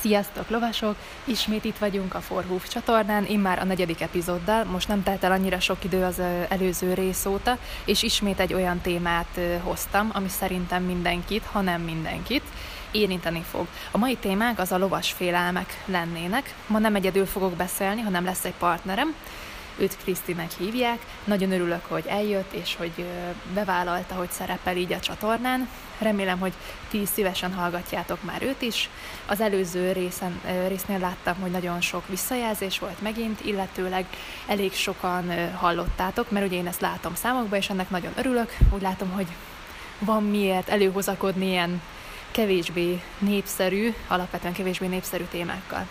Sziasztok, 0.00 0.50
lovasok! 0.50 0.96
Ismét 1.24 1.64
itt 1.64 1.78
vagyunk 1.78 2.14
a 2.14 2.20
Forhúf 2.20 2.68
csatornán, 2.68 3.24
én 3.24 3.38
már 3.38 3.58
a 3.58 3.64
negyedik 3.64 4.00
epizóddal, 4.00 4.64
most 4.64 4.88
nem 4.88 5.02
telt 5.02 5.24
el 5.24 5.32
annyira 5.32 5.60
sok 5.60 5.84
idő 5.84 6.04
az 6.04 6.20
előző 6.48 6.94
rész 6.94 7.24
óta, 7.24 7.58
és 7.84 8.02
ismét 8.02 8.40
egy 8.40 8.54
olyan 8.54 8.80
témát 8.80 9.40
hoztam, 9.62 10.10
ami 10.12 10.28
szerintem 10.28 10.82
mindenkit, 10.82 11.44
ha 11.52 11.60
nem 11.60 11.80
mindenkit, 11.80 12.42
érinteni 12.90 13.44
fog. 13.50 13.66
A 13.90 13.98
mai 13.98 14.16
témánk 14.16 14.58
az 14.58 14.72
a 14.72 14.78
lovas 14.78 15.12
félelmek 15.12 15.82
lennének. 15.84 16.54
Ma 16.66 16.78
nem 16.78 16.94
egyedül 16.94 17.26
fogok 17.26 17.52
beszélni, 17.52 18.00
hanem 18.00 18.24
lesz 18.24 18.44
egy 18.44 18.54
partnerem, 18.58 19.14
őt 19.78 19.96
Krisztinek 20.02 20.50
hívják. 20.58 20.98
Nagyon 21.24 21.52
örülök, 21.52 21.84
hogy 21.88 22.04
eljött, 22.06 22.52
és 22.52 22.76
hogy 22.76 23.04
bevállalta, 23.54 24.14
hogy 24.14 24.30
szerepel 24.30 24.76
így 24.76 24.92
a 24.92 25.00
csatornán. 25.00 25.68
Remélem, 25.98 26.38
hogy 26.38 26.52
ti 26.90 27.06
szívesen 27.06 27.52
hallgatjátok 27.52 28.22
már 28.22 28.42
őt 28.42 28.62
is. 28.62 28.88
Az 29.26 29.40
előző 29.40 29.92
részen, 29.92 30.40
résznél 30.68 30.98
láttam, 30.98 31.34
hogy 31.40 31.50
nagyon 31.50 31.80
sok 31.80 32.08
visszajelzés 32.08 32.78
volt 32.78 33.02
megint, 33.02 33.44
illetőleg 33.44 34.06
elég 34.46 34.72
sokan 34.72 35.54
hallottátok, 35.54 36.30
mert 36.30 36.46
ugye 36.46 36.56
én 36.56 36.66
ezt 36.66 36.80
látom 36.80 37.14
számokba, 37.14 37.56
és 37.56 37.70
ennek 37.70 37.90
nagyon 37.90 38.12
örülök. 38.16 38.56
Úgy 38.70 38.82
látom, 38.82 39.10
hogy 39.10 39.26
van 39.98 40.22
miért 40.22 40.68
előhozakodni 40.68 41.46
ilyen 41.46 41.82
kevésbé 42.30 43.02
népszerű, 43.18 43.94
alapvetően 44.08 44.52
kevésbé 44.52 44.86
népszerű 44.86 45.24
témákkal. 45.30 45.86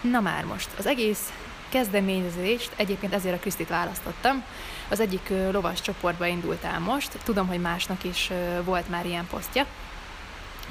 Na 0.00 0.20
már 0.20 0.44
most, 0.44 0.68
az 0.78 0.86
egész 0.86 1.32
kezdeményezést 1.74 2.72
egyébként 2.76 3.14
ezért 3.14 3.34
a 3.34 3.38
Krisztit 3.38 3.68
választottam. 3.68 4.44
Az 4.88 5.00
egyik 5.00 5.32
lovas 5.50 5.80
csoportba 5.80 6.26
indult 6.26 6.64
el 6.64 6.78
most, 6.78 7.18
tudom, 7.24 7.46
hogy 7.46 7.60
másnak 7.60 8.04
is 8.04 8.30
volt 8.64 8.88
már 8.88 9.06
ilyen 9.06 9.26
posztja, 9.26 9.66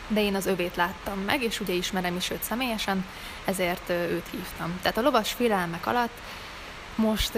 de 0.08 0.21
én 0.21 0.35
az 0.35 0.45
övét 0.45 0.75
láttam 0.75 1.20
meg, 1.20 1.44
és 1.44 1.59
ugye 1.59 1.73
ismerem 1.73 2.16
is 2.16 2.30
őt 2.30 2.44
személyesen, 2.44 3.05
ezért 3.45 3.89
őt 3.89 4.27
hívtam. 4.31 4.80
Tehát 4.81 4.97
a 4.97 5.02
lovas 5.02 5.31
félelmek 5.31 5.88
alatt 5.88 6.17
most 6.95 7.38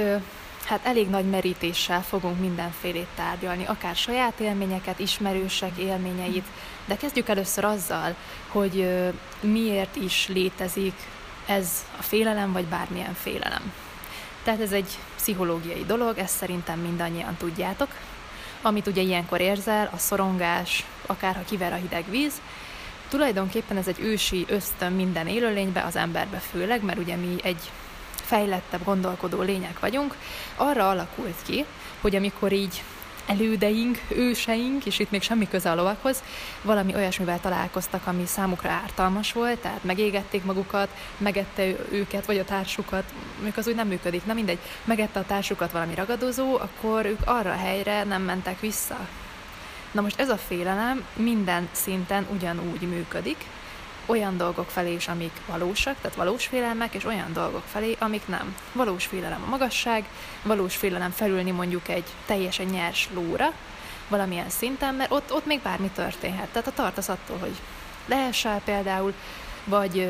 hát 0.66 0.86
elég 0.86 1.09
nagy 1.09 1.30
merítéssel 1.30 2.02
fogunk 2.04 2.39
mindenfélét 2.39 3.08
tárgyalni, 3.16 3.66
akár 3.66 3.95
saját 3.95 4.39
élményeket, 4.39 5.00
ismerősek 5.00 5.78
élményeit, 5.78 6.45
de 6.86 6.95
kezdjük 6.95 7.30
először 7.30 7.64
azzal, 7.64 8.16
hogy 8.48 8.88
miért 9.39 9.95
is 9.95 10.28
létezik 10.28 10.94
ez 11.46 11.86
a 12.00 12.02
félelem, 12.02 12.52
vagy 12.52 12.66
bármilyen 12.66 13.14
félelem. 13.14 13.74
Tehát 14.44 14.62
ez 14.62 14.72
egy 14.72 14.98
pszichológiai 15.16 15.86
dolog, 15.86 16.18
ezt 16.18 16.38
szerintem 16.38 16.80
mindannyian 16.80 17.36
tudjátok. 17.38 17.90
Amit 18.62 18.88
ugye 18.88 19.02
ilyenkor 19.02 19.42
érzel, 19.42 19.90
a 19.94 19.98
szorongás, 19.98 20.86
akár 21.06 21.36
ha 21.36 21.42
kiver 21.46 21.73
a 21.73 21.76
hideg 21.76 22.10
víz, 22.10 22.34
tulajdonképpen 23.10 23.78
ez 23.78 23.88
egy 23.88 24.00
ősi 24.00 24.46
ösztön 24.48 24.92
minden 24.92 25.28
élőlénybe, 25.28 25.84
az 25.84 25.96
emberbe 25.96 26.38
főleg, 26.38 26.84
mert 26.84 27.00
ugye 27.00 27.16
mi 27.16 27.36
egy 27.44 27.72
fejlettebb, 28.12 28.84
gondolkodó 28.84 29.42
lények 29.42 29.80
vagyunk, 29.80 30.16
arra 30.56 30.90
alakult 30.90 31.36
ki, 31.46 31.66
hogy 32.02 32.16
amikor 32.16 32.52
így 32.52 32.84
elődeink, 33.28 34.02
őseink, 34.08 34.86
és 34.86 35.00
itt 35.00 35.12
még 35.12 35.22
semmi 35.22 35.48
köze 35.48 35.72
a 35.72 35.76
lovakhoz, 35.76 36.23
valami 36.62 36.95
olyasmivel 36.95 37.40
találkoztak, 37.40 38.08
ami 38.08 38.26
számukra 38.26 38.70
ártalmas 38.70 39.34
volt, 39.34 39.59
tehát 39.59 39.84
megégették 39.84 40.44
magukat, 40.44 40.90
megette 41.17 41.64
őket, 41.92 42.26
vagy 42.26 42.38
a 42.38 42.44
társukat, 42.44 43.04
mondjuk 43.34 43.58
az 43.58 43.67
úgy 43.67 43.76
nem 43.76 43.88
működik, 43.88 44.26
nem 44.26 44.36
mindegy, 44.36 44.59
megette 44.84 45.20
a 45.20 45.26
társukat 45.26 45.72
valami 45.72 45.95
ragadozó, 45.95 46.56
akkor 46.56 47.06
ők 47.06 47.20
arra 47.26 47.52
a 47.52 47.58
helyre 47.58 48.04
nem 48.04 48.22
mentek 48.22 48.59
vissza. 48.59 49.08
Na 49.92 50.02
most 50.02 50.20
ez 50.20 50.30
a 50.30 50.38
félelem 50.38 51.06
minden 51.16 51.70
szinten 51.72 52.28
ugyanúgy 52.34 52.82
működik, 52.82 53.38
olyan 54.06 54.38
dolgok 54.38 54.70
felé 54.70 54.94
is, 54.94 55.08
amik 55.08 55.31
valósak, 55.48 55.95
tehát 56.02 56.17
valós 56.17 56.45
félelmek, 56.45 56.94
és 56.94 57.06
olyan 57.06 57.34
dolgok 57.34 57.64
felé, 57.72 57.95
amik 58.00 58.28
nem. 58.28 58.56
Valós 58.72 59.06
félelem 59.06 59.44
a 59.45 59.50
magasság, 59.50 60.05
valós 60.43 60.76
félelem 60.76 61.11
felülni 61.11 61.52
mondjuk 61.52 61.88
egy 61.88 62.05
teljesen 62.26 62.66
nyers 62.66 63.10
lóra, 63.14 63.54
valamilyen 64.08 64.49
szinten, 64.49 64.93
mert 64.93 65.11
ott, 65.11 65.33
ott 65.33 65.45
még 65.45 65.61
bármi 65.61 65.89
történhet. 65.89 66.48
Tehát 66.48 66.67
a 66.67 66.73
tartasz 66.73 67.10
attól, 67.10 67.38
hogy 67.38 67.55
leessel 68.05 68.61
például, 68.66 69.14
vagy, 69.64 70.08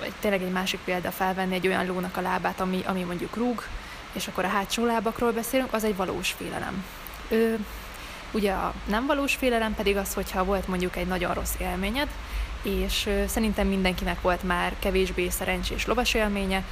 vagy 0.00 0.12
tényleg 0.20 0.42
egy 0.42 0.52
másik 0.52 0.80
példa 0.84 1.10
felvenni 1.10 1.54
egy 1.54 1.66
olyan 1.66 1.86
lónak 1.86 2.16
a 2.16 2.20
lábát, 2.20 2.60
ami, 2.60 2.82
ami 2.86 3.02
mondjuk 3.02 3.36
rúg, 3.36 3.62
és 4.12 4.28
akkor 4.28 4.44
a 4.44 4.48
hátsó 4.48 4.84
lábakról 4.84 5.32
beszélünk, 5.32 5.72
az 5.72 5.84
egy 5.84 5.96
valós 5.96 6.30
félelem. 6.30 6.84
Ő, 7.28 7.58
ugye 8.32 8.52
a 8.52 8.74
nem 8.86 9.06
valós 9.06 9.34
félelem 9.34 9.74
pedig 9.74 9.96
az, 9.96 10.14
hogyha 10.14 10.44
volt 10.44 10.68
mondjuk 10.68 10.96
egy 10.96 11.06
nagyon 11.06 11.34
rossz 11.34 11.54
élményed, 11.58 12.08
és 12.62 13.08
szerintem 13.26 13.66
mindenkinek 13.66 14.20
volt 14.20 14.42
már 14.42 14.72
kevésbé 14.78 15.28
szerencsés 15.28 15.86
lovas 15.86 16.14
élménye, 16.14 16.64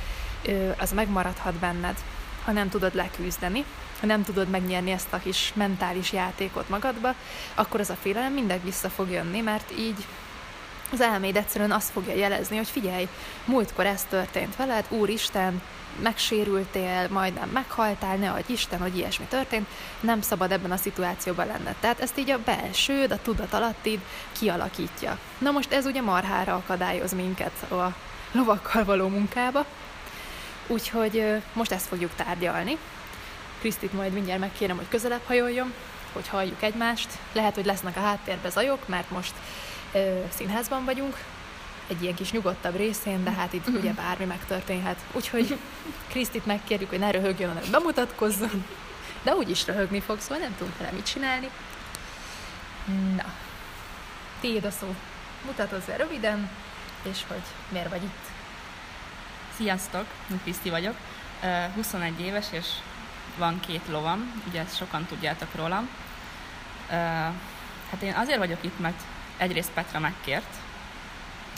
az 0.78 0.92
megmaradhat 0.92 1.54
benned, 1.54 1.96
ha 2.44 2.52
nem 2.52 2.68
tudod 2.68 2.94
leküzdeni, 2.94 3.64
ha 4.00 4.06
nem 4.06 4.22
tudod 4.22 4.48
megnyerni 4.48 4.90
ezt 4.90 5.12
a 5.12 5.18
kis 5.18 5.52
mentális 5.54 6.12
játékot 6.12 6.68
magadba, 6.68 7.14
akkor 7.54 7.80
az 7.80 7.90
a 7.90 7.96
félelem 8.00 8.32
mindig 8.32 8.64
vissza 8.64 8.88
fog 8.88 9.10
jönni, 9.10 9.40
mert 9.40 9.72
így 9.78 10.04
az 10.92 11.00
elméd 11.00 11.36
egyszerűen 11.36 11.72
azt 11.72 11.90
fogja 11.90 12.14
jelezni, 12.14 12.56
hogy 12.56 12.68
figyelj, 12.68 13.08
múltkor 13.44 13.86
ez 13.86 14.06
történt 14.08 14.56
veled, 14.56 14.84
Úristen, 14.88 15.62
megsérültél, 16.03 17.09
majdnem 17.10 17.49
meghaltál, 17.49 18.16
ne 18.16 18.31
adj 18.31 18.53
Isten, 18.53 18.81
hogy 18.81 18.97
ilyesmi 18.97 19.25
történt, 19.25 19.66
nem 20.00 20.21
szabad 20.21 20.53
ebben 20.53 20.71
a 20.71 20.77
szituációban 20.77 21.47
lenned. 21.47 21.75
Tehát 21.81 22.00
ezt 22.00 22.19
így 22.19 22.31
a 22.31 22.38
belsőd, 22.44 23.10
a 23.10 23.22
tudat 23.22 23.53
alattid 23.53 24.00
kialakítja. 24.32 25.19
Na 25.38 25.50
most 25.50 25.72
ez 25.72 25.87
ugye 25.87 26.00
marhára 26.00 26.55
akadályoz 26.55 27.12
minket 27.12 27.71
a 27.71 27.94
lovakkal 28.32 28.84
való 28.84 29.09
munkába, 29.09 29.66
úgyhogy 30.66 31.43
most 31.53 31.72
ezt 31.72 31.87
fogjuk 31.87 32.15
tárgyalni. 32.16 32.78
Krisztit 33.59 33.93
majd 33.93 34.12
mindjárt 34.12 34.41
megkérem, 34.41 34.76
hogy 34.76 34.88
közelebb 34.88 35.22
hajoljon, 35.26 35.72
hogy 36.12 36.28
halljuk 36.28 36.62
egymást. 36.62 37.09
Lehet, 37.32 37.55
hogy 37.55 37.65
lesznek 37.65 37.97
a 37.97 38.00
háttérbe 38.00 38.50
zajok, 38.50 38.88
mert 38.88 39.11
most 39.11 39.32
ö, 39.93 40.19
színházban 40.37 40.84
vagyunk, 40.84 41.16
egy 41.86 42.02
ilyen 42.02 42.14
kis 42.14 42.32
nyugodtabb 42.32 42.76
részén, 42.76 43.24
de 43.24 43.30
hát 43.30 43.52
itt 43.52 43.68
ugye 43.68 43.92
bármi 43.92 44.24
megtörténhet. 44.24 44.98
Úgyhogy 45.12 45.58
Krisztit 46.08 46.46
megkérjük, 46.46 46.88
hogy 46.88 46.98
ne 46.98 47.10
röhögjön, 47.10 47.48
hanem 47.48 47.70
bemutatkozzon. 47.70 48.66
De 49.22 49.34
úgy 49.34 49.50
is 49.50 49.66
röhögni 49.66 50.00
fog, 50.00 50.20
szóval 50.20 50.38
nem 50.38 50.54
tudunk 50.58 50.78
vele 50.78 50.90
mit 50.90 51.06
csinálni. 51.06 51.50
Na, 53.16 53.32
tiéd 54.40 54.64
a 54.64 54.70
szó. 54.70 54.94
Mutatkozz 55.46 55.88
el 55.88 55.98
röviden, 55.98 56.50
és 57.02 57.18
hogy 57.28 57.42
miért 57.68 57.90
vagy 57.90 58.02
itt. 58.02 58.24
Sziasztok, 59.56 60.06
Kriszti 60.42 60.70
vagyok. 60.70 60.94
21 61.74 62.20
éves, 62.20 62.46
és 62.50 62.66
van 63.38 63.60
két 63.60 63.82
lovam, 63.88 64.42
ugye 64.48 64.60
ezt 64.60 64.76
sokan 64.76 65.06
tudjátok 65.06 65.54
rólam. 65.54 65.88
Hát 67.90 68.02
én 68.02 68.14
azért 68.14 68.38
vagyok 68.38 68.58
itt, 68.60 68.78
mert 68.78 69.00
egyrészt 69.36 69.70
Petra 69.70 69.98
megkért, 69.98 70.54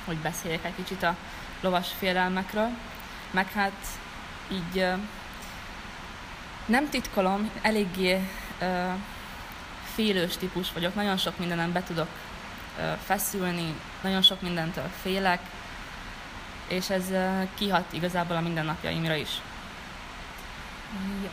hogy 0.07 0.17
beszéljek 0.17 0.65
egy 0.65 0.75
kicsit 0.75 1.03
a 1.03 1.17
lovas 1.61 1.89
félelmekről, 1.99 2.69
meg 3.31 3.53
hát 3.53 3.87
így 4.53 4.87
nem 6.67 6.89
titkolom, 6.89 7.51
eléggé 7.63 8.29
félős 9.95 10.37
típus 10.37 10.73
vagyok, 10.73 10.95
nagyon 10.95 11.17
sok 11.17 11.39
mindenem 11.39 11.73
be 11.73 11.83
tudok 11.83 12.09
feszülni, 13.05 13.75
nagyon 14.01 14.23
sok 14.23 14.41
mindentől 14.41 14.91
félek, 15.03 15.41
és 16.67 16.91
ez 16.91 17.05
kihat 17.55 17.93
igazából 17.93 18.37
a 18.37 18.41
mindennapjaimra 18.41 19.15
is. 19.15 19.31
Jó. 21.23 21.31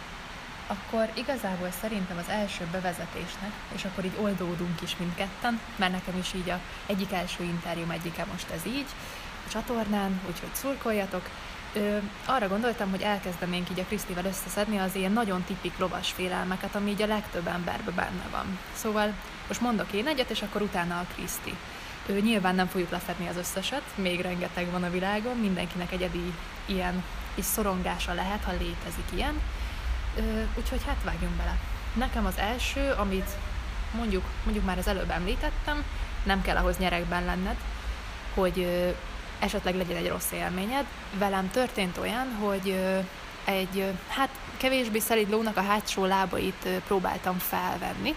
Akkor 0.68 1.10
igazából 1.14 1.72
szerintem 1.82 2.18
az 2.18 2.30
első 2.30 2.68
bevezetésnek, 2.72 3.52
és 3.76 3.86
akkor 3.86 4.06
így 4.06 4.18
oldódunk 4.22 4.82
is 4.82 4.98
mindketten, 4.98 5.60
mert 5.76 5.92
nekem 5.92 6.18
is 6.20 6.34
így 6.34 6.50
a 6.50 6.60
egyik 6.86 7.12
első 7.12 7.44
interjúm 7.44 7.90
egyike 7.90 8.26
most 8.32 8.50
ez 8.50 8.66
így, 8.66 8.88
a 9.46 9.50
csatornán, 9.50 10.22
úgyhogy 10.28 10.54
szurkoljatok. 10.54 11.30
Ö, 11.74 11.98
arra 12.26 12.48
gondoltam, 12.48 12.90
hogy 12.90 13.02
elkezdenénk 13.02 13.70
így 13.70 13.80
a 13.80 13.86
Krisztivel 13.86 14.26
összeszedni 14.26 14.78
az 14.78 14.96
ilyen 14.96 15.12
nagyon 15.12 15.44
tipik 15.44 15.78
lovas 15.78 16.12
félelmeket, 16.12 16.76
ami 16.76 16.90
így 16.90 17.02
a 17.02 17.08
legtöbb 17.08 17.48
emberben 17.48 17.96
benne 17.96 18.28
van. 18.32 18.60
Szóval 18.74 19.14
most 19.48 19.62
mondok 19.62 19.92
én 19.92 20.08
egyet, 20.08 20.30
és 20.30 20.42
akkor 20.42 20.62
utána 20.62 21.00
a 21.00 21.06
Kriszti. 21.16 21.56
Ő, 22.06 22.20
nyilván 22.20 22.56
nem 22.56 22.68
fogjuk 22.68 22.90
lefedni 22.90 23.28
az 23.28 23.38
összeset, 23.38 23.84
még 23.96 24.22
rengeteg 24.22 24.72
van 24.72 24.84
a 24.84 24.90
világon, 24.90 25.38
mindenkinek 25.38 25.92
egyedi 25.92 26.34
ilyen 26.66 27.04
is 27.36 27.46
szorongása 27.46 28.14
lehet, 28.14 28.44
ha 28.44 28.52
létezik 28.52 29.06
ilyen 29.14 29.42
úgyhogy 30.58 30.82
hát 30.86 31.04
vágjunk 31.04 31.34
bele. 31.34 31.58
Nekem 31.94 32.26
az 32.26 32.38
első, 32.38 32.92
amit 32.92 33.30
mondjuk, 33.96 34.24
mondjuk 34.44 34.66
már 34.66 34.78
az 34.78 34.88
előbb 34.88 35.10
említettem, 35.10 35.84
nem 36.24 36.42
kell 36.42 36.58
ahhoz 36.58 36.78
nyerekben 36.78 37.26
lenned, 37.26 37.58
hogy 38.34 38.92
esetleg 39.40 39.76
legyen 39.76 39.98
egy 39.98 40.08
rossz 40.08 40.32
élményed. 40.32 40.86
Velem 41.18 41.50
történt 41.52 41.98
olyan, 41.98 42.36
hogy 42.40 42.80
egy 43.46 43.94
hát 44.08 44.30
kevésbé 44.58 45.00
szelíd 45.00 45.30
lónak 45.30 45.58
a 45.58 45.64
hátsó 45.64 46.06
lábait 46.06 46.68
próbáltam 46.88 47.38
felvenni. 47.38 48.16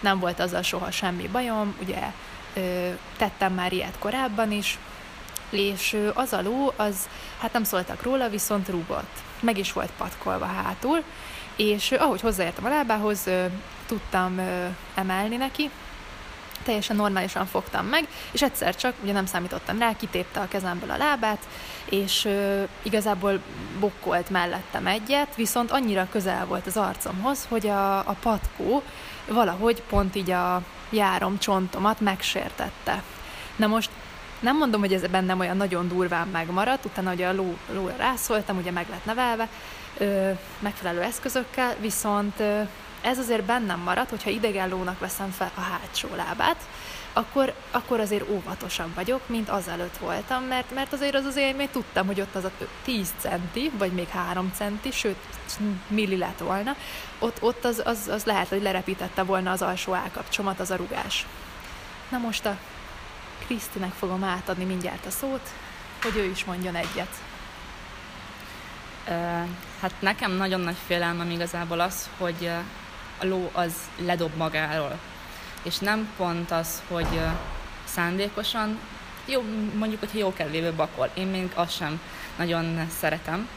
Nem 0.00 0.18
volt 0.18 0.40
azzal 0.40 0.62
soha 0.62 0.90
semmi 0.90 1.28
bajom, 1.28 1.76
ugye 1.82 2.12
tettem 3.16 3.52
már 3.52 3.72
ilyet 3.72 3.98
korábban 3.98 4.52
is, 4.52 4.78
és 5.50 5.96
az 6.14 6.32
a 6.32 6.42
ló, 6.42 6.72
az, 6.76 7.08
hát 7.38 7.52
nem 7.52 7.64
szóltak 7.64 8.02
róla, 8.02 8.28
viszont 8.28 8.68
rúgott. 8.68 9.16
Meg 9.40 9.58
is 9.58 9.72
volt 9.72 9.90
patkolva 9.98 10.44
hátul, 10.44 11.02
és 11.56 11.92
ahogy 11.92 12.20
hozzáértem 12.20 12.64
a 12.64 12.68
lábához, 12.68 13.28
tudtam 13.86 14.40
emelni 14.94 15.36
neki, 15.36 15.70
teljesen 16.62 16.96
normálisan 16.96 17.46
fogtam 17.46 17.86
meg, 17.86 18.08
és 18.30 18.42
egyszer 18.42 18.76
csak, 18.76 18.94
ugye 19.02 19.12
nem 19.12 19.26
számítottam 19.26 19.78
rá, 19.78 19.96
kitépte 19.96 20.40
a 20.40 20.48
kezemből 20.48 20.90
a 20.90 20.96
lábát, 20.96 21.48
és 21.84 22.24
ö, 22.24 22.62
igazából 22.82 23.40
bokkolt 23.80 24.30
mellettem 24.30 24.86
egyet, 24.86 25.34
viszont 25.36 25.70
annyira 25.70 26.08
közel 26.10 26.46
volt 26.46 26.66
az 26.66 26.76
arcomhoz, 26.76 27.46
hogy 27.48 27.66
a, 27.66 27.98
a 27.98 28.16
patkó 28.20 28.82
valahogy 29.26 29.82
pont 29.82 30.16
így 30.16 30.30
a 30.30 30.62
járom 30.90 31.38
csontomat 31.38 32.00
megsértette. 32.00 33.02
Na 33.56 33.66
most 33.66 33.90
nem 34.40 34.56
mondom, 34.56 34.80
hogy 34.80 34.92
ez 34.92 35.06
bennem 35.06 35.40
olyan 35.40 35.56
nagyon 35.56 35.88
durván 35.88 36.28
megmaradt, 36.28 36.84
utána 36.84 37.12
ugye 37.12 37.28
a 37.28 37.32
ló, 37.32 37.56
lóra 37.72 37.94
rászóltam, 37.96 38.56
ugye 38.56 38.70
meg 38.70 38.86
lett 38.90 39.04
nevelve, 39.04 39.48
ö, 39.98 40.30
megfelelő 40.58 41.02
eszközökkel, 41.02 41.74
viszont 41.80 42.40
ö, 42.40 42.60
ez 43.00 43.18
azért 43.18 43.44
bennem 43.44 43.80
marad, 43.80 44.08
hogyha 44.08 44.30
idegen 44.30 44.68
lónak 44.68 44.98
veszem 44.98 45.30
fel 45.30 45.50
a 45.54 45.60
hátsó 45.60 46.08
lábát, 46.16 46.56
akkor, 47.12 47.54
akkor 47.70 48.00
azért 48.00 48.30
óvatosabb 48.30 48.94
vagyok, 48.94 49.28
mint 49.28 49.48
azelőtt 49.48 49.96
voltam, 49.96 50.42
mert, 50.42 50.74
mert 50.74 50.92
azért 50.92 51.14
az 51.14 51.24
azért 51.24 51.56
még 51.56 51.70
tudtam, 51.70 52.06
hogy 52.06 52.20
ott 52.20 52.34
az 52.34 52.44
a 52.44 52.50
10 52.84 53.12
centi, 53.18 53.70
vagy 53.78 53.92
még 53.92 54.08
3 54.08 54.52
centi, 54.54 54.90
sőt, 54.90 55.16
milli 55.86 56.16
lett 56.16 56.38
volna, 56.38 56.76
ott, 57.18 57.42
ott 57.42 57.64
az, 57.64 57.82
az, 57.84 58.08
az 58.12 58.24
lehet, 58.24 58.48
hogy 58.48 58.62
lerepítette 58.62 59.22
volna 59.22 59.50
az 59.50 59.62
alsó 59.62 59.94
állkapcsomat 59.94 60.60
az 60.60 60.70
a 60.70 60.76
rugás. 60.76 61.26
Na 62.08 62.18
most 62.18 62.46
a 62.46 62.56
Krisztinek 63.46 63.92
fogom 63.92 64.24
átadni 64.24 64.64
mindjárt 64.64 65.06
a 65.06 65.10
szót, 65.10 65.48
hogy 66.02 66.16
ő 66.16 66.24
is 66.24 66.44
mondjon 66.44 66.74
egyet. 66.74 67.14
Hát 69.80 69.92
nekem 69.98 70.32
nagyon 70.32 70.60
nagy 70.60 70.76
félelmem 70.86 71.30
igazából 71.30 71.80
az, 71.80 72.08
hogy 72.18 72.50
a 73.18 73.24
ló 73.24 73.50
az 73.52 73.72
ledob 74.04 74.36
magáról. 74.36 74.98
És 75.62 75.78
nem 75.78 76.08
pont 76.16 76.50
az, 76.50 76.82
hogy 76.88 77.20
szándékosan, 77.84 78.78
jó, 79.24 79.42
mondjuk, 79.78 80.00
hogyha 80.00 80.18
jó 80.18 80.32
kedvébe 80.32 80.70
bakol. 80.72 81.10
Én 81.14 81.26
még 81.26 81.50
azt 81.54 81.76
sem 81.76 82.00
nagyon 82.36 82.88
szeretem, 82.98 83.48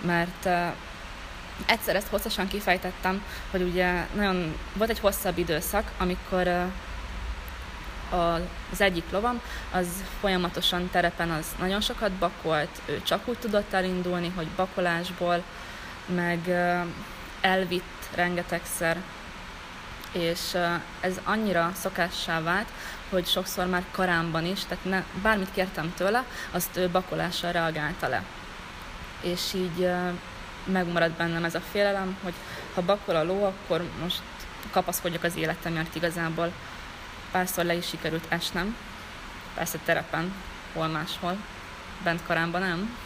mert 0.00 0.48
egyszer 1.66 1.96
ezt 1.96 2.08
hosszasan 2.08 2.48
kifejtettem, 2.48 3.24
hogy 3.50 3.62
ugye 3.62 4.06
nagyon 4.14 4.56
volt 4.74 4.90
egy 4.90 4.98
hosszabb 4.98 5.38
időszak, 5.38 5.90
amikor 5.98 6.66
az 8.12 8.80
egyik 8.80 9.04
lovam, 9.10 9.40
az 9.72 9.86
folyamatosan 10.20 10.90
terepen 10.90 11.30
az 11.30 11.46
nagyon 11.58 11.80
sokat 11.80 12.12
bakolt, 12.12 12.80
ő 12.84 13.02
csak 13.02 13.28
úgy 13.28 13.38
tudott 13.38 13.72
elindulni, 13.72 14.32
hogy 14.36 14.46
bakolásból, 14.46 15.42
meg 16.06 16.48
elvitt 17.40 18.08
rengetegszer, 18.14 18.96
és 20.12 20.56
ez 21.00 21.20
annyira 21.24 21.72
szokássá 21.74 22.40
vált, 22.40 22.68
hogy 23.10 23.26
sokszor 23.26 23.66
már 23.66 23.84
karámban 23.90 24.46
is, 24.46 24.64
tehát 24.64 24.84
ne, 24.84 25.02
bármit 25.22 25.52
kértem 25.52 25.92
tőle, 25.96 26.24
azt 26.50 26.76
ő 26.76 26.88
bakolással 26.88 27.52
reagálta 27.52 28.08
le. 28.08 28.24
És 29.20 29.40
így 29.54 29.90
megmaradt 30.64 31.16
bennem 31.16 31.44
ez 31.44 31.54
a 31.54 31.60
félelem, 31.70 32.16
hogy 32.22 32.34
ha 32.74 32.82
bakol 32.82 33.16
a 33.16 33.24
ló, 33.24 33.44
akkor 33.44 33.84
most 34.02 34.22
kapaszkodjak 34.70 35.24
az 35.24 35.36
életemért 35.36 35.94
igazából. 35.94 36.52
Párszor 37.32 37.64
le 37.64 37.74
is 37.74 37.86
sikerült 37.86 38.24
esnem, 38.28 38.76
persze 39.54 39.78
terepen, 39.84 40.32
hol 40.72 40.86
máshol, 40.86 41.36
bent 42.04 42.20
karámban 42.26 42.60
nem. 42.60 42.96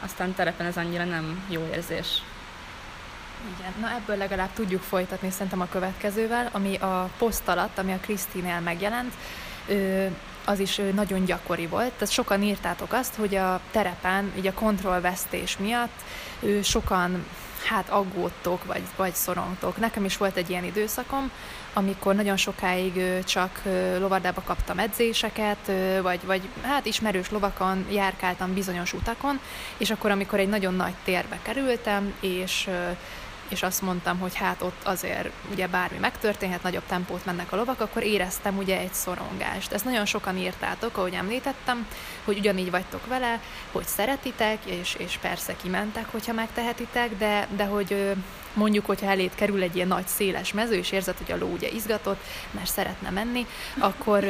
Aztán 0.00 0.34
terepen 0.34 0.66
ez 0.66 0.76
annyira 0.76 1.04
nem 1.04 1.44
jó 1.48 1.68
érzés. 1.72 2.22
Igen, 3.58 3.72
na 3.80 3.90
ebből 3.90 4.16
legalább 4.16 4.52
tudjuk 4.52 4.82
folytatni 4.82 5.30
szerintem 5.30 5.60
a 5.60 5.68
következővel, 5.68 6.48
ami 6.52 6.76
a 6.76 7.10
poszt 7.18 7.48
alatt, 7.48 7.78
ami 7.78 7.92
a 7.92 8.00
Krisztinél 8.00 8.60
megjelent, 8.60 9.12
az 10.44 10.58
is 10.58 10.80
nagyon 10.94 11.24
gyakori 11.24 11.66
volt. 11.66 11.92
Tehát 11.92 12.10
sokan 12.10 12.42
írtátok 12.42 12.92
azt, 12.92 13.14
hogy 13.14 13.34
a 13.34 13.60
terepen, 13.70 14.32
így 14.36 14.46
a 14.46 14.52
kontrollvesztés 14.52 15.56
miatt 15.58 16.04
sokan 16.62 17.26
hát 17.66 17.88
aggódtok, 17.88 18.64
vagy, 18.64 18.82
vagy 18.96 19.14
szorongtok. 19.14 19.76
Nekem 19.76 20.04
is 20.04 20.16
volt 20.16 20.36
egy 20.36 20.50
ilyen 20.50 20.64
időszakom, 20.64 21.30
amikor 21.72 22.14
nagyon 22.14 22.36
sokáig 22.36 23.24
csak 23.24 23.62
lovardába 23.98 24.42
kaptam 24.44 24.78
edzéseket, 24.78 25.70
vagy, 26.02 26.20
vagy 26.24 26.48
hát 26.62 26.86
ismerős 26.86 27.30
lovakon 27.30 27.86
járkáltam 27.90 28.54
bizonyos 28.54 28.92
utakon, 28.92 29.40
és 29.76 29.90
akkor, 29.90 30.10
amikor 30.10 30.38
egy 30.38 30.48
nagyon 30.48 30.74
nagy 30.74 30.94
térbe 31.04 31.38
kerültem, 31.42 32.14
és 32.20 32.68
és 33.48 33.62
azt 33.62 33.82
mondtam, 33.82 34.18
hogy 34.18 34.34
hát 34.34 34.62
ott 34.62 34.84
azért 34.84 35.30
ugye 35.50 35.66
bármi 35.66 35.98
megtörténhet, 35.98 36.62
nagyobb 36.62 36.86
tempót 36.86 37.24
mennek 37.24 37.52
a 37.52 37.56
lovak, 37.56 37.80
akkor 37.80 38.02
éreztem 38.02 38.56
ugye 38.56 38.78
egy 38.78 38.92
szorongást. 38.92 39.72
Ezt 39.72 39.84
nagyon 39.84 40.04
sokan 40.04 40.36
írtátok, 40.36 40.96
ahogy 40.96 41.14
említettem, 41.14 41.86
hogy 42.24 42.38
ugyanígy 42.38 42.70
vagytok 42.70 43.06
vele, 43.06 43.40
hogy 43.72 43.86
szeretitek, 43.86 44.64
és, 44.64 44.94
és 44.98 45.18
persze 45.20 45.56
kimentek, 45.56 46.06
hogyha 46.10 46.32
megtehetitek, 46.32 47.16
de, 47.18 47.48
de 47.56 47.64
hogy 47.64 48.14
mondjuk, 48.56 48.86
hogyha 48.86 49.10
elét 49.10 49.34
kerül 49.34 49.62
egy 49.62 49.76
ilyen 49.76 49.88
nagy 49.88 50.06
széles 50.06 50.52
mező, 50.52 50.74
és 50.74 50.92
érzed, 50.92 51.16
hogy 51.16 51.32
a 51.32 51.38
ló 51.38 51.46
ugye 51.46 51.68
izgatott, 51.68 52.20
mert 52.50 52.70
szeretne 52.70 53.10
menni, 53.10 53.46
akkor, 53.78 54.24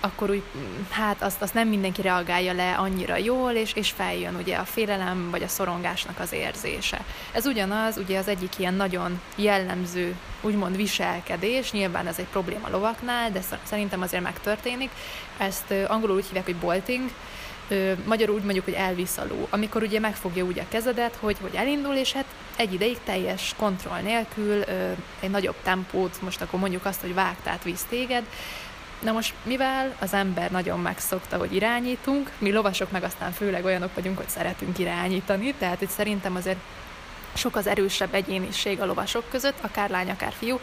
akkor 0.00 0.30
úgy, 0.30 0.42
hát 0.90 1.22
azt, 1.22 1.42
azt 1.42 1.54
nem 1.54 1.68
mindenki 1.68 2.02
reagálja 2.02 2.52
le 2.52 2.74
annyira 2.74 3.16
jól, 3.16 3.52
és, 3.52 3.72
és 3.72 3.90
feljön 3.90 4.34
ugye 4.34 4.56
a 4.56 4.64
félelem, 4.64 5.30
vagy 5.30 5.42
a 5.42 5.48
szorongásnak 5.48 6.18
az 6.18 6.32
érzése. 6.32 7.04
Ez 7.32 7.46
ugyanaz, 7.46 7.96
ugye 7.96 8.18
az 8.18 8.28
egyik 8.28 8.58
ilyen 8.58 8.74
nagyon 8.74 9.20
jellemző, 9.36 10.16
úgymond 10.40 10.76
viselkedés, 10.76 11.72
nyilván 11.72 12.06
ez 12.06 12.18
egy 12.18 12.26
probléma 12.32 12.68
lovaknál, 12.70 13.30
de 13.30 13.40
szerintem 13.62 14.02
azért 14.02 14.22
megtörténik. 14.22 14.90
Ezt 15.38 15.74
angolul 15.86 16.16
úgy 16.16 16.26
hívják, 16.26 16.44
hogy 16.44 16.56
bolting, 16.56 17.10
magyarul 18.04 18.34
úgy 18.34 18.42
mondjuk, 18.42 18.64
hogy 18.64 18.74
elvisz 18.74 19.18
a 19.18 19.24
ló. 19.28 19.46
Amikor 19.50 19.82
ugye 19.82 19.98
megfogja 19.98 20.44
úgy 20.44 20.58
a 20.58 20.68
kezedet, 20.68 21.16
hogy, 21.20 21.36
hogy 21.40 21.54
elindul, 21.54 21.94
és 21.94 22.12
hát 22.12 22.24
egy 22.56 22.72
ideig 22.72 22.98
teljes 23.04 23.54
kontroll 23.56 24.00
nélkül 24.00 24.62
egy 25.20 25.30
nagyobb 25.30 25.56
tempót, 25.62 26.22
most 26.22 26.40
akkor 26.40 26.60
mondjuk 26.60 26.84
azt, 26.84 27.00
hogy 27.00 27.14
vágtát 27.14 27.62
visz 27.62 27.86
téged, 27.88 28.24
Na 29.00 29.12
most, 29.12 29.34
mivel 29.42 29.96
az 30.00 30.12
ember 30.12 30.50
nagyon 30.50 30.80
megszokta, 30.80 31.36
hogy 31.36 31.54
irányítunk, 31.54 32.30
mi 32.38 32.52
lovasok 32.52 32.90
meg 32.90 33.02
aztán 33.02 33.32
főleg 33.32 33.64
olyanok 33.64 33.94
vagyunk, 33.94 34.16
hogy 34.16 34.28
szeretünk 34.28 34.78
irányítani, 34.78 35.54
tehát 35.58 35.78
hogy 35.78 35.88
szerintem 35.88 36.36
azért 36.36 36.58
sok 37.34 37.56
az 37.56 37.66
erősebb 37.66 38.14
egyéniség 38.14 38.80
a 38.80 38.86
lovasok 38.86 39.24
között, 39.30 39.58
akár 39.60 39.90
lány, 39.90 40.10
akár 40.10 40.32
fiú, 40.38 40.58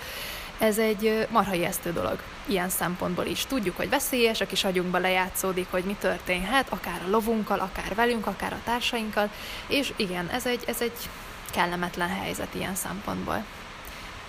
ez 0.59 0.77
egy 0.77 1.27
marha 1.29 1.53
ijesztő 1.53 1.93
dolog 1.93 2.21
ilyen 2.45 2.69
szempontból 2.69 3.25
is. 3.25 3.45
Tudjuk, 3.45 3.77
hogy 3.77 3.89
veszélyes, 3.89 4.41
a 4.41 4.45
kis 4.45 4.63
agyunkba 4.63 4.97
lejátszódik, 4.97 5.67
hogy 5.69 5.83
mi 5.83 5.95
történhet, 5.99 6.69
akár 6.69 7.01
a 7.05 7.09
lovunkkal, 7.09 7.59
akár 7.59 7.95
velünk, 7.95 8.27
akár 8.27 8.53
a 8.53 8.61
társainkkal, 8.63 9.29
és 9.67 9.93
igen, 9.95 10.29
ez 10.29 10.45
egy, 10.45 10.63
ez 10.67 10.81
egy 10.81 11.09
kellemetlen 11.51 12.09
helyzet 12.09 12.53
ilyen 12.53 12.75
szempontból. 12.75 13.43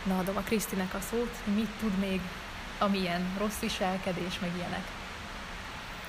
Na, 0.03 0.19
adom 0.19 0.37
a 0.37 0.41
Krisztinek 0.41 0.95
a 0.95 1.01
szót, 1.11 1.35
hogy 1.45 1.55
mit 1.55 1.71
tud 1.81 1.99
még, 1.99 2.21
ami 2.79 2.99
ilyen 2.99 3.37
rossz 3.39 3.59
viselkedés, 3.61 4.39
meg 4.41 4.51
ilyenek. 4.57 4.87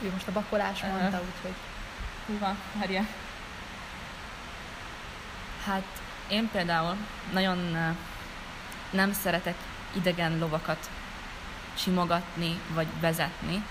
Ő 0.02 0.10
most 0.12 0.28
a 0.28 0.32
bakolás 0.32 0.82
mondta, 0.82 1.22
úgyhogy... 1.36 1.56
Húha, 2.28 2.56
Maria. 2.74 3.06
Hát 5.66 5.86
én 6.28 6.50
például 6.52 6.96
nagyon 7.32 7.58
nem 8.90 9.14
szeretek 9.14 9.56
idegen 9.96 10.38
lovakat 10.38 10.90
simogatni 11.74 12.60
vagy 12.74 12.88
vezetni. 13.00 13.64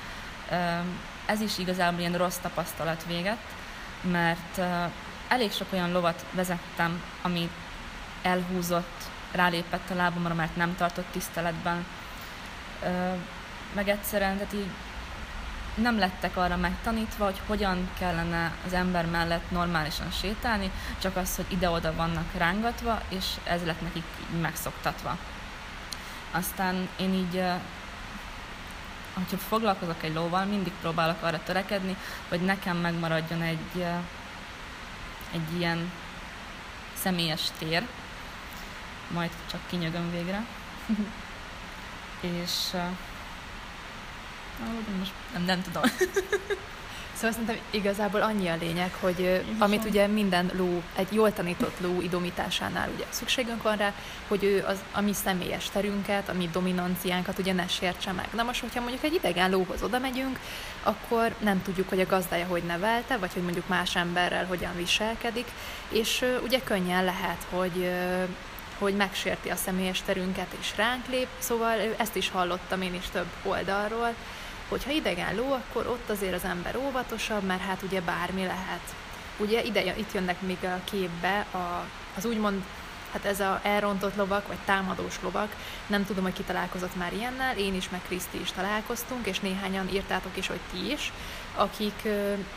Ez 1.27 1.41
is 1.41 1.59
igazából 1.59 2.01
ilyen 2.01 2.17
rossz 2.17 2.37
tapasztalat 2.37 3.05
véget, 3.07 3.39
mert 4.01 4.61
elég 5.29 5.53
sok 5.53 5.67
olyan 5.73 5.93
lovat 5.93 6.25
vezettem, 6.31 7.03
ami 7.23 7.51
elhúzott, 8.23 9.03
rálépett 9.33 9.91
a 9.91 9.95
lábamra, 9.95 10.35
mert 10.35 10.57
nem 10.57 10.77
tartott 10.77 11.11
tiszteletben. 11.13 11.87
Meg 13.75 13.89
egyszerűen, 13.89 14.37
tehát 14.37 14.53
így 14.53 14.71
nem 15.75 15.99
lettek 15.99 16.37
arra 16.37 16.57
megtanítva, 16.57 17.25
hogy 17.25 17.41
hogyan 17.47 17.91
kellene 17.99 18.53
az 18.67 18.73
ember 18.73 19.07
mellett 19.07 19.51
normálisan 19.51 20.11
sétálni, 20.11 20.71
csak 20.99 21.17
az, 21.17 21.37
hogy 21.37 21.45
ide-oda 21.49 21.95
vannak 21.95 22.35
rángatva, 22.37 23.01
és 23.09 23.25
ez 23.45 23.65
lett 23.65 23.81
nekik 23.81 24.05
megszoktatva. 24.41 25.19
Aztán 26.31 26.89
én 27.01 27.13
így, 27.13 27.43
hogyha 29.15 29.37
foglalkozok 29.37 30.03
egy 30.03 30.15
lóval, 30.15 30.45
mindig 30.45 30.73
próbálok 30.81 31.23
arra 31.23 31.41
törekedni, 31.45 31.97
hogy 32.29 32.41
nekem 32.41 32.77
megmaradjon 32.77 33.43
egy, 33.43 33.85
egy 35.33 35.59
ilyen 35.59 35.93
személyes 36.95 37.43
tér, 37.59 37.87
majd 39.11 39.31
csak 39.51 39.61
kinyögöm 39.67 40.11
végre. 40.11 40.45
és 42.41 42.71
de 44.61 44.97
most 44.99 45.13
nem, 45.33 45.43
nem 45.43 45.63
tudom. 45.63 45.83
Szóval 47.19 47.33
szerintem 47.33 47.59
igazából 47.71 48.23
annyi 48.23 48.49
a 48.49 48.57
lényeg, 48.61 48.95
hogy 49.01 49.45
amit 49.59 49.85
ugye 49.85 50.07
minden 50.07 50.51
ló, 50.57 50.83
egy 50.97 51.13
jól 51.13 51.33
tanított 51.33 51.81
ló 51.81 52.01
idomításánál 52.01 52.89
ugye 52.95 53.05
szükségünk 53.09 53.63
van 53.63 53.77
rá, 53.77 53.93
hogy 54.29 54.45
ő 54.45 54.65
az, 54.67 54.79
a 54.93 55.01
mi 55.01 55.13
személyes 55.13 55.71
terünket, 55.71 56.29
a 56.29 56.33
mi 56.33 56.49
dominanciánkat 56.53 57.39
ugye 57.39 57.53
ne 57.53 57.67
sértse 57.67 58.13
meg. 58.13 58.29
Na 58.35 58.43
most, 58.43 58.61
hogyha 58.61 58.81
mondjuk 58.81 59.05
egy 59.05 59.15
idegen 59.15 59.51
lóhoz 59.51 59.83
oda 59.83 59.99
megyünk, 59.99 60.39
akkor 60.83 61.35
nem 61.39 61.63
tudjuk, 61.63 61.89
hogy 61.89 62.01
a 62.01 62.07
gazdája 62.07 62.47
hogy 62.47 62.63
nevelte, 62.63 63.17
vagy 63.17 63.33
hogy 63.33 63.43
mondjuk 63.43 63.69
más 63.69 63.97
emberrel 63.97 64.47
hogyan 64.47 64.77
viselkedik, 64.77 65.47
és 65.89 66.25
ugye 66.45 66.61
könnyen 66.65 67.05
lehet, 67.05 67.47
hogy 67.51 67.91
hogy 68.79 68.97
megsérti 68.97 69.49
a 69.49 69.57
személyes 69.57 70.03
terünket 70.03 70.55
és 70.61 70.73
ránk 70.77 71.07
lép, 71.09 71.29
szóval 71.39 71.79
ezt 71.97 72.17
is 72.17 72.31
hallottam 72.31 72.83
én 72.83 72.95
is 72.95 73.09
több 73.13 73.27
oldalról, 73.43 74.15
hogyha 74.69 74.91
idegen 74.91 75.35
ló, 75.35 75.53
akkor 75.53 75.87
ott 75.87 76.11
azért 76.11 76.35
az 76.35 76.45
ember 76.45 76.77
óvatosabb, 76.77 77.43
mert 77.43 77.63
hát 77.63 77.83
ugye 77.83 78.01
bármi 78.01 78.45
lehet. 78.45 78.95
Ugye 79.37 79.63
ide, 79.63 79.97
itt 79.97 80.13
jönnek 80.13 80.41
még 80.41 80.65
a 80.65 80.81
képbe 80.85 81.47
a, 81.53 81.85
az 82.17 82.25
úgymond 82.25 82.63
hát 83.13 83.25
ez 83.25 83.41
a 83.41 83.61
elrontott 83.63 84.17
lovak, 84.17 84.47
vagy 84.47 84.57
támadós 84.65 85.15
lovak, 85.23 85.55
nem 85.87 86.05
tudom, 86.05 86.25
hogy 86.25 86.33
ki 86.33 86.43
találkozott 86.43 86.97
már 86.97 87.13
ilyennel, 87.13 87.57
én 87.59 87.75
is, 87.75 87.89
meg 87.89 88.01
Kriszti 88.07 88.41
is 88.41 88.53
találkoztunk, 88.53 89.27
és 89.27 89.41
néhányan 89.41 89.89
írtátok 89.93 90.37
is, 90.37 90.47
hogy 90.47 90.61
ti 90.73 90.93
is, 90.93 91.13
akik 91.55 92.09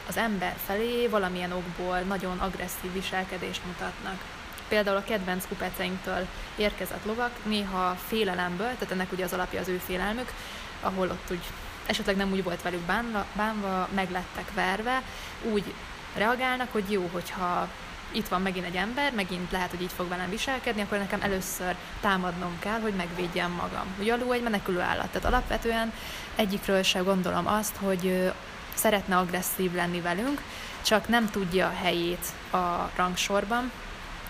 az 0.08 0.18
ember 0.18 0.56
felé 0.66 1.08
valamilyen 1.08 1.52
okból 1.52 2.00
nagyon 2.00 2.38
agresszív 2.38 2.94
viselkedést 2.94 3.62
mutatnak. 3.66 4.22
Például 4.68 4.98
a 4.98 5.04
kedvenc 5.04 5.48
kupeceinktől 5.48 6.28
érkezett 6.56 7.06
lovak 7.06 7.32
néha 7.44 7.98
félelemből, 8.08 8.74
tehát 8.74 8.92
ennek 8.92 9.12
ugye 9.12 9.24
az 9.24 9.34
alapja 9.34 9.60
az 9.60 9.68
ő 9.68 9.82
félelmük, 9.86 10.34
ahol 10.82 11.10
ott 11.10 11.32
úgy 11.32 11.44
esetleg 11.86 12.16
nem 12.16 12.32
úgy 12.32 12.44
volt 12.44 12.62
velük 12.62 12.82
bánva, 12.82 13.26
bánva 13.36 13.88
meg 13.94 14.12
lettek 14.12 14.54
verve, 14.54 15.02
úgy 15.42 15.74
reagálnak, 16.16 16.72
hogy 16.72 16.92
jó, 16.92 17.10
hogyha 17.12 17.68
itt 18.12 18.28
van 18.28 18.42
megint 18.42 18.66
egy 18.66 18.76
ember, 18.76 19.14
megint 19.14 19.52
lehet, 19.52 19.70
hogy 19.70 19.82
így 19.82 19.92
fog 19.96 20.08
velem 20.08 20.30
viselkedni, 20.30 20.82
akkor 20.82 20.98
nekem 20.98 21.22
először 21.22 21.76
támadnom 22.02 22.60
kell, 22.60 22.80
hogy 22.80 22.94
megvédjem 22.94 23.52
magam. 23.52 23.86
Ugye 24.00 24.14
alul 24.14 24.34
egy 24.34 24.44
menekülő 24.44 24.80
állat, 24.80 25.08
tehát 25.08 25.28
alapvetően 25.28 25.94
egyikről 26.36 26.84
se 26.84 27.00
gondolom 27.00 27.48
azt, 27.48 27.76
hogy 27.76 28.32
szeretne 28.74 29.18
agresszív 29.18 29.74
lenni 29.74 30.02
velünk, 30.02 30.42
csak 30.82 31.08
nem 31.08 31.30
tudja 31.30 31.66
a 31.66 31.74
helyét 31.82 32.26
a 32.52 32.90
rangsorban, 32.96 33.72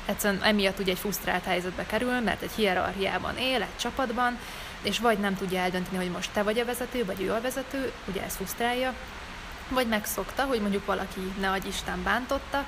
egyszerűen 0.05 0.43
emiatt 0.43 0.79
ugye 0.79 0.91
egy 0.91 0.99
frusztrált 0.99 1.43
helyzetbe 1.43 1.85
kerül, 1.85 2.19
mert 2.19 2.41
egy 2.41 2.51
hierarchiában 2.55 3.37
él, 3.37 3.61
egy 3.61 3.77
csapatban, 3.79 4.37
és 4.81 4.99
vagy 4.99 5.17
nem 5.17 5.35
tudja 5.35 5.59
eldönteni, 5.59 5.97
hogy 5.97 6.11
most 6.11 6.31
te 6.33 6.43
vagy 6.43 6.59
a 6.59 6.65
vezető, 6.65 7.05
vagy 7.05 7.21
ő 7.21 7.31
a 7.31 7.41
vezető, 7.41 7.91
ugye 8.05 8.23
ez 8.23 8.35
frusztrálja, 8.35 8.93
vagy 9.69 9.87
megszokta, 9.87 10.43
hogy 10.43 10.61
mondjuk 10.61 10.85
valaki 10.85 11.33
ne 11.39 11.49
adj 11.49 11.67
Isten 11.67 12.03
bántotta, 12.03 12.65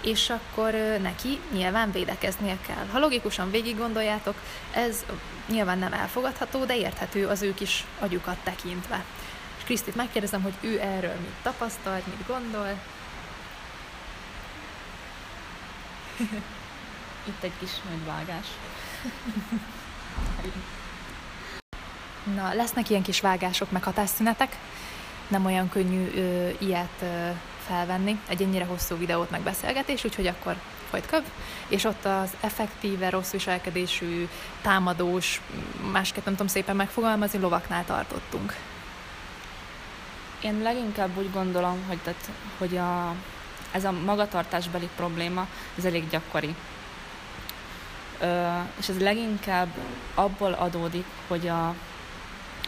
és 0.00 0.30
akkor 0.30 0.72
neki 1.02 1.40
nyilván 1.52 1.92
védekeznie 1.92 2.56
kell. 2.66 2.86
Ha 2.92 2.98
logikusan 2.98 3.50
végig 3.50 3.76
gondoljátok, 3.76 4.34
ez 4.72 5.04
nyilván 5.48 5.78
nem 5.78 5.92
elfogadható, 5.92 6.64
de 6.64 6.76
érthető 6.76 7.26
az 7.26 7.42
ő 7.42 7.54
kis 7.54 7.84
agyukat 7.98 8.36
tekintve. 8.42 9.04
És 9.58 9.64
Krisztit 9.64 9.94
megkérdezem, 9.94 10.42
hogy 10.42 10.54
ő 10.60 10.80
erről 10.80 11.14
mit 11.20 11.34
tapasztalt, 11.42 12.06
mit 12.06 12.26
gondol. 12.26 12.78
Itt 17.28 17.42
egy 17.42 17.58
kis 17.58 17.70
vágás. 18.06 18.46
Na, 22.36 22.54
lesznek 22.54 22.90
ilyen 22.90 23.02
kis 23.02 23.20
vágások, 23.20 23.70
meg 23.70 23.82
hatásszünetek. 23.82 24.56
Nem 25.28 25.44
olyan 25.44 25.68
könnyű 25.68 26.10
ö, 26.14 26.48
ilyet 26.58 27.02
ö, 27.02 27.30
felvenni, 27.66 28.20
egy 28.28 28.42
ennyire 28.42 28.64
hosszú 28.64 28.96
videót 28.96 29.30
meg 29.30 29.40
beszélgetés, 29.40 30.04
úgyhogy 30.04 30.26
akkor 30.26 30.56
köv, 31.10 31.22
és 31.68 31.84
ott 31.84 32.04
az 32.04 32.30
effektíve, 32.40 33.10
rossz 33.10 33.30
viselkedésű, 33.30 34.28
támadós, 34.62 35.40
másképp 35.92 36.24
nem 36.24 36.34
tudom 36.34 36.46
szépen 36.46 36.76
megfogalmazni, 36.76 37.38
lovaknál 37.38 37.84
tartottunk. 37.84 38.56
Én 40.40 40.62
leginkább 40.62 41.16
úgy 41.18 41.32
gondolom, 41.32 41.84
hogy, 41.88 41.98
tehát, 41.98 42.30
hogy 42.58 42.76
a, 42.76 43.14
ez 43.72 43.84
a 43.84 43.92
magatartásbeli 43.92 44.88
probléma, 44.96 45.46
ez 45.78 45.84
elég 45.84 46.08
gyakori. 46.08 46.54
Ö, 48.20 48.46
és 48.78 48.88
ez 48.88 49.00
leginkább 49.00 49.68
abból 50.14 50.52
adódik, 50.52 51.06
hogy 51.28 51.48
a, 51.48 51.74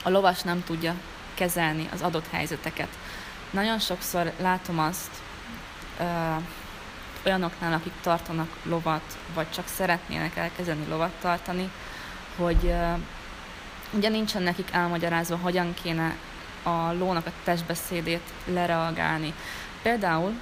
a 0.02 0.10
lovas 0.10 0.42
nem 0.42 0.64
tudja 0.64 0.94
kezelni 1.34 1.88
az 1.92 2.02
adott 2.02 2.26
helyzeteket. 2.30 2.88
Nagyon 3.50 3.78
sokszor 3.78 4.32
látom 4.40 4.78
azt 4.78 5.10
ö, 6.00 6.04
olyanoknál, 7.26 7.72
akik 7.72 7.92
tartanak 8.02 8.56
lovat, 8.62 9.18
vagy 9.34 9.50
csak 9.50 9.66
szeretnének 9.66 10.36
elkezdeni 10.36 10.86
lovat 10.88 11.12
tartani, 11.20 11.70
hogy 12.36 12.66
ö, 12.66 12.92
ugye 13.90 14.08
nincsen 14.08 14.42
nekik 14.42 14.68
elmagyarázva, 14.72 15.36
hogyan 15.36 15.74
kéne 15.82 16.16
a 16.62 16.92
lónak 16.92 17.26
a 17.26 17.32
testbeszédét 17.44 18.32
lereagálni. 18.44 19.34
Például, 19.82 20.40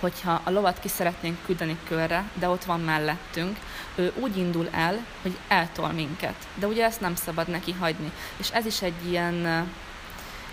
hogyha 0.00 0.40
a 0.44 0.50
lovat 0.50 0.80
ki 0.80 0.88
szeretnénk 0.88 1.36
küldeni 1.44 1.78
körre, 1.88 2.24
de 2.34 2.48
ott 2.48 2.64
van 2.64 2.80
mellettünk, 2.80 3.58
ő 3.94 4.12
úgy 4.18 4.36
indul 4.36 4.68
el, 4.72 5.04
hogy 5.22 5.38
eltol 5.48 5.92
minket. 5.92 6.34
De 6.54 6.66
ugye 6.66 6.84
ezt 6.84 7.00
nem 7.00 7.14
szabad 7.14 7.48
neki 7.48 7.72
hagyni. 7.72 8.12
És 8.36 8.50
ez 8.50 8.66
is 8.66 8.82
egy 8.82 9.10
ilyen 9.10 9.68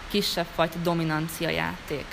kisebb 0.10 0.48
fajta 0.56 0.78
dominancia 0.84 1.50
játék. 1.50 2.06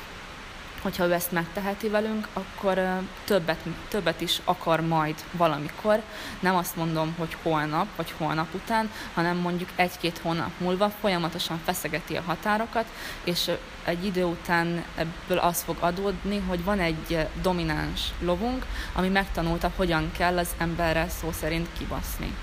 Hogyha 0.82 1.06
ő 1.06 1.12
ezt 1.12 1.32
megteheti 1.32 1.88
velünk, 1.88 2.28
akkor 2.32 2.80
többet, 3.24 3.60
többet 3.88 4.20
is 4.20 4.40
akar 4.44 4.80
majd 4.80 5.14
valamikor. 5.32 6.02
Nem 6.40 6.56
azt 6.56 6.76
mondom, 6.76 7.14
hogy 7.18 7.36
holnap 7.42 7.86
vagy 7.96 8.14
holnap 8.18 8.54
után, 8.54 8.90
hanem 9.14 9.36
mondjuk 9.36 9.68
egy-két 9.76 10.18
hónap 10.18 10.50
múlva 10.58 10.90
folyamatosan 11.00 11.60
feszegeti 11.64 12.16
a 12.16 12.22
határokat, 12.26 12.84
és 13.24 13.50
egy 13.84 14.04
idő 14.04 14.24
után 14.24 14.84
ebből 14.96 15.38
az 15.38 15.62
fog 15.62 15.76
adódni, 15.80 16.38
hogy 16.38 16.64
van 16.64 16.80
egy 16.80 17.26
domináns 17.42 18.00
lovunk, 18.20 18.66
ami 18.92 19.08
megtanulta, 19.08 19.72
hogyan 19.76 20.12
kell 20.16 20.38
az 20.38 20.48
emberrel 20.58 21.08
szó 21.08 21.32
szerint 21.32 21.68
kibaszni. 21.78 22.34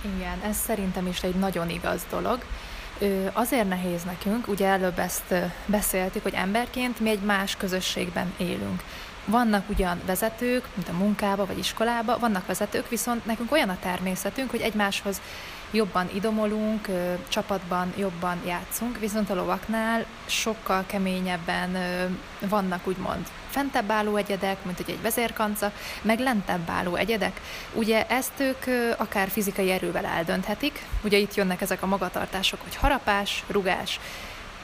Igen, 0.00 0.40
ez 0.40 0.56
szerintem 0.56 1.06
is 1.06 1.22
egy 1.22 1.34
nagyon 1.34 1.70
igaz 1.70 2.06
dolog. 2.10 2.44
Azért 3.32 3.68
nehéz 3.68 4.02
nekünk, 4.02 4.48
ugye 4.48 4.66
előbb 4.66 4.98
ezt 4.98 5.34
beszéltük, 5.66 6.22
hogy 6.22 6.34
emberként 6.34 7.00
mi 7.00 7.10
egy 7.10 7.20
más 7.20 7.56
közösségben 7.56 8.34
élünk. 8.36 8.82
Vannak 9.24 9.68
ugyan 9.68 10.00
vezetők, 10.06 10.64
mint 10.74 10.88
a 10.88 10.92
munkába 10.92 11.46
vagy 11.46 11.58
iskolába, 11.58 12.18
vannak 12.18 12.46
vezetők, 12.46 12.88
viszont 12.88 13.24
nekünk 13.26 13.52
olyan 13.52 13.68
a 13.68 13.78
természetünk, 13.80 14.50
hogy 14.50 14.60
egymáshoz 14.60 15.20
jobban 15.70 16.08
idomolunk, 16.14 16.88
csapatban 17.28 17.92
jobban 17.96 18.40
játszunk, 18.46 18.98
viszont 18.98 19.30
a 19.30 19.34
lovaknál 19.34 20.04
sokkal 20.26 20.84
keményebben 20.86 21.76
vannak 22.48 22.86
úgymond 22.86 23.26
fentebb 23.50 23.90
álló 23.90 24.16
egyedek, 24.16 24.64
mint 24.64 24.78
egy 24.78 25.02
vezérkanca, 25.02 25.72
meg 26.02 26.18
lentebb 26.18 26.70
álló 26.70 26.94
egyedek. 26.94 27.40
Ugye 27.72 28.06
ezt 28.06 28.32
ők 28.36 28.64
akár 28.98 29.28
fizikai 29.28 29.70
erővel 29.70 30.04
eldönthetik, 30.04 30.86
ugye 31.02 31.16
itt 31.16 31.34
jönnek 31.34 31.60
ezek 31.60 31.82
a 31.82 31.86
magatartások, 31.86 32.60
hogy 32.62 32.76
harapás, 32.76 33.44
rugás, 33.46 34.00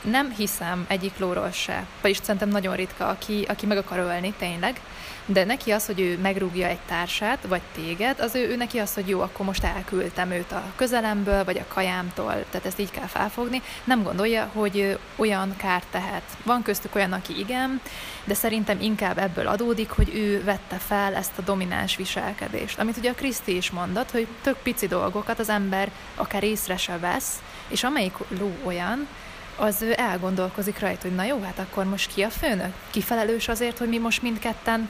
nem 0.02 0.30
hiszem 0.36 0.84
egyik 0.88 1.18
lóról 1.18 1.50
se, 1.50 1.86
vagyis 2.00 2.18
szerintem 2.22 2.48
nagyon 2.48 2.76
ritka, 2.76 3.08
aki, 3.08 3.44
aki 3.48 3.66
meg 3.66 3.76
akar 3.76 3.98
ölni, 3.98 4.34
tényleg, 4.38 4.80
de 5.26 5.44
neki 5.44 5.70
az, 5.70 5.86
hogy 5.86 6.00
ő 6.00 6.18
megrúgja 6.18 6.66
egy 6.66 6.78
társát, 6.86 7.38
vagy 7.48 7.60
téged, 7.74 8.20
az 8.20 8.34
ő, 8.34 8.48
ő 8.48 8.56
neki 8.56 8.78
az, 8.78 8.94
hogy 8.94 9.08
jó, 9.08 9.20
akkor 9.20 9.46
most 9.46 9.64
elküldtem 9.64 10.30
őt 10.30 10.52
a 10.52 10.62
közelemből, 10.76 11.44
vagy 11.44 11.58
a 11.58 11.74
kajámtól, 11.74 12.44
tehát 12.50 12.66
ezt 12.66 12.78
így 12.78 12.90
kell 12.90 13.06
felfogni, 13.06 13.62
nem 13.84 14.02
gondolja, 14.02 14.50
hogy 14.52 14.98
olyan 15.16 15.56
kárt 15.56 15.86
tehet. 15.90 16.22
Van 16.42 16.62
köztük 16.62 16.94
olyan, 16.94 17.12
aki 17.12 17.38
igen, 17.38 17.80
de 18.24 18.34
szerintem 18.34 18.80
inkább 18.80 19.18
ebből 19.18 19.46
adódik, 19.46 19.90
hogy 19.90 20.14
ő 20.14 20.44
vette 20.44 20.76
fel 20.76 21.14
ezt 21.14 21.38
a 21.38 21.42
domináns 21.42 21.96
viselkedést. 21.96 22.78
Amit 22.78 22.96
ugye 22.96 23.10
a 23.10 23.14
Kriszti 23.14 23.56
is 23.56 23.70
mondott, 23.70 24.10
hogy 24.10 24.26
tök 24.42 24.56
pici 24.56 24.86
dolgokat 24.86 25.38
az 25.38 25.48
ember 25.48 25.90
akár 26.14 26.42
észre 26.42 26.76
se 26.76 26.98
vesz, 26.98 27.42
és 27.68 27.84
amelyik 27.84 28.14
ló 28.38 28.56
olyan, 28.64 29.08
az 29.56 29.82
ő 29.82 29.94
elgondolkozik 29.96 30.78
rajta, 30.78 31.00
hogy 31.02 31.14
na 31.14 31.24
jó, 31.24 31.40
hát 31.42 31.58
akkor 31.58 31.84
most 31.84 32.14
ki 32.14 32.22
a 32.22 32.30
főnök? 32.30 32.72
Ki 32.90 33.04
azért, 33.46 33.78
hogy 33.78 33.88
mi 33.88 33.98
most 33.98 34.22
mindketten 34.22 34.88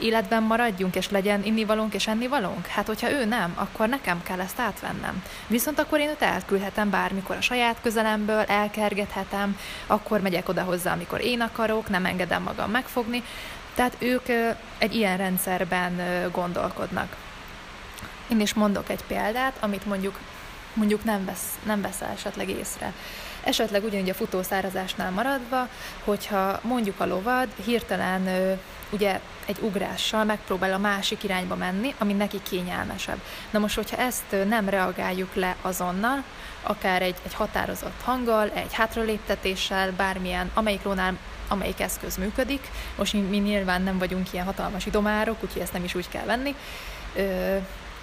életben 0.00 0.42
maradjunk, 0.42 0.96
és 0.96 1.10
legyen 1.10 1.44
innivalónk 1.44 1.94
és 1.94 2.06
ennivalónk? 2.06 2.66
Hát, 2.66 2.86
hogyha 2.86 3.10
ő 3.10 3.24
nem, 3.24 3.52
akkor 3.54 3.88
nekem 3.88 4.22
kell 4.22 4.40
ezt 4.40 4.60
átvennem. 4.60 5.22
Viszont 5.46 5.78
akkor 5.78 6.00
én 6.00 6.08
őt 6.08 6.22
elküldhetem 6.22 6.90
bármikor 6.90 7.36
a 7.36 7.40
saját 7.40 7.76
közelemből, 7.82 8.40
elkergethetem, 8.40 9.58
akkor 9.86 10.20
megyek 10.20 10.48
oda 10.48 10.62
hozzá, 10.62 10.92
amikor 10.92 11.20
én 11.20 11.40
akarok, 11.40 11.88
nem 11.88 12.06
engedem 12.06 12.42
magam 12.42 12.70
megfogni. 12.70 13.22
Tehát 13.74 13.96
ők 13.98 14.28
egy 14.78 14.94
ilyen 14.94 15.16
rendszerben 15.16 16.00
gondolkodnak. 16.32 17.16
Én 18.28 18.40
is 18.40 18.54
mondok 18.54 18.88
egy 18.88 19.04
példát, 19.06 19.56
amit 19.60 19.86
mondjuk 19.86 20.18
mondjuk 20.76 21.04
nem 21.04 21.24
vesz, 21.24 21.58
nem 21.62 21.80
vesz 21.80 22.00
esetleg 22.00 22.48
észre. 22.48 22.92
Esetleg 23.46 23.84
ugyanúgy 23.84 24.10
a 24.10 24.14
futószárazásnál 24.14 25.10
maradva, 25.10 25.68
hogyha 26.04 26.60
mondjuk 26.62 27.00
a 27.00 27.06
lovad 27.06 27.48
hirtelen 27.64 28.58
ugye 28.90 29.20
egy 29.46 29.58
ugrással 29.60 30.24
megpróbál 30.24 30.72
a 30.72 30.78
másik 30.78 31.24
irányba 31.24 31.54
menni, 31.54 31.94
ami 31.98 32.12
neki 32.12 32.40
kényelmesebb. 32.42 33.20
Na 33.50 33.58
most, 33.58 33.74
hogyha 33.74 33.96
ezt 33.96 34.36
nem 34.48 34.68
reagáljuk 34.68 35.34
le 35.34 35.56
azonnal, 35.62 36.22
akár 36.62 37.02
egy, 37.02 37.14
egy 37.24 37.34
határozott 37.34 38.00
hanggal, 38.04 38.50
egy 38.54 38.72
hátraléptetéssel, 38.72 39.92
bármilyen, 39.92 40.50
amelyik 40.54 40.82
lónál 40.82 41.18
amelyik 41.48 41.80
eszköz 41.80 42.16
működik. 42.16 42.70
Most 42.96 43.12
mi, 43.12 43.20
mi 43.20 43.36
nyilván 43.36 43.82
nem 43.82 43.98
vagyunk 43.98 44.32
ilyen 44.32 44.44
hatalmas 44.44 44.86
idomárok, 44.86 45.36
úgyhogy 45.42 45.62
ezt 45.62 45.72
nem 45.72 45.84
is 45.84 45.94
úgy 45.94 46.08
kell 46.08 46.24
venni. 46.24 46.54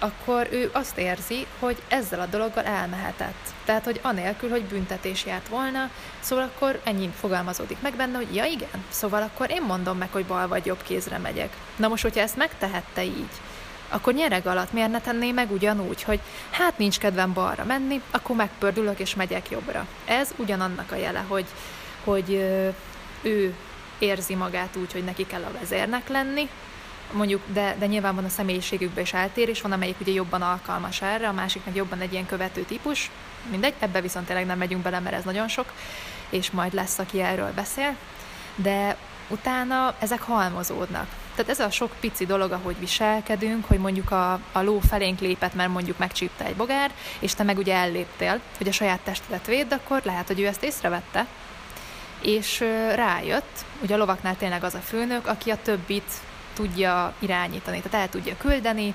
Akkor 0.04 0.48
ő 0.50 0.70
azt 0.72 0.98
érzi, 0.98 1.46
hogy 1.58 1.76
ezzel 1.88 2.20
a 2.20 2.26
dologgal 2.26 2.64
elmehetett. 2.64 3.52
Tehát, 3.64 3.84
hogy 3.84 4.00
anélkül, 4.02 4.50
hogy 4.50 4.62
büntetés 4.62 5.24
járt 5.24 5.48
volna, 5.48 5.90
szóval 6.20 6.44
akkor 6.44 6.80
ennyi 6.84 7.10
fogalmazódik 7.20 7.80
meg 7.80 7.94
benne, 7.94 8.16
hogy 8.16 8.34
ja 8.34 8.44
igen, 8.44 8.84
szóval 8.88 9.22
akkor 9.22 9.50
én 9.50 9.62
mondom 9.62 9.98
meg, 9.98 10.08
hogy 10.12 10.24
bal 10.24 10.48
vagy 10.48 10.66
jobb 10.66 10.82
kézre 10.82 11.18
megyek. 11.18 11.56
Na 11.76 11.88
most, 11.88 12.02
hogyha 12.02 12.20
ezt 12.20 12.36
megtehette 12.36 13.04
így, 13.04 13.30
akkor 13.88 14.14
nyereg 14.14 14.46
alatt 14.46 14.72
miért 14.72 14.90
ne 14.90 15.00
tenné 15.00 15.30
meg 15.30 15.50
ugyanúgy, 15.52 16.02
hogy 16.02 16.20
hát 16.50 16.78
nincs 16.78 16.98
kedvem 16.98 17.32
balra 17.32 17.64
menni, 17.64 18.00
akkor 18.10 18.36
megpördülök 18.36 18.98
és 18.98 19.14
megyek 19.14 19.50
jobbra. 19.50 19.86
Ez 20.04 20.30
ugyanannak 20.36 20.92
a 20.92 20.96
jele, 20.96 21.24
hogy, 21.28 21.46
hogy 22.04 22.30
ő 23.22 23.54
érzi 23.98 24.34
magát 24.34 24.76
úgy, 24.76 24.92
hogy 24.92 25.04
neki 25.04 25.26
kell 25.26 25.42
a 25.42 25.58
vezérnek 25.58 26.08
lenni, 26.08 26.48
mondjuk, 27.14 27.42
de, 27.52 27.76
de 27.78 27.86
nyilván 27.86 28.14
van 28.14 28.24
a 28.24 28.28
személyiségükben 28.28 29.02
is 29.02 29.12
eltérés, 29.12 29.60
van 29.60 29.72
amelyik 29.72 30.00
ugye 30.00 30.12
jobban 30.12 30.42
alkalmas 30.42 31.02
erre, 31.02 31.28
a 31.28 31.32
másik 31.32 31.64
meg 31.64 31.74
jobban 31.74 32.00
egy 32.00 32.12
ilyen 32.12 32.26
követő 32.26 32.62
típus, 32.62 33.10
mindegy, 33.50 33.74
ebbe 33.78 34.00
viszont 34.00 34.26
tényleg 34.26 34.46
nem 34.46 34.58
megyünk 34.58 34.82
bele, 34.82 35.00
mert 35.00 35.16
ez 35.16 35.24
nagyon 35.24 35.48
sok, 35.48 35.72
és 36.28 36.50
majd 36.50 36.74
lesz, 36.74 36.98
aki 36.98 37.20
erről 37.20 37.52
beszél, 37.54 37.96
de 38.56 38.96
utána 39.28 39.94
ezek 39.98 40.22
halmozódnak. 40.22 41.06
Tehát 41.34 41.50
ez 41.50 41.60
a 41.60 41.70
sok 41.70 41.90
pici 42.00 42.26
dolog, 42.26 42.52
ahogy 42.52 42.78
viselkedünk, 42.78 43.64
hogy 43.64 43.78
mondjuk 43.78 44.10
a, 44.10 44.32
a 44.52 44.62
ló 44.62 44.78
felénk 44.78 45.20
lépett, 45.20 45.54
mert 45.54 45.72
mondjuk 45.72 45.98
megcsípte 45.98 46.44
egy 46.44 46.54
bogár, 46.54 46.90
és 47.18 47.34
te 47.34 47.42
meg 47.42 47.58
ugye 47.58 47.74
elléptél, 47.74 48.40
hogy 48.56 48.68
a 48.68 48.72
saját 48.72 49.00
testedet 49.00 49.46
védd, 49.46 49.72
akkor 49.72 50.00
lehet, 50.04 50.26
hogy 50.26 50.40
ő 50.40 50.46
ezt 50.46 50.62
észrevette, 50.62 51.26
és 52.20 52.60
rájött, 52.94 53.64
ugye 53.82 53.94
a 53.94 53.98
lovaknál 53.98 54.36
tényleg 54.36 54.64
az 54.64 54.74
a 54.74 54.78
főnök, 54.78 55.26
aki 55.26 55.50
a 55.50 55.62
többit 55.62 56.12
tudja 56.54 57.14
irányítani, 57.18 57.80
tehát 57.80 58.00
el 58.00 58.08
tudja 58.08 58.36
küldeni, 58.36 58.94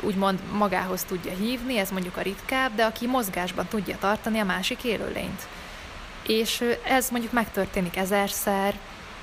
úgymond 0.00 0.38
magához 0.52 1.04
tudja 1.04 1.32
hívni, 1.32 1.78
ez 1.78 1.90
mondjuk 1.90 2.16
a 2.16 2.22
ritkább, 2.22 2.74
de 2.74 2.84
aki 2.84 3.06
mozgásban 3.06 3.66
tudja 3.66 3.96
tartani 3.98 4.38
a 4.38 4.44
másik 4.44 4.84
élőlényt. 4.84 5.46
És 6.26 6.64
ez 6.84 7.10
mondjuk 7.10 7.32
megtörténik 7.32 7.96
ezerszer, 7.96 8.78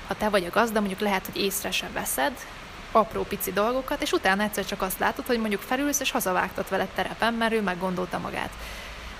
ha 0.06 0.14
te 0.14 0.28
vagy 0.28 0.44
a 0.44 0.50
gazda, 0.50 0.78
mondjuk 0.78 1.00
lehet, 1.00 1.26
hogy 1.26 1.42
észre 1.42 1.70
sem 1.70 1.92
veszed, 1.92 2.32
apró 2.92 3.22
pici 3.22 3.52
dolgokat, 3.52 4.02
és 4.02 4.12
utána 4.12 4.42
egyszer 4.42 4.64
csak 4.64 4.82
azt 4.82 4.98
látod, 4.98 5.26
hogy 5.26 5.38
mondjuk 5.38 5.60
felülsz, 5.60 6.00
és 6.00 6.10
hazavágtat 6.10 6.68
veled 6.68 6.88
terepen, 6.94 7.34
mert 7.34 7.52
ő 7.52 7.62
meggondolta 7.62 8.18
magát. 8.18 8.50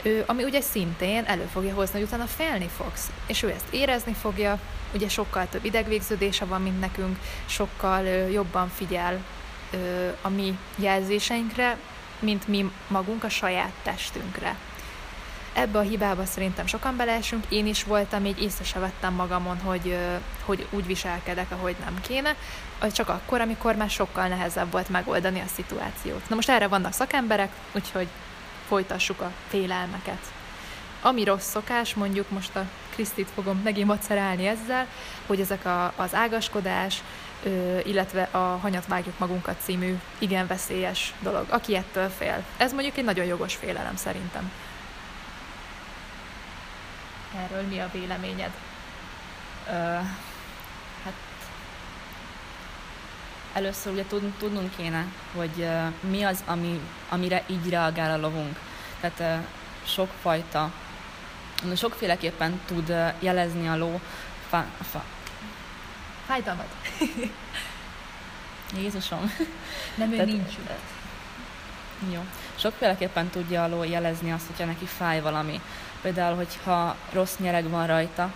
Ő, 0.02 0.25
ami 0.26 0.44
ugye 0.44 0.61
szintén 0.61 1.25
elő 1.25 1.49
fogja 1.52 1.75
hozni, 1.75 1.99
hogy 1.99 2.09
utána 2.09 2.26
félni 2.26 2.71
fogsz, 2.76 3.11
és 3.26 3.42
ő 3.42 3.50
ezt 3.50 3.64
érezni 3.71 4.12
fogja, 4.12 4.59
ugye 4.94 5.08
sokkal 5.08 5.46
több 5.50 5.64
idegvégződése 5.64 6.44
van, 6.44 6.62
mint 6.62 6.80
nekünk, 6.80 7.18
sokkal 7.46 8.04
jobban 8.06 8.68
figyel 8.68 9.24
a 10.22 10.28
mi 10.28 10.58
jelzéseinkre, 10.76 11.76
mint 12.18 12.48
mi 12.48 12.70
magunk 12.88 13.24
a 13.24 13.28
saját 13.28 13.72
testünkre. 13.82 14.56
Ebbe 15.52 15.78
a 15.78 15.82
hibába 15.82 16.24
szerintem 16.24 16.66
sokan 16.66 16.96
beleesünk, 16.96 17.44
én 17.48 17.66
is 17.66 17.84
voltam, 17.84 18.24
így 18.24 18.42
észre 18.42 18.64
se 18.64 18.78
vettem 18.78 19.14
magamon, 19.14 19.58
hogy, 19.58 19.98
hogy 20.44 20.66
úgy 20.70 20.86
viselkedek, 20.86 21.50
ahogy 21.50 21.76
nem 21.85 22.00
kéne, 22.00 22.37
csak 22.92 23.09
akkor, 23.09 23.40
amikor 23.40 23.76
már 23.76 23.90
sokkal 23.90 24.28
nehezebb 24.28 24.70
volt 24.70 24.88
megoldani 24.88 25.40
a 25.40 25.48
szituációt. 25.54 26.28
Na 26.28 26.35
most 26.35 26.48
erre 26.48 26.68
vannak 26.68 26.92
szakemberek, 26.92 27.50
úgyhogy 27.72 28.09
folytassuk 28.68 29.20
a 29.20 29.30
félelmeket. 29.48 30.34
Ami 31.05 31.25
rossz 31.25 31.49
szokás, 31.49 31.95
mondjuk 31.95 32.31
most 32.31 32.57
a 32.57 32.64
Krisztit 32.90 33.29
fogom 33.35 33.61
megint 33.64 33.87
macerálni 33.87 34.47
ezzel, 34.47 34.87
hogy 35.27 35.40
ezek 35.40 35.64
a, 35.64 35.93
az 35.97 36.14
ágaskodás, 36.14 37.03
illetve 37.85 38.23
a 38.23 38.38
Hanyat 38.38 38.87
vágjuk 38.87 39.19
magunkat 39.19 39.57
című 39.62 39.99
igen 40.19 40.47
veszélyes 40.47 41.14
dolog. 41.21 41.47
Aki 41.49 41.77
ettől 41.77 42.09
fél. 42.09 42.45
Ez 42.57 42.73
mondjuk 42.73 42.97
egy 42.97 43.05
nagyon 43.05 43.25
jogos 43.25 43.55
félelem 43.55 43.97
szerintem. 43.97 44.53
Erről 47.37 47.62
mi 47.62 47.79
a 47.79 47.90
véleményed? 47.93 48.51
Ö, 49.69 49.73
hát 51.05 51.14
először 53.53 53.93
ugye 53.93 54.05
tudnunk 54.38 54.77
kéne, 54.77 55.07
hogy 55.35 55.55
uh, 55.57 56.11
mi 56.11 56.23
az, 56.23 56.43
ami, 56.47 56.81
amire 57.09 57.43
így 57.47 57.69
reagál 57.69 58.11
a 58.11 58.21
lovunk. 58.21 58.59
Tehát 59.01 59.40
uh, 59.40 59.47
sokfajta, 59.87 60.71
sokféleképpen 61.74 62.61
tud 62.66 62.94
jelezni 63.18 63.68
a 63.68 63.77
ló 63.77 64.00
fa, 64.48 64.66
fa. 64.90 65.05
Fájdalmat. 66.27 66.68
Jézusom. 68.81 69.33
Nem, 69.98 70.12
ő 70.12 70.16
Tehát, 70.16 70.27
nincs. 70.27 70.53
Jó. 72.12 72.24
Sokféleképpen 72.55 73.29
tudja 73.29 73.64
a 73.64 73.68
ló 73.68 73.85
jelezni 73.85 74.33
azt, 74.33 74.46
hogyha 74.46 74.64
neki 74.64 74.85
fáj 74.85 75.20
valami. 75.20 75.61
Például, 76.03 76.37
hogyha 76.37 76.96
rossz 77.12 77.37
nyereg 77.37 77.68
van 77.68 77.87
rajta. 77.87 78.33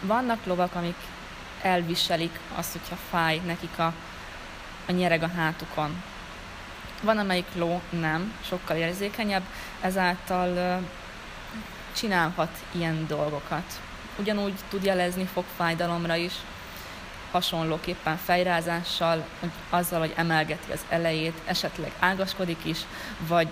Vannak 0.00 0.44
lovak, 0.44 0.74
amik 0.74 0.96
elviselik 1.62 2.38
azt, 2.54 2.72
hogyha 2.72 2.96
fáj 3.10 3.40
nekik 3.46 3.78
a, 3.78 3.92
a 4.86 4.92
nyereg 4.92 5.22
a 5.22 5.30
hátukon. 5.36 6.02
Van, 7.02 7.18
amelyik 7.18 7.46
ló 7.54 7.80
nem, 7.90 8.32
sokkal 8.46 8.76
érzékenyebb, 8.76 9.42
ezáltal 9.84 10.80
csinálhat 11.96 12.50
ilyen 12.72 13.06
dolgokat. 13.06 13.80
Ugyanúgy 14.18 14.54
tud 14.68 14.84
jelezni 14.84 15.24
fogfájdalomra 15.24 16.14
is, 16.14 16.32
hasonlóképpen 17.30 18.16
fejrázással, 18.16 19.24
hogy 19.40 19.50
azzal, 19.70 19.98
hogy 19.98 20.12
emelgeti 20.16 20.72
az 20.72 20.84
elejét, 20.88 21.40
esetleg 21.44 21.92
ágaskodik 21.98 22.64
is, 22.64 22.78
vagy 23.28 23.48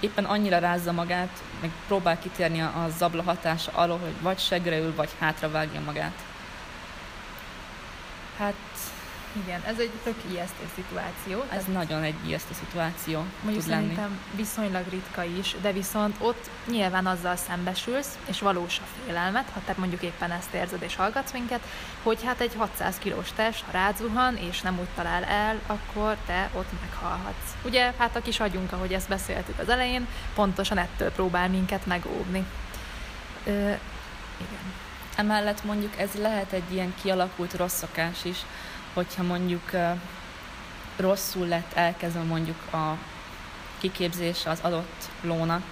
éppen 0.00 0.24
annyira 0.24 0.58
rázza 0.58 0.92
magát, 0.92 1.42
meg 1.60 1.70
próbál 1.86 2.18
kitérni 2.18 2.60
a 2.60 2.86
zabla 2.98 3.22
hatása 3.22 3.70
alól, 3.74 3.98
hogy 3.98 4.14
vagy 4.20 4.38
segre 4.38 4.78
ül, 4.78 4.94
vagy 4.94 5.10
hátra 5.18 5.50
vágja 5.50 5.80
magát. 5.80 6.24
Hát 8.38 8.54
igen, 9.32 9.62
ez 9.66 9.78
egy 9.78 9.90
tök 10.02 10.16
ijesztő 10.30 10.68
szituáció. 10.74 11.44
Ez 11.50 11.64
nagyon 11.64 12.02
egy 12.02 12.14
ijesztő 12.26 12.54
szituáció 12.54 13.24
Mondjuk 13.42 13.64
tud 13.64 13.72
lenni. 13.72 13.98
viszonylag 14.34 14.84
ritka 14.90 15.24
is, 15.24 15.56
de 15.60 15.72
viszont 15.72 16.16
ott 16.18 16.50
nyilván 16.66 17.06
azzal 17.06 17.36
szembesülsz, 17.36 18.18
és 18.26 18.40
valós 18.40 18.78
a 18.78 18.86
félelmet, 19.04 19.50
ha 19.54 19.60
te 19.66 19.74
mondjuk 19.76 20.02
éppen 20.02 20.30
ezt 20.30 20.54
érzed 20.54 20.82
és 20.82 20.96
hallgatsz 20.96 21.32
minket, 21.32 21.60
hogy 22.02 22.24
hát 22.24 22.40
egy 22.40 22.54
600 22.56 22.96
kilós 22.98 23.32
test, 23.36 23.64
ha 23.64 23.72
rázuhan 23.72 24.36
és 24.36 24.60
nem 24.60 24.78
úgy 24.78 24.88
talál 24.94 25.24
el, 25.24 25.60
akkor 25.66 26.16
te 26.26 26.50
ott 26.54 26.72
meghalhatsz. 26.80 27.54
Ugye, 27.64 27.92
hát 27.98 28.16
a 28.16 28.22
kis 28.22 28.40
agyunk, 28.40 28.72
ahogy 28.72 28.92
ezt 28.92 29.08
beszéltük 29.08 29.58
az 29.58 29.68
elején, 29.68 30.06
pontosan 30.34 30.78
ettől 30.78 31.10
próbál 31.10 31.48
minket 31.48 31.86
megóvni. 31.86 32.44
Ö, 33.46 33.50
igen. 34.36 34.72
Emellett 35.16 35.64
mondjuk 35.64 35.98
ez 35.98 36.10
lehet 36.14 36.52
egy 36.52 36.72
ilyen 36.72 36.94
kialakult 37.02 37.56
rossz 37.56 37.78
szokás 37.78 38.24
is, 38.24 38.36
hogyha 38.94 39.22
mondjuk 39.22 39.70
rosszul 40.96 41.46
lett 41.46 41.72
elkezdve 41.72 42.22
mondjuk 42.22 42.72
a 42.72 42.96
kiképzése 43.78 44.50
az 44.50 44.58
adott 44.62 45.08
lónak, 45.20 45.62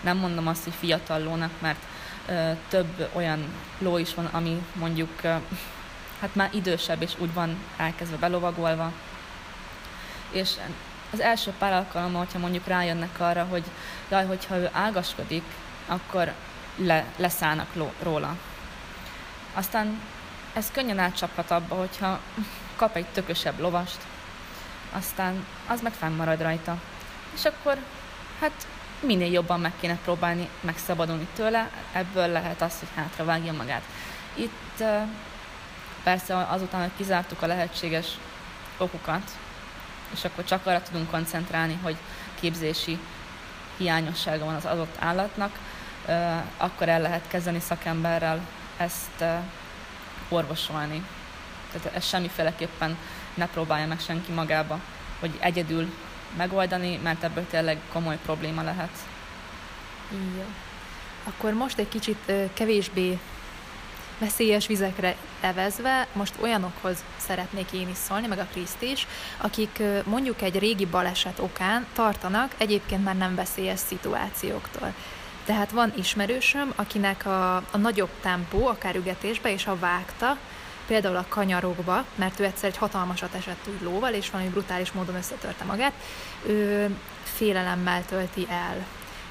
nem 0.00 0.16
mondom 0.16 0.46
azt, 0.46 0.64
hogy 0.64 0.72
fiatal 0.72 1.22
lónak, 1.22 1.50
mert 1.60 1.78
több 2.68 3.08
olyan 3.12 3.44
ló 3.78 3.98
is 3.98 4.14
van, 4.14 4.24
ami 4.24 4.62
mondjuk 4.74 5.20
hát 6.20 6.34
már 6.34 6.48
idősebb, 6.52 7.02
és 7.02 7.12
úgy 7.18 7.32
van 7.32 7.56
elkezdve 7.76 8.16
belovagolva. 8.16 8.92
És 10.30 10.50
az 11.12 11.20
első 11.20 11.52
pár 11.58 11.72
alkalommal, 11.72 12.24
hogyha 12.24 12.38
mondjuk 12.38 12.66
rájönnek 12.66 13.20
arra, 13.20 13.44
hogy 13.44 13.64
jaj, 14.10 14.26
hogyha 14.26 14.56
ő 14.56 14.68
ágaskodik, 14.72 15.44
akkor 15.86 16.32
le, 16.76 17.04
leszállnak 17.16 17.74
ló, 17.74 17.92
róla. 18.02 18.36
Aztán 19.54 20.00
ez 20.54 20.70
könnyen 20.72 20.98
átcsaphat 20.98 21.50
abba, 21.50 21.74
hogyha 21.74 22.20
kap 22.76 22.96
egy 22.96 23.06
tökösebb 23.06 23.58
lovast, 23.58 23.98
aztán 24.92 25.46
az 25.68 25.80
meg 25.80 25.92
fennmarad 25.92 26.42
rajta. 26.42 26.80
És 27.34 27.44
akkor 27.44 27.78
hát 28.40 28.66
minél 29.00 29.32
jobban 29.32 29.60
meg 29.60 29.72
kéne 29.80 29.98
próbálni 30.04 30.48
megszabadulni 30.60 31.28
tőle, 31.34 31.70
ebből 31.92 32.28
lehet 32.28 32.62
az, 32.62 32.78
hogy 32.78 32.88
hátra 32.94 33.24
vágja 33.24 33.52
magát. 33.52 33.82
Itt 34.34 34.82
persze 36.02 36.36
azután, 36.36 36.80
hogy 36.80 36.90
kizártuk 36.96 37.42
a 37.42 37.46
lehetséges 37.46 38.06
okokat, 38.76 39.30
és 40.12 40.24
akkor 40.24 40.44
csak 40.44 40.66
arra 40.66 40.82
tudunk 40.82 41.10
koncentrálni, 41.10 41.78
hogy 41.82 41.96
képzési 42.40 42.98
hiányossága 43.76 44.44
van 44.44 44.54
az 44.54 44.64
adott 44.64 44.96
állatnak, 44.98 45.58
akkor 46.56 46.88
el 46.88 47.00
lehet 47.00 47.28
kezdeni 47.28 47.60
szakemberrel 47.60 48.40
ezt 48.76 49.24
orvosolni. 50.28 51.06
Tehát 51.72 51.96
ez 51.96 52.06
semmiféleképpen 52.06 52.96
ne 53.34 53.46
próbálja 53.46 53.86
meg 53.86 54.00
senki 54.00 54.32
magába, 54.32 54.80
hogy 55.20 55.30
egyedül 55.38 55.92
megoldani, 56.36 57.00
mert 57.02 57.22
ebből 57.22 57.46
tényleg 57.46 57.78
komoly 57.92 58.18
probléma 58.24 58.62
lehet. 58.62 58.98
Jó. 60.10 60.44
Akkor 61.24 61.52
most 61.52 61.78
egy 61.78 61.88
kicsit 61.88 62.32
kevésbé 62.54 63.18
veszélyes 64.18 64.66
vizekre 64.66 65.16
evezve, 65.40 66.06
most 66.12 66.34
olyanokhoz 66.40 67.04
szeretnék 67.16 67.72
én 67.72 67.88
is 67.88 67.96
szólni, 67.96 68.26
meg 68.26 68.38
a 68.38 68.46
Kriszt 68.52 68.82
is, 68.82 69.06
akik 69.36 69.82
mondjuk 70.04 70.42
egy 70.42 70.58
régi 70.58 70.86
baleset 70.86 71.38
okán 71.38 71.86
tartanak 71.92 72.54
egyébként 72.56 73.04
már 73.04 73.16
nem 73.16 73.34
veszélyes 73.34 73.80
szituációktól. 73.80 74.94
Tehát 75.44 75.70
van 75.70 75.92
ismerősöm, 75.96 76.72
akinek 76.76 77.26
a, 77.26 77.56
a 77.56 77.76
nagyobb 77.76 78.10
tempó, 78.20 78.66
akár 78.66 78.96
ügetésbe, 78.96 79.52
és 79.52 79.66
a 79.66 79.78
vágta, 79.78 80.36
például 80.86 81.16
a 81.16 81.26
kanyarokba, 81.28 82.04
mert 82.14 82.40
ő 82.40 82.44
egyszer 82.44 82.68
egy 82.68 82.76
hatalmasat 82.76 83.34
esett 83.34 83.68
úgy 83.68 83.82
lóval, 83.82 84.12
és 84.12 84.30
valami 84.30 84.50
brutális 84.50 84.92
módon 84.92 85.14
összetörte 85.14 85.64
magát, 85.64 85.92
ő 86.46 86.90
félelemmel 87.22 88.04
tölti 88.04 88.46
el. 88.50 88.86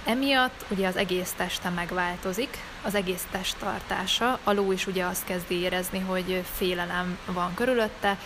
Emiatt 0.05 0.65
ugye 0.69 0.87
az 0.87 0.95
egész 0.95 1.33
teste 1.37 1.69
megváltozik, 1.69 2.57
az 2.81 2.95
egész 2.95 3.27
test 3.31 3.57
tartása, 3.57 4.39
a 4.43 4.51
ló 4.51 4.71
is 4.71 4.87
ugye 4.87 5.05
azt 5.05 5.25
kezdi 5.25 5.59
érezni, 5.59 5.99
hogy 5.99 6.43
félelem 6.55 7.17
van 7.25 7.53
körülötte, 7.53 8.17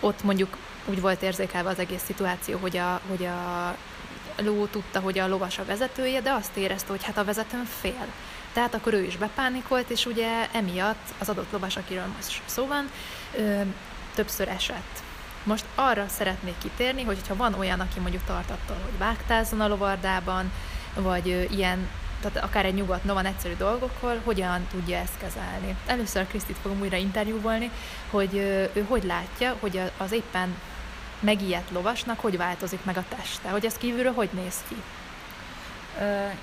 ott 0.00 0.22
mondjuk 0.22 0.56
úgy 0.84 1.00
volt 1.00 1.22
érzékelve 1.22 1.68
az 1.68 1.78
egész 1.78 2.02
szituáció, 2.04 2.58
hogy 2.58 2.76
a, 2.76 3.00
hogy 3.08 3.26
a 3.26 3.74
ló 4.36 4.66
tudta, 4.66 5.00
hogy 5.00 5.18
a 5.18 5.28
lovas 5.28 5.58
a 5.58 5.64
vezetője, 5.64 6.20
de 6.20 6.32
azt 6.32 6.56
érezte, 6.56 6.90
hogy 6.90 7.04
hát 7.04 7.18
a 7.18 7.24
vezetőn 7.24 7.64
fél. 7.80 8.06
Tehát 8.52 8.74
akkor 8.74 8.92
ő 8.92 9.02
is 9.02 9.16
bepánikolt, 9.16 9.90
és 9.90 10.06
ugye 10.06 10.48
emiatt 10.52 11.14
az 11.18 11.28
adott 11.28 11.52
lovas, 11.52 11.76
akiről 11.76 12.06
most 12.16 12.42
szó 12.44 12.66
van, 12.66 12.90
ö, 13.36 13.60
többször 14.14 14.48
esett. 14.48 15.02
Most 15.44 15.64
arra 15.74 16.06
szeretnék 16.08 16.54
kitérni, 16.58 17.02
hogy 17.02 17.18
ha 17.28 17.36
van 17.36 17.54
olyan, 17.54 17.80
aki 17.80 18.00
mondjuk 18.00 18.24
tart 18.24 18.50
attól, 18.50 18.76
hogy 18.82 18.98
vágtázzon 18.98 19.60
a 19.60 19.68
lovardában, 19.68 20.52
vagy 20.94 21.30
ö, 21.30 21.42
ilyen, 21.42 21.88
tehát 22.20 22.44
akár 22.44 22.64
egy 22.64 22.74
nyugodt, 22.74 23.04
no 23.04 23.14
van 23.14 23.26
egyszerű 23.26 23.54
dolgokkal, 23.54 24.20
hogyan 24.24 24.66
tudja 24.70 24.96
ezt 24.96 25.18
kezelni. 25.20 25.76
Először 25.86 26.26
Krisztit 26.26 26.56
fogom 26.62 26.80
újra 26.80 26.96
interjúvolni, 26.96 27.70
hogy 28.10 28.36
ö, 28.36 28.64
ő 28.72 28.84
hogy 28.88 29.04
látja, 29.04 29.56
hogy 29.60 29.80
az 29.96 30.12
éppen 30.12 30.56
megijedt 31.20 31.70
lovasnak 31.70 32.20
hogy 32.20 32.36
változik 32.36 32.84
meg 32.84 32.96
a 32.96 33.04
teste, 33.16 33.48
hogy 33.48 33.64
ez 33.64 33.76
kívülről 33.76 34.12
hogy 34.12 34.28
néz 34.32 34.56
ki. 34.68 34.76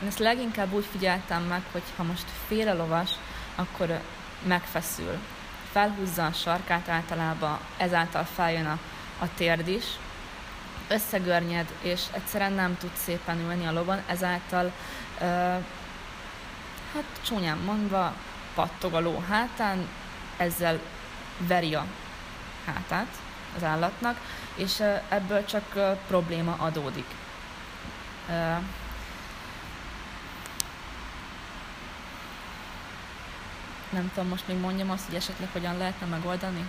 Én 0.02 0.08
ezt 0.08 0.20
leginkább 0.20 0.74
úgy 0.74 0.86
figyeltem 0.92 1.44
meg, 1.44 1.62
hogy 1.72 1.82
ha 1.96 2.04
most 2.04 2.26
fél 2.48 2.68
a 2.70 2.76
lovas, 2.76 3.10
akkor 3.56 4.00
megfeszül. 4.44 5.18
Felhúzza 5.72 6.26
a 6.26 6.32
sarkát 6.32 6.90
általában, 6.90 7.60
ezáltal 7.78 8.24
feljön 8.36 8.66
a, 8.66 8.80
a 9.20 9.28
térd 9.36 9.68
is, 9.68 9.84
összegörnyed, 10.88 11.74
és 11.82 12.02
egyszerűen 12.12 12.54
nem 12.54 12.78
tud 12.78 12.92
szépen 13.04 13.40
ülni 13.40 13.66
a 13.66 13.72
lovon, 13.72 14.02
ezáltal 14.08 14.72
ö, 15.20 15.26
hát 16.94 17.04
csúnyán 17.26 17.58
mondva 17.58 18.14
pattog 18.56 18.94
a 18.94 19.00
ló 19.00 19.24
hátán, 19.30 19.88
ezzel 20.38 20.80
veri 21.38 21.76
a 21.76 21.86
hátát 22.66 23.08
az 23.56 23.64
állatnak, 23.64 24.20
és 24.56 24.84
ebből 25.10 25.46
csak 25.46 25.98
probléma 26.08 26.56
adódik. 26.60 27.06
Nem 33.90 34.12
tudom, 34.14 34.30
most 34.30 34.48
még 34.48 34.60
mondjam 34.60 34.90
azt, 34.90 35.06
hogy 35.06 35.16
esetleg 35.16 35.50
hogyan 35.52 35.78
lehetne 35.78 36.06
megoldani? 36.06 36.66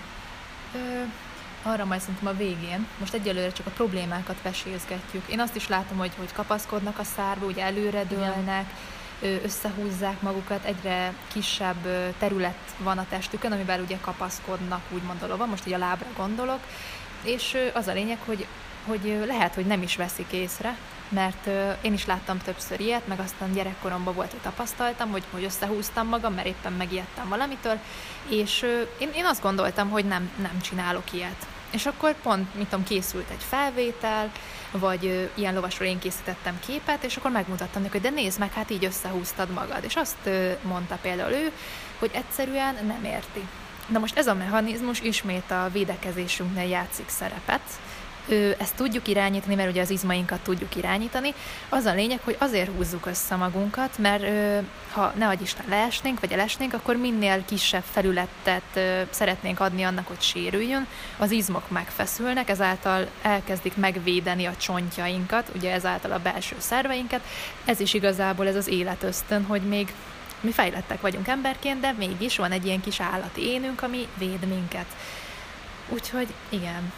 Ö, 0.74 1.02
arra 1.62 1.84
majd 1.84 2.00
szerintem 2.00 2.26
a 2.26 2.36
végén. 2.36 2.86
Most 2.98 3.14
egyelőre 3.14 3.52
csak 3.52 3.66
a 3.66 3.70
problémákat 3.70 4.42
vesézgetjük. 4.42 5.28
Én 5.28 5.40
azt 5.40 5.56
is 5.56 5.68
látom, 5.68 5.98
hogy, 5.98 6.12
hogy 6.16 6.32
kapaszkodnak 6.32 6.98
a 6.98 7.04
szárba, 7.04 7.46
ugye 7.46 7.62
előre 7.62 8.04
dőlnek, 8.04 8.70
összehúzzák 9.20 10.20
magukat, 10.20 10.64
egyre 10.64 11.12
kisebb 11.32 12.12
terület 12.18 12.58
van 12.78 12.98
a 12.98 13.06
testükön, 13.08 13.52
amivel 13.52 13.80
ugye 13.80 13.96
kapaszkodnak, 14.00 14.80
úgymond 14.90 15.22
a 15.22 15.26
lova, 15.26 15.46
most 15.46 15.66
ugye 15.66 15.74
a 15.74 15.78
lábra 15.78 16.08
gondolok, 16.16 16.60
és 17.24 17.56
az 17.72 17.86
a 17.86 17.92
lényeg, 17.92 18.18
hogy, 18.24 18.46
hogy 18.86 19.24
lehet, 19.26 19.54
hogy 19.54 19.66
nem 19.66 19.82
is 19.82 19.96
veszik 19.96 20.32
észre, 20.32 20.76
mert 21.08 21.46
én 21.80 21.92
is 21.92 22.06
láttam 22.06 22.38
többször 22.38 22.80
ilyet, 22.80 23.06
meg 23.06 23.20
aztán 23.20 23.52
gyerekkoromban 23.52 24.14
volt, 24.14 24.30
hogy 24.30 24.40
tapasztaltam, 24.40 25.10
hogy, 25.10 25.22
hogy 25.30 25.44
összehúztam 25.44 26.08
magam, 26.08 26.34
mert 26.34 26.46
éppen 26.46 26.72
megijedtem 26.72 27.28
valamitől, 27.28 27.78
és 28.28 28.66
én, 28.98 29.10
én 29.14 29.24
azt 29.24 29.42
gondoltam, 29.42 29.90
hogy 29.90 30.04
nem, 30.04 30.30
nem 30.42 30.60
csinálok 30.60 31.12
ilyet. 31.12 31.46
És 31.70 31.86
akkor 31.86 32.14
pont, 32.22 32.54
mit 32.54 32.66
tudom, 32.66 32.84
készült 32.84 33.30
egy 33.30 33.42
felvétel, 33.48 34.32
vagy 34.70 35.30
ilyen 35.34 35.54
lovasról 35.54 35.88
én 35.88 35.98
készítettem 35.98 36.60
képet, 36.66 37.04
és 37.04 37.16
akkor 37.16 37.30
megmutattam 37.30 37.82
neki, 37.82 37.98
hogy 37.98 38.10
de 38.10 38.20
nézd 38.20 38.38
meg, 38.38 38.52
hát 38.52 38.70
így 38.70 38.84
összehúztad 38.84 39.50
magad. 39.50 39.84
És 39.84 39.96
azt 39.96 40.30
mondta 40.62 40.98
például 41.02 41.32
ő, 41.32 41.52
hogy 41.98 42.10
egyszerűen 42.12 42.74
nem 42.74 43.04
érti. 43.04 43.46
Na 43.88 43.98
most 43.98 44.18
ez 44.18 44.26
a 44.26 44.34
mechanizmus 44.34 45.00
ismét 45.00 45.50
a 45.50 45.70
védekezésünknél 45.72 46.68
játszik 46.68 47.08
szerepet, 47.08 47.60
ezt 48.58 48.74
tudjuk 48.74 49.08
irányítani, 49.08 49.54
mert 49.54 49.70
ugye 49.70 49.80
az 49.80 49.90
izmainkat 49.90 50.40
tudjuk 50.40 50.76
irányítani. 50.76 51.34
Az 51.68 51.84
a 51.84 51.94
lényeg, 51.94 52.20
hogy 52.24 52.36
azért 52.38 52.70
húzzuk 52.76 53.06
össze 53.06 53.36
magunkat, 53.36 53.98
mert 53.98 54.24
ha 54.90 55.12
ne 55.16 55.28
adj 55.28 55.42
Isten 55.42 55.64
leesnénk, 55.68 56.20
vagy 56.20 56.32
elesnénk, 56.32 56.74
akkor 56.74 56.96
minél 56.96 57.44
kisebb 57.44 57.82
felületet 57.90 58.80
szeretnénk 59.10 59.60
adni 59.60 59.82
annak, 59.82 60.06
hogy 60.06 60.20
sérüljön. 60.20 60.86
Az 61.18 61.30
izmok 61.30 61.70
megfeszülnek, 61.70 62.48
ezáltal 62.48 63.08
elkezdik 63.22 63.76
megvédeni 63.76 64.44
a 64.44 64.56
csontjainkat, 64.56 65.50
ugye 65.54 65.72
ezáltal 65.72 66.12
a 66.12 66.18
belső 66.18 66.56
szerveinket. 66.58 67.20
Ez 67.64 67.80
is 67.80 67.94
igazából 67.94 68.46
ez 68.48 68.56
az 68.56 68.68
életösztön, 68.68 69.44
hogy 69.44 69.62
még 69.62 69.92
mi 70.44 70.52
fejlettek 70.52 71.00
vagyunk 71.00 71.28
emberként, 71.28 71.80
de 71.80 71.92
mégis 71.92 72.36
van 72.36 72.52
egy 72.52 72.66
ilyen 72.66 72.80
kis 72.80 73.00
állati 73.00 73.42
énünk, 73.42 73.82
ami 73.82 74.08
véd 74.18 74.46
minket. 74.46 74.86
Úgyhogy 75.88 76.26
igen, 76.48 76.92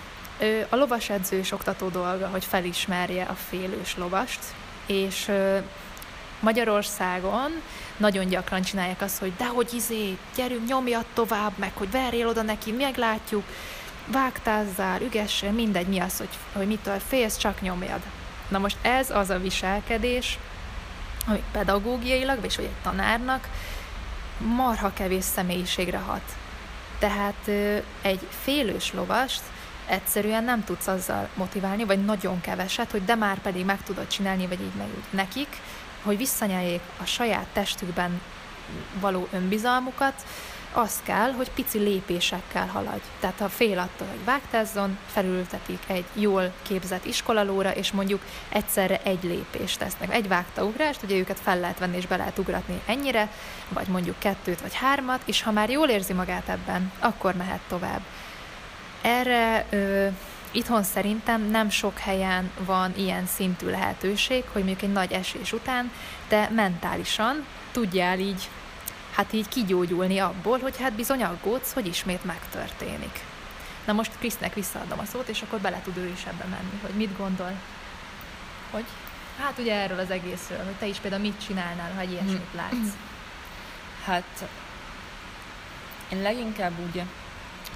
a 0.68 0.76
lovasedző 0.76 1.38
és 1.38 1.52
oktató 1.52 1.88
dolga, 1.88 2.28
hogy 2.28 2.44
felismerje 2.44 3.24
a 3.24 3.35
félős 3.48 3.96
lovast, 3.96 4.38
és 4.87 5.30
Magyarországon 6.40 7.62
nagyon 7.96 8.28
gyakran 8.28 8.62
csinálják 8.62 9.02
azt, 9.02 9.18
hogy 9.18 9.32
de 9.37 9.46
hogy 9.46 9.74
izé, 9.74 10.16
gyerünk, 10.37 10.66
nyomjad 10.66 11.04
tovább, 11.14 11.52
meg 11.56 11.72
hogy 11.74 11.90
verjél 11.90 12.28
oda 12.28 12.42
neki, 12.42 12.72
meglátjuk, 12.72 13.44
vágtázzál, 14.06 15.00
ügessél, 15.00 15.50
mindegy, 15.50 15.87
mi 15.87 15.98
az, 15.98 16.18
hogy, 16.18 16.28
hogy 16.52 16.66
mitől 16.66 16.98
félsz, 16.98 17.37
csak 17.37 17.61
nyomjad. 17.61 18.00
Na 18.48 18.59
most 18.59 18.76
ez 18.82 19.11
az 19.11 19.30
a 19.30 19.38
viselkedés, 19.38 20.38
ami 21.26 21.42
pedagógiailag, 21.52 22.44
és 22.44 22.56
vagy 22.56 22.64
egy 22.64 22.82
tanárnak 22.82 23.48
marha 24.38 24.92
kevés 24.92 25.24
személyiségre 25.24 25.98
hat. 25.98 26.36
Tehát 26.98 27.48
egy 28.02 28.28
félős 28.42 28.92
lovast 28.92 29.42
egyszerűen 29.86 30.44
nem 30.44 30.64
tudsz 30.64 30.86
azzal 30.86 31.28
motiválni, 31.34 31.84
vagy 31.84 32.04
nagyon 32.04 32.40
keveset, 32.40 32.90
hogy 32.90 33.04
de 33.04 33.14
már 33.14 33.38
pedig 33.38 33.64
meg 33.64 33.82
tudod 33.82 34.06
csinálni, 34.06 34.46
vagy 34.46 34.60
így 34.60 34.74
meg 34.78 34.86
úgy 34.86 35.04
nekik, 35.10 35.48
hogy 36.02 36.16
visszanyeljék 36.16 36.80
a 37.02 37.04
saját 37.04 37.46
testükben 37.52 38.20
való 39.00 39.28
önbizalmukat, 39.32 40.24
az 40.76 41.00
kell, 41.02 41.32
hogy 41.32 41.50
pici 41.50 41.78
lépésekkel 41.78 42.66
haladj. 42.66 43.02
Tehát 43.20 43.38
ha 43.38 43.48
fél 43.48 43.78
attól, 43.78 44.06
hogy 44.06 44.24
vágtázzon, 44.24 44.98
felültetik 45.06 45.78
egy 45.86 46.04
jól 46.12 46.52
képzett 46.62 47.04
iskolalóra, 47.04 47.74
és 47.74 47.92
mondjuk 47.92 48.20
egyszerre 48.48 49.00
egy 49.02 49.22
lépést 49.22 49.78
tesznek. 49.78 50.14
Egy 50.14 50.28
vágtaugrást, 50.28 51.02
ugye 51.02 51.16
őket 51.16 51.40
fel 51.40 51.60
lehet 51.60 51.78
venni 51.78 51.96
és 51.96 52.06
be 52.06 52.16
lehet 52.16 52.38
ugratni 52.38 52.80
ennyire, 52.86 53.30
vagy 53.68 53.86
mondjuk 53.86 54.18
kettőt 54.18 54.60
vagy 54.60 54.74
hármat, 54.74 55.20
és 55.24 55.42
ha 55.42 55.50
már 55.50 55.70
jól 55.70 55.88
érzi 55.88 56.12
magát 56.12 56.48
ebben, 56.48 56.92
akkor 56.98 57.34
mehet 57.34 57.60
tovább. 57.68 58.00
Erre 59.02 59.66
ö, 59.70 60.06
itthon 60.50 60.82
szerintem 60.82 61.42
nem 61.42 61.70
sok 61.70 61.98
helyen 61.98 62.50
van 62.58 62.92
ilyen 62.96 63.26
szintű 63.26 63.70
lehetőség, 63.70 64.44
hogy 64.52 64.64
mondjuk 64.64 64.82
egy 64.82 64.92
nagy 64.92 65.12
esés 65.12 65.52
után 65.52 65.90
te 66.28 66.50
mentálisan 66.54 67.46
tudjál 67.72 68.18
így, 68.18 68.48
hát 69.16 69.33
így 69.33 69.48
kigyógyulni 69.48 70.18
abból, 70.18 70.59
hogy 70.59 70.76
hát 70.76 70.92
bizony 70.92 71.22
aggódsz, 71.22 71.72
hogy 71.72 71.87
ismét 71.87 72.24
megtörténik. 72.24 73.20
Na 73.85 73.92
most 73.92 74.18
Krisznek 74.18 74.55
visszaadom 74.55 74.98
a 74.98 75.05
szót, 75.05 75.29
és 75.29 75.42
akkor 75.42 75.61
bele 75.61 75.81
tud 75.85 75.96
ő 75.96 76.07
is 76.07 76.24
ebbe 76.24 76.44
menni, 76.44 76.81
hogy 76.83 76.94
mit 76.94 77.16
gondol. 77.16 77.52
Hogy? 78.70 78.85
Hát 79.38 79.59
ugye 79.59 79.74
erről 79.74 79.98
az 79.98 80.11
egészről, 80.11 80.64
hogy 80.64 80.74
te 80.74 80.87
is 80.87 80.98
például 80.98 81.22
mit 81.22 81.44
csinálnál, 81.46 81.92
ha 81.94 82.00
egy 82.00 82.11
ilyesmit 82.11 82.55
látsz. 82.55 82.94
Hát 84.05 84.48
én 86.09 86.22
leginkább 86.22 86.72
úgy 86.87 87.02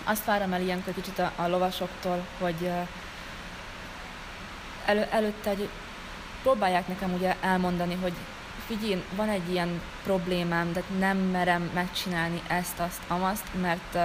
azt 0.05 0.25
várom 0.25 0.53
el 0.53 0.61
ilyenkor 0.61 0.95
kicsit 0.95 1.19
a, 1.19 1.33
a 1.37 1.49
lovasoktól, 1.49 2.27
hogy 2.39 2.71
elő, 4.85 5.07
előtte 5.11 5.51
egy, 5.51 5.69
próbálják 6.43 6.89
nekem 6.89 7.13
ugye 7.13 7.37
elmondani, 7.41 7.95
hogy 7.95 8.13
figyelj, 8.79 9.03
van 9.17 9.29
egy 9.29 9.51
ilyen 9.51 9.81
problémám, 10.05 10.73
de 10.73 10.83
nem 10.99 11.17
merem 11.17 11.71
megcsinálni 11.75 12.43
ezt, 12.49 12.79
azt, 12.79 13.01
amazt, 13.09 13.45
mert 13.61 13.99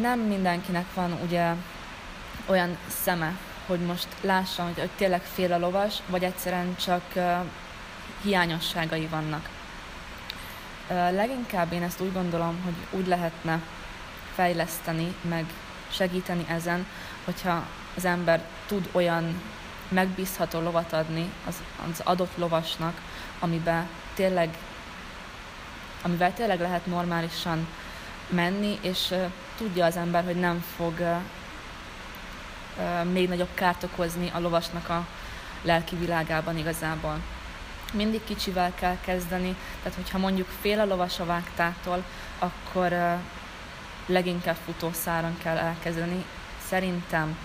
nem 0.00 0.20
mindenkinek 0.20 0.84
van 0.94 1.18
ugye 1.24 1.52
olyan 2.46 2.76
szeme, 3.02 3.36
hogy 3.66 3.80
most 3.80 4.06
lássam, 4.20 4.66
hogy, 4.66 4.78
hogy 4.78 4.90
tényleg 4.96 5.22
fél 5.22 5.52
a 5.52 5.58
lovas, 5.58 5.94
vagy 6.06 6.24
egyszerűen 6.24 6.76
csak 6.76 7.02
hiányosságai 8.22 9.06
vannak. 9.06 9.48
Leginkább 10.88 11.72
én 11.72 11.82
ezt 11.82 12.00
úgy 12.00 12.12
gondolom, 12.12 12.60
hogy 12.64 13.00
úgy 13.00 13.06
lehetne 13.06 13.60
fejleszteni, 14.34 15.14
meg 15.28 15.44
segíteni 15.90 16.44
ezen, 16.48 16.86
hogyha 17.24 17.66
az 17.96 18.04
ember 18.04 18.44
tud 18.66 18.88
olyan 18.92 19.40
megbízható 19.88 20.60
lovat 20.60 20.92
adni 20.92 21.32
az, 21.46 21.62
az 21.92 22.00
adott 22.04 22.36
lovasnak, 22.36 23.00
amiben 23.38 23.88
tényleg, 24.14 24.58
amivel 26.02 26.34
tényleg 26.34 26.60
lehet 26.60 26.86
normálisan 26.86 27.68
menni, 28.28 28.78
és 28.80 29.10
uh, 29.10 29.30
tudja 29.56 29.84
az 29.84 29.96
ember, 29.96 30.24
hogy 30.24 30.36
nem 30.36 30.64
fog 30.76 30.92
uh, 30.98 31.16
uh, 32.76 33.04
még 33.12 33.28
nagyobb 33.28 33.54
kárt 33.54 33.82
okozni 33.82 34.30
a 34.34 34.40
lovasnak 34.40 34.88
a 34.88 35.06
lelki 35.62 35.96
világában 35.96 36.58
igazából. 36.58 37.20
Mindig 37.92 38.24
kicsivel 38.24 38.72
kell 38.74 38.96
kezdeni, 39.00 39.56
tehát 39.82 39.98
hogyha 39.98 40.18
mondjuk 40.18 40.48
fél 40.60 40.80
a 40.80 40.84
lovas 40.84 41.20
a 41.20 41.24
vágtától, 41.24 42.04
akkor 42.38 42.92
uh, 42.92 43.12
leginkább 44.06 44.56
futószáron 44.64 45.38
kell 45.42 45.56
elkezdeni. 45.56 46.24
Szerintem 46.68 47.38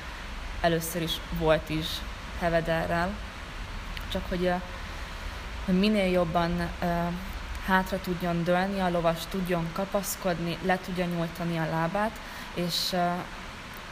először 0.62 1.02
is 1.02 1.14
volt 1.40 1.70
is 1.70 1.88
Hevederrel, 2.44 3.10
csak 4.12 4.22
hogy, 4.30 4.54
hogy 5.66 5.80
minél 5.80 6.12
jobban 6.12 6.70
hátra 7.66 8.00
tudjon 8.00 8.44
dőlni, 8.44 8.80
a 8.80 8.90
lovas 8.90 9.20
tudjon 9.30 9.70
kapaszkodni, 9.74 10.58
le 10.66 10.78
tudja 10.86 11.06
nyújtani 11.06 11.58
a 11.58 11.70
lábát, 11.72 12.20
és 12.54 12.96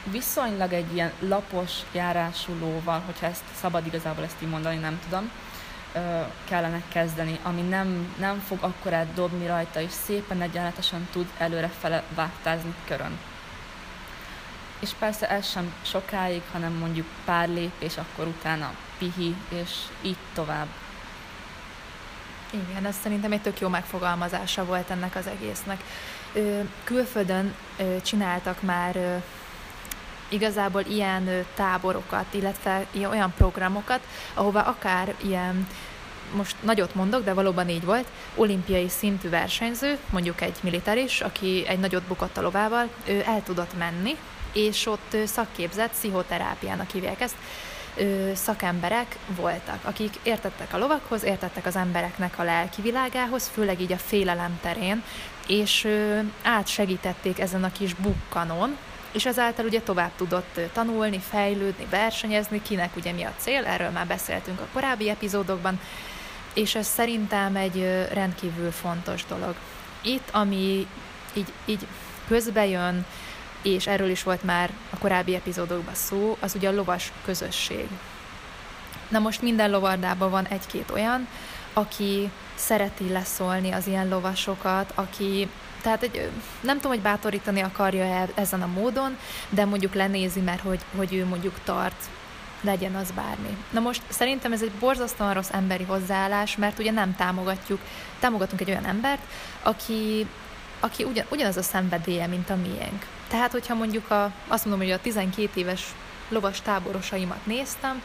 viszonylag 0.03 0.73
egy 0.73 0.93
ilyen 0.93 1.11
lapos 1.19 1.71
járású 1.91 2.53
lóval, 2.59 3.01
hogyha 3.05 3.25
ezt 3.25 3.43
szabad 3.59 3.85
igazából 3.85 4.23
ezt 4.23 4.41
így 4.41 4.49
mondani, 4.49 4.77
nem 4.77 4.99
tudom, 5.09 5.31
kellene 6.43 6.81
kezdeni, 6.87 7.39
ami 7.43 7.61
nem, 7.61 8.15
nem 8.19 8.39
fog 8.39 8.57
akkorát 8.61 9.13
dobni 9.13 9.47
rajta, 9.47 9.81
és 9.81 9.91
szépen 10.05 10.41
egyenletesen 10.41 11.07
tud 11.11 11.27
előrefele 11.37 12.03
vágtázni 12.15 12.73
körön. 12.87 13.19
És 14.81 14.89
persze 14.99 15.29
ez 15.29 15.49
sem 15.49 15.73
sokáig, 15.81 16.41
hanem 16.51 16.73
mondjuk 16.73 17.05
pár 17.25 17.49
lépés, 17.49 17.97
akkor 17.97 18.27
utána 18.27 18.75
pihi, 18.97 19.35
és 19.49 19.69
így 20.01 20.17
tovább. 20.33 20.67
Igen, 22.49 22.85
ez 22.85 22.95
szerintem 23.01 23.31
egy 23.31 23.41
tök 23.41 23.59
jó 23.59 23.67
megfogalmazása 23.67 24.65
volt 24.65 24.89
ennek 24.89 25.15
az 25.15 25.27
egésznek. 25.27 25.83
Külföldön 26.83 27.55
csináltak 28.01 28.61
már 28.61 29.21
igazából 30.27 30.81
ilyen 30.81 31.45
táborokat, 31.55 32.25
illetve 32.31 32.85
olyan 33.09 33.33
programokat, 33.37 33.99
ahova 34.33 34.61
akár 34.61 35.15
ilyen 35.23 35.67
most 36.35 36.55
nagyot 36.61 36.95
mondok, 36.95 37.23
de 37.23 37.33
valóban 37.33 37.69
így 37.69 37.85
volt, 37.85 38.07
olimpiai 38.35 38.89
szintű 38.89 39.29
versenyző, 39.29 39.97
mondjuk 40.09 40.41
egy 40.41 40.57
militáris, 40.61 41.21
aki 41.21 41.67
egy 41.67 41.79
nagyot 41.79 42.03
bukott 42.03 42.37
a 42.37 42.41
lovával, 42.41 42.89
ő 43.05 43.23
el 43.25 43.43
tudott 43.43 43.77
menni, 43.77 44.17
és 44.53 44.85
ott 44.85 45.17
szakképzett, 45.25 45.91
pszichoterápiának 45.91 46.91
hívják 46.91 47.21
ezt, 47.21 47.35
szakemberek 48.33 49.17
voltak, 49.27 49.79
akik 49.83 50.13
értettek 50.23 50.73
a 50.73 50.77
lovakhoz, 50.77 51.23
értettek 51.23 51.65
az 51.65 51.75
embereknek 51.75 52.39
a 52.39 52.43
lelki 52.43 52.81
világához, 52.81 53.51
főleg 53.53 53.81
így 53.81 53.91
a 53.91 53.97
félelem 53.97 54.59
terén, 54.61 55.03
és 55.47 55.87
átsegítették 56.43 57.39
ezen 57.39 57.63
a 57.63 57.71
kis 57.71 57.93
bukkanon, 57.93 58.77
és 59.11 59.25
ezáltal 59.25 59.65
ugye 59.65 59.81
tovább 59.81 60.11
tudott 60.15 60.59
tanulni, 60.73 61.19
fejlődni, 61.29 61.87
versenyezni, 61.89 62.61
kinek 62.61 62.95
ugye 62.95 63.11
mi 63.11 63.23
a 63.23 63.33
cél, 63.37 63.65
erről 63.65 63.89
már 63.89 64.07
beszéltünk 64.07 64.59
a 64.59 64.67
korábbi 64.73 65.09
epizódokban, 65.09 65.79
és 66.53 66.75
ez 66.75 66.87
szerintem 66.87 67.55
egy 67.55 68.07
rendkívül 68.13 68.71
fontos 68.71 69.25
dolog. 69.25 69.55
Itt, 70.01 70.29
ami 70.31 70.87
így, 71.33 71.51
így 71.65 71.87
közbejön, 72.27 73.05
és 73.61 73.87
erről 73.87 74.09
is 74.09 74.23
volt 74.23 74.43
már 74.43 74.73
a 74.89 74.97
korábbi 74.97 75.35
epizódokban 75.35 75.93
szó, 75.93 76.37
az 76.39 76.55
ugye 76.55 76.69
a 76.69 76.73
lovas 76.73 77.11
közösség. 77.25 77.87
Na 79.07 79.19
most 79.19 79.41
minden 79.41 79.71
lovardában 79.71 80.29
van 80.29 80.47
egy-két 80.47 80.91
olyan, 80.91 81.27
aki 81.73 82.31
szereti 82.55 83.09
leszólni 83.09 83.71
az 83.71 83.87
ilyen 83.87 84.07
lovasokat, 84.07 84.91
aki 84.95 85.49
tehát 85.81 86.03
egy, 86.03 86.29
nem 86.61 86.75
tudom, 86.75 86.91
hogy 86.91 87.01
bátorítani 87.01 87.61
akarja 87.61 88.03
-e 88.03 88.27
ezen 88.35 88.61
a 88.61 88.67
módon, 88.67 89.17
de 89.49 89.65
mondjuk 89.65 89.93
lenézi, 89.93 90.39
mert 90.39 90.61
hogy, 90.61 90.79
hogy 90.95 91.13
ő 91.13 91.25
mondjuk 91.25 91.59
tart 91.63 92.09
legyen 92.61 92.95
az 92.95 93.11
bármi. 93.11 93.57
Na 93.69 93.79
most 93.79 94.01
szerintem 94.09 94.51
ez 94.51 94.61
egy 94.61 94.71
borzasztóan 94.71 95.33
rossz 95.33 95.51
emberi 95.51 95.83
hozzáállás, 95.83 96.55
mert 96.55 96.79
ugye 96.79 96.91
nem 96.91 97.15
támogatjuk, 97.15 97.79
támogatunk 98.19 98.61
egy 98.61 98.69
olyan 98.69 98.85
embert, 98.85 99.21
aki, 99.63 100.27
aki 100.79 101.03
ugyan, 101.03 101.25
ugyanaz 101.29 101.57
a 101.57 101.61
szenvedélye, 101.61 102.27
mint 102.27 102.49
a 102.49 102.55
miénk. 102.55 103.05
Tehát, 103.31 103.51
hogyha 103.51 103.75
mondjuk 103.75 104.11
a, 104.11 104.31
azt 104.47 104.65
mondom, 104.65 104.87
hogy 104.87 104.93
a 104.93 105.01
12 105.01 105.49
éves 105.59 105.85
lovas 106.29 106.61
táborosaimat 106.61 107.45
néztem, 107.45 108.01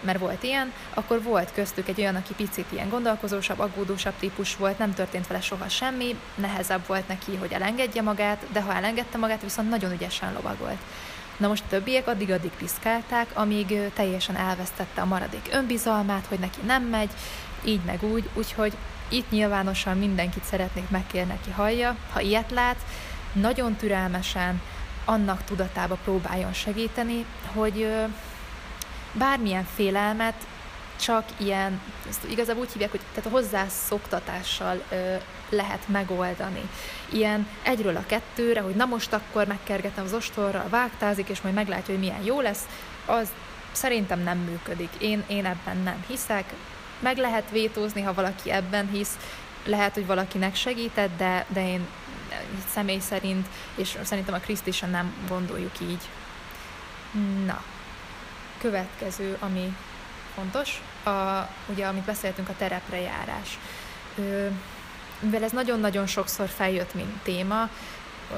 mert 0.00 0.18
volt 0.18 0.42
ilyen, 0.42 0.72
akkor 0.94 1.22
volt 1.22 1.52
köztük 1.52 1.88
egy 1.88 2.00
olyan, 2.00 2.14
aki 2.14 2.34
picit 2.34 2.66
ilyen 2.72 2.88
gondolkozósabb, 2.88 3.58
aggódósabb 3.58 4.12
típus 4.18 4.56
volt, 4.56 4.78
nem 4.78 4.94
történt 4.94 5.26
vele 5.26 5.40
soha 5.40 5.68
semmi, 5.68 6.16
nehezebb 6.34 6.86
volt 6.86 7.08
neki, 7.08 7.36
hogy 7.36 7.52
elengedje 7.52 8.02
magát, 8.02 8.44
de 8.52 8.60
ha 8.60 8.74
elengedte 8.74 9.18
magát, 9.18 9.42
viszont 9.42 9.70
nagyon 9.70 9.92
ügyesen 9.92 10.32
lovagolt. 10.32 10.78
Na 11.36 11.48
most 11.48 11.64
többiek 11.68 12.08
addig-addig 12.08 12.50
piszkálták, 12.50 13.26
amíg 13.34 13.92
teljesen 13.94 14.36
elvesztette 14.36 15.00
a 15.00 15.04
maradék 15.04 15.48
önbizalmát, 15.52 16.26
hogy 16.28 16.38
neki 16.38 16.60
nem 16.66 16.82
megy, 16.82 17.10
így 17.64 17.80
meg 17.86 18.04
úgy, 18.04 18.28
úgyhogy 18.34 18.72
itt 19.08 19.30
nyilvánosan 19.30 19.98
mindenkit 19.98 20.44
szeretnék 20.44 20.90
megkérni, 20.90 21.38
ki 21.44 21.50
hallja, 21.50 21.96
ha 22.12 22.20
ilyet 22.20 22.50
lát, 22.50 22.76
nagyon 23.32 23.74
türelmesen, 23.74 24.62
annak 25.04 25.44
tudatába 25.44 25.98
próbáljon 26.04 26.52
segíteni, 26.52 27.24
hogy 27.52 27.88
bármilyen 29.12 29.66
félelmet 29.74 30.34
csak 31.00 31.24
ilyen, 31.36 31.80
ezt 32.08 32.24
igazából 32.30 32.62
úgy 32.62 32.72
hívják, 32.72 32.90
hogy 32.90 33.00
tehát 33.14 33.30
a 33.30 33.32
hozzászoktatással 33.32 34.82
ö, 34.90 35.14
lehet 35.48 35.88
megoldani. 35.88 36.68
Ilyen 37.12 37.48
egyről 37.62 37.96
a 37.96 38.04
kettőre, 38.06 38.60
hogy 38.60 38.74
na 38.74 38.84
most 38.84 39.12
akkor 39.12 39.46
megkergetem 39.46 40.04
az 40.04 40.12
ostorral, 40.12 40.68
vágtázik, 40.68 41.28
és 41.28 41.40
majd 41.40 41.54
meglátja, 41.54 41.94
hogy 41.94 42.02
milyen 42.02 42.24
jó 42.24 42.40
lesz, 42.40 42.66
az 43.06 43.28
szerintem 43.72 44.22
nem 44.22 44.38
működik. 44.38 44.90
Én, 44.98 45.24
én 45.26 45.46
ebben 45.46 45.76
nem 45.76 46.04
hiszek. 46.06 46.52
Meg 46.98 47.16
lehet 47.16 47.50
vétózni, 47.50 48.02
ha 48.02 48.14
valaki 48.14 48.50
ebben 48.50 48.88
hisz, 48.92 49.16
lehet, 49.64 49.94
hogy 49.94 50.06
valakinek 50.06 50.54
segített, 50.54 51.16
de, 51.16 51.44
de 51.48 51.68
én 51.68 51.86
személy 52.72 52.98
szerint, 52.98 53.46
és 53.74 53.98
szerintem 54.02 54.34
a 54.34 54.38
Krisztisen 54.38 54.90
nem 54.90 55.14
gondoljuk 55.28 55.80
így. 55.80 56.02
Na, 57.46 57.62
következő, 58.58 59.36
ami 59.40 59.76
fontos, 60.34 60.82
a, 61.04 61.48
ugye, 61.66 61.86
amit 61.86 62.04
beszéltünk, 62.04 62.48
a 62.48 62.54
terepre 62.58 63.00
járás. 63.00 63.58
Ö, 64.18 64.46
mivel 65.20 65.42
ez 65.42 65.52
nagyon-nagyon 65.52 66.06
sokszor 66.06 66.48
feljött, 66.48 66.94
mint 66.94 67.16
téma, 67.22 67.70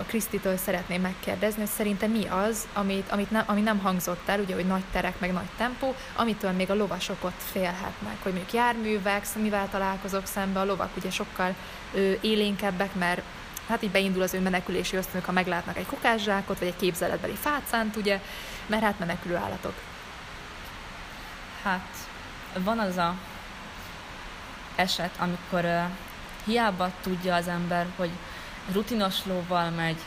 Krisztitől 0.07 0.57
szeretném 0.57 1.01
megkérdezni, 1.01 1.61
hogy 1.61 1.71
szerintem 1.71 2.11
mi 2.11 2.27
az, 2.27 2.67
amit, 2.73 3.11
amit 3.11 3.31
nem, 3.31 3.45
ami 3.47 3.61
nem 3.61 3.79
hangzott 3.79 4.29
el, 4.29 4.41
ugye, 4.41 4.55
hogy 4.55 4.67
nagy 4.67 4.83
terek, 4.93 5.21
meg 5.21 5.33
nagy 5.33 5.49
tempó, 5.57 5.95
amitől 6.17 6.51
még 6.51 6.71
a 6.71 6.75
lovasok 6.75 7.25
ott 7.25 7.41
félhetnek, 7.53 8.17
hogy 8.23 8.33
mondjuk 8.33 8.53
járművek, 8.53 9.27
mivel 9.37 9.69
találkozok 9.71 10.27
szembe, 10.27 10.61
a 10.61 10.65
lovak 10.65 10.97
ugye 10.97 11.11
sokkal 11.11 11.55
ö, 11.95 12.13
élénkebbek, 12.21 12.95
mert 12.95 13.23
hát 13.73 13.83
így 13.83 13.91
beindul 13.91 14.23
az 14.23 14.35
ő 14.35 14.41
menekülési 14.41 14.97
ösztönök, 14.97 15.25
ha 15.25 15.33
meglátnak 15.33 15.77
egy 15.77 15.87
kokászsákot, 15.87 16.59
vagy 16.59 16.69
egy 16.69 16.77
képzeletbeli 16.77 17.35
fácánt, 17.35 17.97
ugye, 17.97 18.21
mert 18.67 18.83
hát 18.83 18.99
menekülő 18.99 19.37
állatok. 19.37 19.75
Hát, 21.63 21.97
van 22.59 22.79
az 22.79 22.97
a 22.97 23.15
eset, 24.75 25.11
amikor 25.19 25.65
uh, 25.65 25.83
hiába 26.45 26.93
tudja 27.03 27.35
az 27.35 27.49
ember, 27.49 27.87
hogy 27.97 28.11
rutinos 28.73 29.25
lóval 29.25 29.71
megy, 29.71 29.99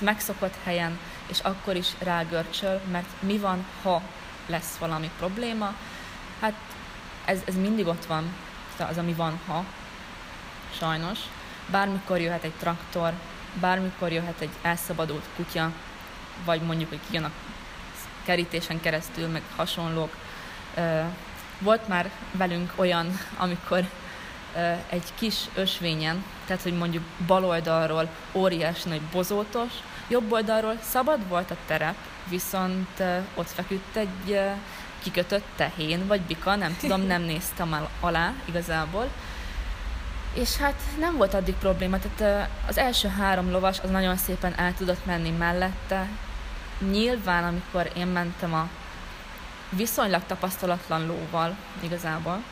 megszokott 0.00 0.54
helyen, 0.64 0.98
és 1.26 1.38
akkor 1.40 1.76
is 1.76 1.88
rágörcsöl, 1.98 2.80
mert 2.90 3.08
mi 3.20 3.38
van, 3.38 3.64
ha 3.82 4.02
lesz 4.46 4.76
valami 4.78 5.10
probléma? 5.18 5.74
Hát 6.40 6.54
ez, 7.24 7.40
ez 7.44 7.54
mindig 7.54 7.86
ott 7.86 8.04
van, 8.06 8.34
az, 8.88 8.98
ami 8.98 9.12
van, 9.12 9.40
ha, 9.46 9.64
sajnos. 10.78 11.18
Bármikor 11.70 12.20
jöhet 12.20 12.44
egy 12.44 12.52
traktor, 12.58 13.12
bármikor 13.60 14.12
jöhet 14.12 14.40
egy 14.40 14.50
elszabadult 14.62 15.24
kutya, 15.36 15.72
vagy 16.44 16.60
mondjuk, 16.60 16.88
hogy 16.88 17.00
kijön 17.08 17.24
a 17.24 17.30
kerítésen 18.24 18.80
keresztül, 18.80 19.28
meg 19.28 19.42
hasonlók. 19.56 20.16
volt 21.58 21.88
már 21.88 22.10
velünk 22.32 22.72
olyan, 22.76 23.18
amikor 23.36 23.88
egy 24.88 25.12
kis 25.14 25.36
ösvényen, 25.54 26.24
tehát 26.46 26.62
hogy 26.62 26.76
mondjuk 26.76 27.02
bal 27.26 27.44
oldalról 27.44 28.08
óriás 28.32 28.82
nagy 28.82 29.00
bozótos, 29.00 29.72
jobb 30.08 30.32
oldalról 30.32 30.78
szabad 30.82 31.28
volt 31.28 31.50
a 31.50 31.56
terep, 31.66 31.96
viszont 32.28 33.02
ott 33.34 33.48
feküdt 33.48 33.96
egy 33.96 34.40
kikötött 35.02 35.46
tehén, 35.56 36.06
vagy 36.06 36.20
bika, 36.20 36.56
nem 36.56 36.76
tudom, 36.80 37.00
nem 37.00 37.22
néztem 37.22 37.88
alá 38.00 38.32
igazából. 38.44 39.08
És 40.32 40.56
hát 40.56 40.80
nem 40.98 41.16
volt 41.16 41.34
addig 41.34 41.54
probléma, 41.54 41.98
tehát 41.98 42.48
az 42.68 42.78
első 42.78 43.08
három 43.08 43.50
lovas 43.50 43.80
az 43.80 43.90
nagyon 43.90 44.16
szépen 44.16 44.54
el 44.58 44.74
tudott 44.74 45.06
menni 45.06 45.30
mellette. 45.30 46.08
Nyilván, 46.90 47.44
amikor 47.44 47.90
én 47.96 48.06
mentem 48.06 48.54
a 48.54 48.68
viszonylag 49.70 50.22
tapasztalatlan 50.26 51.06
lóval 51.06 51.56
igazából, 51.80 52.42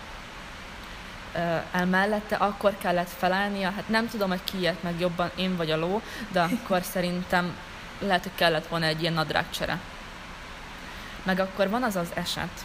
el 1.73 1.87
mellette, 1.87 2.37
akkor 2.37 2.75
kellett 2.79 3.09
felállnia, 3.09 3.71
hát 3.71 3.89
nem 3.89 4.09
tudom, 4.09 4.29
hogy 4.29 4.45
ki 4.45 4.59
ilyet 4.59 4.83
meg 4.83 5.01
jobban, 5.01 5.31
én 5.37 5.57
vagy 5.57 5.71
a 5.71 5.77
ló, 5.77 6.03
de 6.33 6.41
akkor 6.41 6.83
szerintem 6.93 7.57
lehet, 7.99 8.23
hogy 8.23 8.33
kellett 8.35 8.67
volna 8.67 8.87
egy 8.87 9.01
ilyen 9.01 9.13
nadrágcsere. 9.13 9.79
Meg 11.23 11.41
akkor 11.41 11.69
van 11.69 11.83
az 11.83 11.97
az 11.97 12.11
eset, 12.15 12.65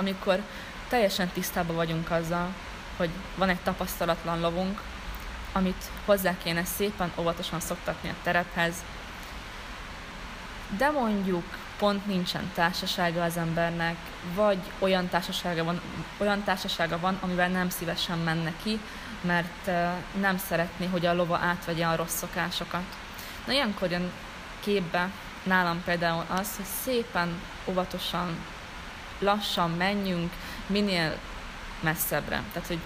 amikor 0.00 0.40
teljesen 0.88 1.28
tisztában 1.28 1.76
vagyunk 1.76 2.10
azzal, 2.10 2.48
hogy 2.96 3.10
van 3.36 3.48
egy 3.48 3.60
tapasztalatlan 3.62 4.40
lovunk, 4.40 4.80
amit 5.52 5.90
hozzá 6.04 6.34
kéne 6.42 6.64
szépen 6.64 7.12
óvatosan 7.18 7.60
szoktatni 7.60 8.08
a 8.08 8.14
terephez, 8.22 8.74
de 10.76 10.90
mondjuk 10.90 11.44
pont 11.78 12.06
nincsen 12.06 12.50
társasága 12.54 13.22
az 13.22 13.36
embernek, 13.36 13.96
vagy 14.34 14.58
olyan 14.78 15.08
társasága 15.08 15.64
van, 15.64 15.80
olyan 16.18 16.44
társasága 16.44 16.98
van 16.98 17.18
amivel 17.20 17.48
nem 17.48 17.68
szívesen 17.68 18.18
menne 18.18 18.52
ki, 18.62 18.80
mert 19.20 19.66
nem 20.20 20.38
szeretné, 20.38 20.86
hogy 20.86 21.06
a 21.06 21.14
lova 21.14 21.38
átvegye 21.38 21.86
a 21.86 21.96
rossz 21.96 22.16
szokásokat. 22.16 22.84
Na 23.46 23.52
ilyenkor 23.52 23.90
jön 23.90 24.10
képbe 24.60 25.10
nálam 25.42 25.82
például 25.84 26.24
az, 26.28 26.56
hogy 26.56 26.64
szépen, 26.82 27.40
óvatosan, 27.64 28.36
lassan 29.18 29.70
menjünk, 29.70 30.32
minél 30.66 31.16
messzebbre. 31.84 32.42
Tehát, 32.52 32.68
hogy 32.68 32.78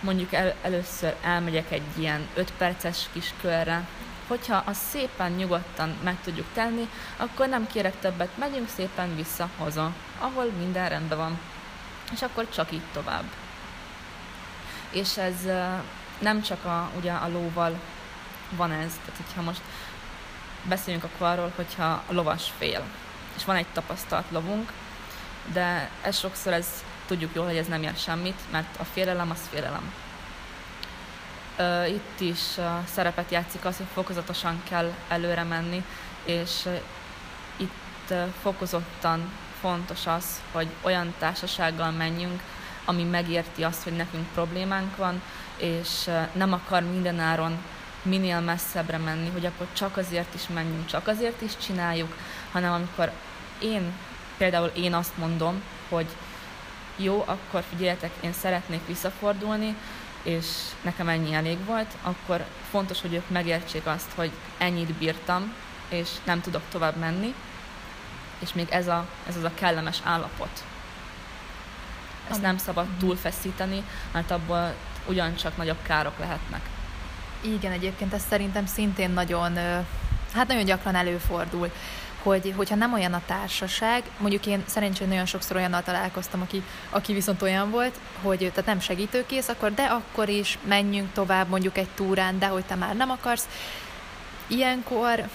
mondjuk 0.00 0.32
el, 0.32 0.54
először 0.62 1.14
elmegyek 1.22 1.70
egy 1.70 1.98
ilyen 1.98 2.28
5 2.34 2.52
perces 2.58 3.08
kis 3.12 3.34
körre, 3.40 3.86
hogyha 4.26 4.62
azt 4.66 4.82
szépen, 4.90 5.32
nyugodtan 5.32 5.96
meg 6.02 6.16
tudjuk 6.24 6.46
tenni, 6.54 6.88
akkor 7.16 7.48
nem 7.48 7.66
kérek 7.66 7.98
többet, 7.98 8.36
megyünk 8.38 8.68
szépen 8.68 9.16
vissza 9.16 9.48
haza, 9.58 9.92
ahol 10.18 10.50
minden 10.58 10.88
rendben 10.88 11.18
van. 11.18 11.38
És 12.12 12.22
akkor 12.22 12.48
csak 12.48 12.72
így 12.72 12.82
tovább. 12.92 13.24
És 14.90 15.16
ez 15.16 15.34
nem 16.18 16.42
csak 16.42 16.64
a, 16.64 16.90
ugye 16.96 17.12
a 17.12 17.28
lóval 17.28 17.80
van 18.50 18.72
ez, 18.72 18.92
tehát 19.04 19.20
hogyha 19.26 19.42
most 19.42 19.60
beszéljünk 20.62 21.04
akkor 21.04 21.26
arról, 21.26 21.52
hogyha 21.56 21.84
a 21.84 22.12
lovas 22.12 22.52
fél, 22.58 22.82
és 23.36 23.44
van 23.44 23.56
egy 23.56 23.66
tapasztalt 23.72 24.24
lovunk, 24.30 24.72
de 25.52 25.90
ez 26.02 26.18
sokszor 26.18 26.52
ez, 26.52 26.66
tudjuk 27.06 27.34
jól, 27.34 27.46
hogy 27.46 27.56
ez 27.56 27.66
nem 27.66 27.82
ér 27.82 27.96
semmit, 27.96 28.40
mert 28.50 28.76
a 28.80 28.84
félelem 28.84 29.30
az 29.30 29.48
félelem. 29.50 29.92
Itt 31.88 32.20
is 32.20 32.38
szerepet 32.92 33.30
játszik 33.30 33.64
az, 33.64 33.76
hogy 33.76 33.86
fokozatosan 33.92 34.62
kell 34.68 34.92
előre 35.08 35.42
menni, 35.42 35.84
és 36.24 36.68
itt 37.56 38.14
fokozottan 38.42 39.30
fontos 39.60 40.06
az, 40.06 40.40
hogy 40.52 40.68
olyan 40.82 41.14
társasággal 41.18 41.90
menjünk, 41.90 42.42
ami 42.84 43.02
megérti 43.02 43.64
azt, 43.64 43.82
hogy 43.82 43.96
nekünk 43.96 44.26
problémánk 44.34 44.96
van, 44.96 45.22
és 45.56 46.10
nem 46.32 46.52
akar 46.52 46.82
mindenáron 46.82 47.58
minél 48.02 48.40
messzebbre 48.40 48.98
menni, 48.98 49.30
hogy 49.30 49.46
akkor 49.46 49.66
csak 49.72 49.96
azért 49.96 50.34
is 50.34 50.48
menjünk, 50.54 50.86
csak 50.86 51.08
azért 51.08 51.42
is 51.42 51.56
csináljuk, 51.56 52.16
hanem 52.52 52.72
amikor 52.72 53.12
én, 53.58 53.92
például 54.36 54.70
én 54.74 54.94
azt 54.94 55.16
mondom, 55.16 55.62
hogy 55.88 56.06
jó, 56.96 57.24
akkor 57.26 57.62
figyeljetek, 57.70 58.10
én 58.20 58.32
szeretnék 58.32 58.86
visszafordulni, 58.86 59.76
és 60.22 60.46
nekem 60.82 61.08
ennyi 61.08 61.34
elég 61.34 61.64
volt, 61.64 61.96
akkor 62.02 62.44
fontos, 62.70 63.00
hogy 63.00 63.14
ők 63.14 63.30
megértsék 63.30 63.86
azt, 63.86 64.12
hogy 64.14 64.30
ennyit 64.58 64.92
bírtam, 64.92 65.54
és 65.88 66.08
nem 66.24 66.40
tudok 66.40 66.62
tovább 66.70 66.96
menni, 66.96 67.34
és 68.38 68.52
még 68.52 68.68
ez, 68.70 68.88
a, 68.88 69.06
ez 69.28 69.36
az 69.36 69.42
a 69.44 69.54
kellemes 69.54 69.98
állapot. 70.04 70.64
Ezt 72.30 72.42
nem 72.42 72.58
szabad 72.58 72.86
mhm. 72.86 72.98
túlfeszíteni, 72.98 73.82
mert 74.12 74.30
abból 74.30 74.74
ugyancsak 75.06 75.56
nagyobb 75.56 75.82
károk 75.82 76.18
lehetnek. 76.18 76.60
Igen, 77.40 77.72
egyébként 77.72 78.12
ez 78.14 78.22
szerintem 78.28 78.66
szintén 78.66 79.10
nagyon, 79.10 79.56
hát 80.32 80.46
nagyon 80.48 80.64
gyakran 80.64 80.94
előfordul 80.94 81.70
hogy, 82.26 82.52
hogyha 82.56 82.74
nem 82.74 82.92
olyan 82.92 83.12
a 83.12 83.22
társaság, 83.26 84.02
mondjuk 84.18 84.46
én 84.46 84.62
szerencsére 84.66 85.08
nagyon 85.08 85.26
sokszor 85.26 85.56
olyannal 85.56 85.82
találkoztam, 85.82 86.40
aki, 86.40 86.62
aki 86.90 87.12
viszont 87.12 87.42
olyan 87.42 87.70
volt, 87.70 87.98
hogy 88.22 88.38
tehát 88.38 88.66
nem 88.66 88.80
segítőkész, 88.80 89.48
akkor 89.48 89.74
de 89.74 89.82
akkor 89.82 90.28
is 90.28 90.58
menjünk 90.68 91.12
tovább 91.12 91.48
mondjuk 91.48 91.78
egy 91.78 91.88
túrán, 91.94 92.38
de 92.38 92.46
hogy 92.46 92.64
te 92.64 92.74
már 92.74 92.96
nem 92.96 93.10
akarsz. 93.10 93.48
Ilyenkor 94.46 95.28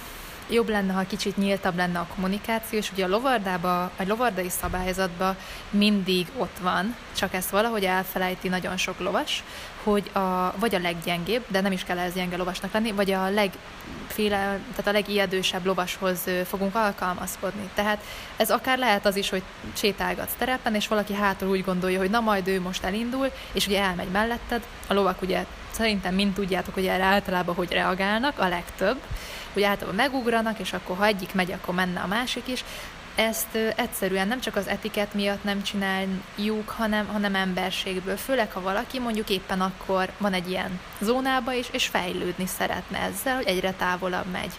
jobb 0.50 0.70
lenne, 0.70 0.94
ha 0.94 1.06
kicsit 1.08 1.38
nyíltabb 1.38 1.76
lenne 1.76 2.00
a 2.00 2.08
kommunikáció, 2.16 2.80
és 2.80 2.92
ugye 2.92 3.06
a 3.06 3.08
lovardába, 3.08 3.84
a 3.84 4.04
lovardai 4.08 4.50
szabályzatban 4.50 5.36
mindig 5.70 6.28
ott 6.38 6.58
van, 6.62 6.96
csak 7.18 7.34
ezt 7.34 7.50
valahogy 7.50 7.84
elfelejti 7.84 8.48
nagyon 8.48 8.78
sok 8.78 9.00
lovas, 9.00 9.44
hogy 9.84 10.10
a, 10.14 10.54
vagy 10.58 10.76
a 10.76 10.80
leggyengébb, 10.80 11.44
de 11.48 11.62
nem 11.62 11.72
is 11.72 11.84
kell 11.84 11.98
ez 11.98 12.14
gyenge 12.14 12.38
lovasnak 12.38 12.74
lenni, 12.74 12.92
vagy 12.92 13.12
a 13.12 13.30
legféle, 13.30 14.38
tehát 14.70 14.88
a 14.88 14.92
legijedősebb 14.92 15.66
lovashoz 15.66 16.20
fogunk 16.46 16.76
alkalmazkodni. 16.76 17.70
Tehát 17.74 18.04
ez 18.38 18.52
akár 18.52 18.78
lehet 18.78 19.06
az 19.06 19.16
is, 19.16 19.30
hogy 19.30 19.44
sétálgatsz 19.74 20.34
terepen, 20.38 20.76
és 20.76 20.88
valaki 20.88 21.14
hátul 21.14 21.50
úgy 21.50 21.64
gondolja, 21.64 22.00
hogy 22.00 22.10
na 22.10 22.20
majd 22.20 22.48
ő 22.48 22.62
most 22.62 22.84
elindul, 22.84 23.32
és 23.52 23.68
ugye 23.68 23.82
elmegy 23.82 24.10
melletted. 24.10 24.64
A 24.88 24.94
lovak 24.94 25.22
ugye 25.22 25.46
szerintem 25.72 26.16
mind 26.16 26.34
tudjátok, 26.34 26.74
hogy 26.74 26.88
erre 26.88 27.04
általában 27.04 27.56
hogy 27.56 27.72
reagálnak, 27.72 28.40
a 28.40 28.48
legtöbb, 28.48 28.98
hogy 29.54 29.64
általában 29.64 29.96
megugranak, 29.96 30.60
és 30.60 30.74
akkor 30.74 30.98
ha 30.98 31.06
egyik 31.06 31.34
megy, 31.34 31.52
akkor 31.52 31.76
menne 31.76 32.00
a 32.00 32.08
másik 32.08 32.48
is. 32.48 32.64
Ezt 33.16 33.56
egyszerűen 33.76 34.28
nem 34.28 34.40
csak 34.40 34.56
az 34.56 34.68
etiket 34.68 35.14
miatt 35.14 35.44
nem 35.44 35.64
csináljuk, 35.64 36.70
hanem, 36.70 37.08
hanem 37.08 37.36
emberségből. 37.36 38.18
Főleg, 38.18 38.52
ha 38.52 38.62
valaki 38.62 39.00
mondjuk 39.00 39.30
éppen 39.30 39.62
akkor 39.62 40.12
van 40.18 40.34
egy 40.34 40.50
ilyen 40.50 40.80
zónába 41.00 41.54
is, 41.54 41.68
és 41.72 41.88
fejlődni 41.88 42.46
szeretne 42.46 43.00
ezzel, 43.00 43.36
hogy 43.36 43.46
egyre 43.46 43.72
távolabb 43.72 44.26
megy. 44.32 44.52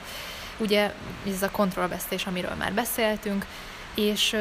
Ugye 0.59 0.93
ez 1.27 1.43
a 1.43 1.51
kontrollvesztés, 1.51 2.27
amiről 2.27 2.55
már 2.59 2.73
beszéltünk, 2.73 3.47
és 3.95 4.37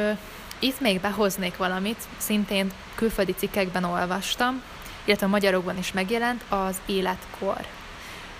itt 0.58 0.80
még 0.80 1.00
behoznék 1.00 1.56
valamit, 1.56 2.02
szintén 2.16 2.72
külföldi 2.94 3.32
cikkekben 3.32 3.84
olvastam, 3.84 4.62
illetve 5.04 5.26
a 5.26 5.28
magyarokban 5.28 5.78
is 5.78 5.92
megjelent, 5.92 6.44
az 6.48 6.76
életkor 6.86 7.66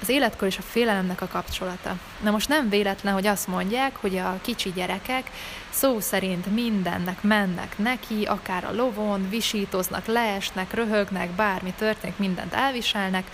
az 0.03 0.09
életkor 0.09 0.49
és 0.49 0.59
a 0.59 0.63
félelemnek 0.63 1.21
a 1.21 1.27
kapcsolata. 1.27 1.97
Na 2.23 2.31
most 2.31 2.49
nem 2.49 2.69
véletlen, 2.69 3.13
hogy 3.13 3.27
azt 3.27 3.47
mondják, 3.47 3.97
hogy 3.97 4.17
a 4.17 4.39
kicsi 4.41 4.73
gyerekek 4.73 5.31
szó 5.71 6.01
szerint 6.01 6.47
mindennek 6.47 7.23
mennek 7.23 7.79
neki, 7.79 8.25
akár 8.25 8.65
a 8.65 8.75
lovon, 8.75 9.29
visítoznak, 9.29 10.07
leesnek, 10.07 10.75
röhögnek, 10.75 11.31
bármi 11.31 11.73
történik, 11.79 12.17
mindent 12.19 12.53
elviselnek. 12.53 13.31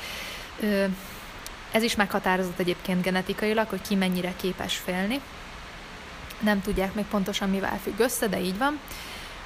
Ez 1.70 1.83
is 1.83 1.94
meghatározott 1.94 2.59
egyébként 2.59 3.02
genetikailag, 3.02 3.68
hogy 3.68 3.83
ki 3.88 3.94
mennyire 3.94 4.33
képes 4.37 4.76
félni. 4.76 5.20
Nem 6.40 6.62
tudják 6.62 6.94
még 6.94 7.04
pontosan 7.04 7.50
mivel 7.50 7.79
függ 7.83 7.98
össze, 7.98 8.27
de 8.27 8.40
így 8.40 8.58
van. 8.58 8.81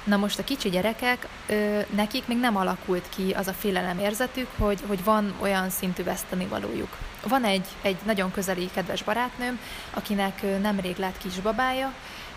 Na 0.03 0.17
most 0.17 0.39
a 0.39 0.43
kicsi 0.43 0.69
gyerekek, 0.69 1.27
ö, 1.47 1.79
nekik 1.95 2.27
még 2.27 2.37
nem 2.37 2.57
alakult 2.57 3.05
ki 3.15 3.31
az 3.31 3.47
a 3.47 3.53
félelem 3.53 3.99
érzetük, 3.99 4.47
hogy, 4.57 4.79
hogy 4.87 5.03
van 5.03 5.33
olyan 5.39 5.69
szintű 5.69 6.03
vesztenivalójuk. 6.03 6.97
Van 7.27 7.43
egy, 7.43 7.65
egy 7.81 7.97
nagyon 8.05 8.31
közeli 8.31 8.69
kedves 8.73 9.03
barátnőm, 9.03 9.59
akinek 9.93 10.41
nemrég 10.61 10.97
lett 10.97 11.17
kisbabája, 11.17 11.93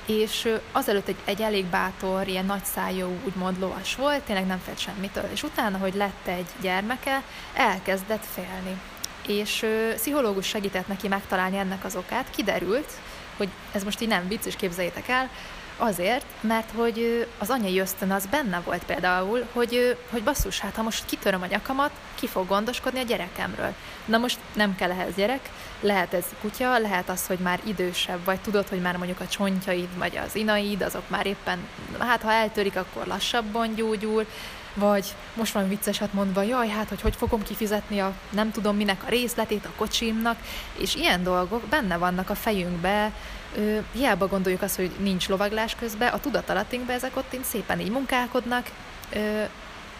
és 0.06 0.48
azelőtt 0.72 1.08
egy, 1.08 1.16
egy 1.24 1.40
elég 1.40 1.64
bátor, 1.64 2.28
ilyen 2.28 2.46
nagy 2.46 2.64
szájú, 2.64 3.18
úgymond 3.24 3.58
lovas 3.60 3.94
volt, 3.94 4.22
tényleg 4.22 4.46
nem 4.46 4.60
félt 4.64 4.78
semmitől, 4.78 5.28
és 5.32 5.42
utána, 5.42 5.78
hogy 5.78 5.94
lett 5.94 6.26
egy 6.26 6.46
gyermeke, 6.60 7.22
elkezdett 7.54 8.24
félni. 8.34 8.80
És 9.26 9.62
ö, 9.62 9.94
pszichológus 9.94 10.46
segített 10.46 10.88
neki 10.88 11.08
megtalálni 11.08 11.56
ennek 11.56 11.84
az 11.84 11.96
okát, 11.96 12.30
kiderült, 12.30 12.90
hogy 13.36 13.48
ez 13.72 13.84
most 13.84 14.00
így 14.00 14.08
nem 14.08 14.28
vicc, 14.28 14.44
és 14.44 14.56
képzeljétek 14.56 15.08
el, 15.08 15.30
Azért, 15.78 16.24
mert 16.40 16.70
hogy 16.74 17.26
az 17.38 17.50
anyai 17.50 17.80
ösztön 17.80 18.10
az 18.10 18.26
benne 18.26 18.60
volt 18.64 18.84
például, 18.84 19.46
hogy, 19.52 19.96
hogy 20.10 20.22
basszus, 20.22 20.60
hát 20.60 20.74
ha 20.74 20.82
most 20.82 21.04
kitöröm 21.06 21.42
a 21.42 21.46
nyakamat, 21.46 21.90
ki 22.14 22.26
fog 22.26 22.46
gondoskodni 22.46 23.00
a 23.00 23.04
gyerekemről. 23.04 23.74
Na 24.04 24.18
most 24.18 24.38
nem 24.52 24.74
kell 24.74 24.90
ehhez 24.90 25.14
gyerek, 25.14 25.50
lehet 25.80 26.14
ez 26.14 26.24
kutya, 26.40 26.78
lehet 26.78 27.08
az, 27.08 27.26
hogy 27.26 27.38
már 27.38 27.60
idősebb, 27.64 28.24
vagy 28.24 28.40
tudod, 28.40 28.68
hogy 28.68 28.80
már 28.80 28.96
mondjuk 28.96 29.20
a 29.20 29.26
csontjaid, 29.26 29.98
vagy 29.98 30.16
az 30.16 30.34
inaid, 30.34 30.82
azok 30.82 31.08
már 31.08 31.26
éppen, 31.26 31.58
hát 31.98 32.22
ha 32.22 32.32
eltörik, 32.32 32.76
akkor 32.76 33.06
lassabban 33.06 33.74
gyógyul, 33.74 34.26
vagy 34.74 35.14
most 35.34 35.52
van 35.52 35.68
viccesat 35.68 36.12
mondva, 36.12 36.42
jaj, 36.42 36.68
hát 36.68 36.88
hogy 36.88 37.00
hogy 37.00 37.16
fogom 37.16 37.42
kifizetni 37.42 38.00
a 38.00 38.12
nem 38.30 38.50
tudom 38.50 38.76
minek 38.76 39.02
a 39.04 39.08
részletét 39.08 39.64
a 39.64 39.72
kocsimnak, 39.76 40.38
és 40.76 40.94
ilyen 40.94 41.22
dolgok 41.22 41.62
benne 41.62 41.96
vannak 41.96 42.30
a 42.30 42.34
fejünkbe, 42.34 43.12
ö, 43.56 43.78
hiába 43.92 44.26
gondoljuk 44.26 44.62
azt, 44.62 44.76
hogy 44.76 44.90
nincs 44.98 45.28
lovaglás 45.28 45.74
közben, 45.74 46.12
a 46.12 46.20
tudatalattinkben 46.20 46.96
ezek 46.96 47.16
ott 47.16 47.36
szépen 47.42 47.80
így 47.80 47.90
munkálkodnak, 47.90 48.70
ö, 49.12 49.42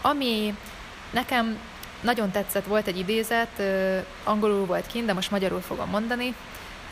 ami 0.02 0.54
nekem 1.10 1.58
nagyon 2.00 2.30
tetszett, 2.30 2.66
volt 2.66 2.86
egy 2.86 2.98
idézet, 2.98 3.58
ö, 3.58 3.98
angolul 4.24 4.66
volt 4.66 4.86
kint, 4.86 5.06
de 5.06 5.12
most 5.12 5.30
magyarul 5.30 5.60
fogom 5.60 5.88
mondani, 5.88 6.34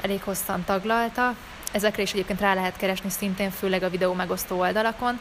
elég 0.01 0.23
hosszan 0.23 0.65
taglalta, 0.65 1.35
ezekre 1.73 2.03
is 2.03 2.13
egyébként 2.13 2.41
rá 2.41 2.55
lehet 2.55 2.77
keresni 2.77 3.11
szintén, 3.11 3.51
főleg 3.51 3.83
a 3.83 3.91
videó 3.91 4.13
megosztó 4.13 4.59
oldalakon. 4.59 5.21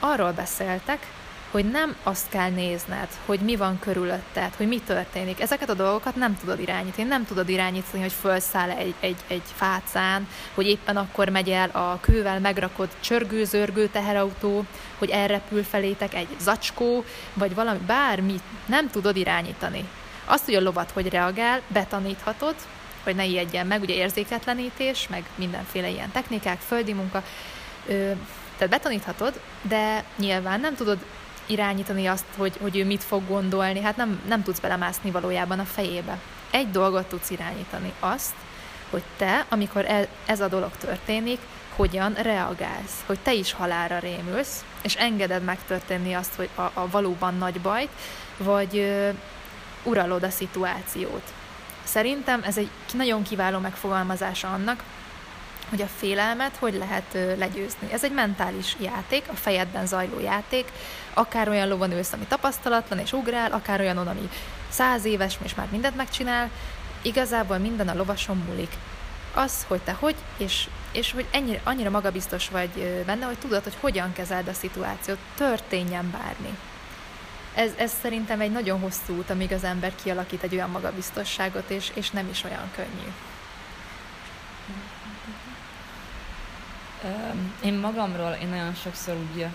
Arról 0.00 0.32
beszéltek, 0.32 1.06
hogy 1.50 1.70
nem 1.70 1.96
azt 2.02 2.28
kell 2.28 2.50
nézned, 2.50 3.08
hogy 3.26 3.40
mi 3.40 3.56
van 3.56 3.78
körülötted, 3.78 4.54
hogy 4.56 4.68
mi 4.68 4.80
történik. 4.80 5.40
Ezeket 5.40 5.70
a 5.70 5.74
dolgokat 5.74 6.16
nem 6.16 6.36
tudod 6.36 6.60
irányítani. 6.60 7.08
Nem 7.08 7.24
tudod 7.24 7.48
irányítani, 7.48 8.02
hogy 8.02 8.12
felszáll 8.12 8.70
egy, 8.70 8.94
egy, 9.00 9.16
egy 9.26 9.42
fácán, 9.54 10.28
hogy 10.54 10.66
éppen 10.66 10.96
akkor 10.96 11.28
megy 11.28 11.48
el 11.50 11.68
a 11.68 11.98
kővel 12.00 12.40
megrakott 12.40 12.96
csörgő-zörgő 13.00 13.86
teherautó, 13.86 14.64
hogy 14.98 15.10
elrepül 15.10 15.62
felétek 15.64 16.14
egy 16.14 16.28
zacskó, 16.40 17.04
vagy 17.34 17.54
valami, 17.54 17.78
bármi 17.86 18.40
nem 18.66 18.90
tudod 18.90 19.16
irányítani. 19.16 19.84
Azt, 20.24 20.44
hogy 20.44 20.54
a 20.54 20.60
lovat 20.60 20.90
hogy 20.90 21.08
reagál, 21.08 21.60
betaníthatod, 21.68 22.54
hogy 23.04 23.14
ne 23.14 23.24
ijedjen 23.24 23.66
meg, 23.66 23.80
ugye 23.80 23.94
érzéketlenítés, 23.94 25.08
meg 25.08 25.24
mindenféle 25.34 25.88
ilyen 25.88 26.10
technikák, 26.10 26.60
földi 26.60 26.92
munka, 26.92 27.22
ö, 27.86 27.92
tehát 28.56 28.72
betaníthatod, 28.72 29.40
de 29.62 30.04
nyilván 30.16 30.60
nem 30.60 30.74
tudod 30.74 30.98
irányítani 31.48 32.06
azt, 32.06 32.24
hogy, 32.36 32.56
hogy 32.60 32.76
ő 32.76 32.84
mit 32.84 33.04
fog 33.04 33.22
gondolni, 33.28 33.80
hát 33.80 33.96
nem, 33.96 34.20
nem 34.28 34.42
tudsz 34.42 34.58
belemászni 34.58 35.10
valójában 35.10 35.58
a 35.58 35.64
fejébe. 35.64 36.18
Egy 36.50 36.70
dolgot 36.70 37.06
tudsz 37.06 37.30
irányítani, 37.30 37.92
azt, 38.00 38.34
hogy 38.90 39.02
te, 39.16 39.46
amikor 39.48 39.84
e, 39.84 40.08
ez 40.26 40.40
a 40.40 40.48
dolog 40.48 40.70
történik, 40.76 41.38
hogyan 41.76 42.12
reagálsz, 42.12 43.02
hogy 43.06 43.18
te 43.18 43.32
is 43.32 43.52
halára 43.52 43.98
rémülsz, 43.98 44.64
és 44.82 44.94
engeded 44.94 45.42
megtörténni 45.42 46.12
azt, 46.12 46.34
hogy 46.34 46.48
a, 46.54 46.60
a 46.60 46.88
valóban 46.90 47.34
nagy 47.34 47.60
bajt, 47.60 47.90
vagy 48.36 48.76
ö, 48.76 49.08
uralod 49.82 50.22
a 50.22 50.30
szituációt. 50.30 51.32
Szerintem 51.84 52.42
ez 52.42 52.58
egy 52.58 52.68
nagyon 52.92 53.22
kiváló 53.22 53.58
megfogalmazása 53.58 54.52
annak, 54.52 54.82
hogy 55.68 55.82
a 55.82 55.86
félelmet 55.96 56.56
hogy 56.56 56.74
lehet 56.74 57.36
legyőzni. 57.38 57.92
Ez 57.92 58.04
egy 58.04 58.12
mentális 58.12 58.76
játék, 58.80 59.24
a 59.28 59.34
fejedben 59.34 59.86
zajló 59.86 60.20
játék, 60.20 60.72
akár 61.14 61.48
olyan 61.48 61.68
lovon 61.68 61.92
ülsz, 61.92 62.12
ami 62.12 62.24
tapasztalatlan 62.24 62.98
és 62.98 63.12
ugrál, 63.12 63.52
akár 63.52 63.80
olyan, 63.80 63.96
ami 63.96 64.28
száz 64.68 65.04
éves, 65.04 65.38
és 65.44 65.54
már 65.54 65.66
mindent 65.70 65.96
megcsinál, 65.96 66.50
igazából 67.02 67.58
minden 67.58 67.88
a 67.88 67.94
lovason 67.94 68.36
múlik. 68.48 68.72
Az, 69.34 69.64
hogy 69.68 69.80
te 69.80 69.92
hogy, 69.92 70.14
és, 70.36 70.68
és 70.92 71.12
hogy 71.12 71.26
ennyire, 71.30 71.60
annyira 71.64 71.90
magabiztos 71.90 72.48
vagy 72.48 73.02
benne, 73.06 73.24
hogy 73.24 73.38
tudod, 73.38 73.62
hogy 73.62 73.76
hogyan 73.80 74.12
kezeld 74.12 74.48
a 74.48 74.52
szituációt, 74.52 75.18
történjen 75.34 76.10
bármi. 76.10 76.58
Ez, 77.54 77.70
ez 77.76 77.92
szerintem 78.02 78.40
egy 78.40 78.52
nagyon 78.52 78.80
hosszú 78.80 79.16
út, 79.16 79.30
amíg 79.30 79.52
az 79.52 79.64
ember 79.64 79.92
kialakít 80.02 80.42
egy 80.42 80.54
olyan 80.54 80.70
magabiztosságot, 80.70 81.70
és, 81.70 81.90
és 81.94 82.10
nem 82.10 82.28
is 82.30 82.44
olyan 82.44 82.70
könnyű. 82.74 83.12
Én 87.62 87.74
magamról, 87.74 88.38
én 88.42 88.48
nagyon 88.48 88.74
sokszor 88.74 89.14
úgy 89.14 89.46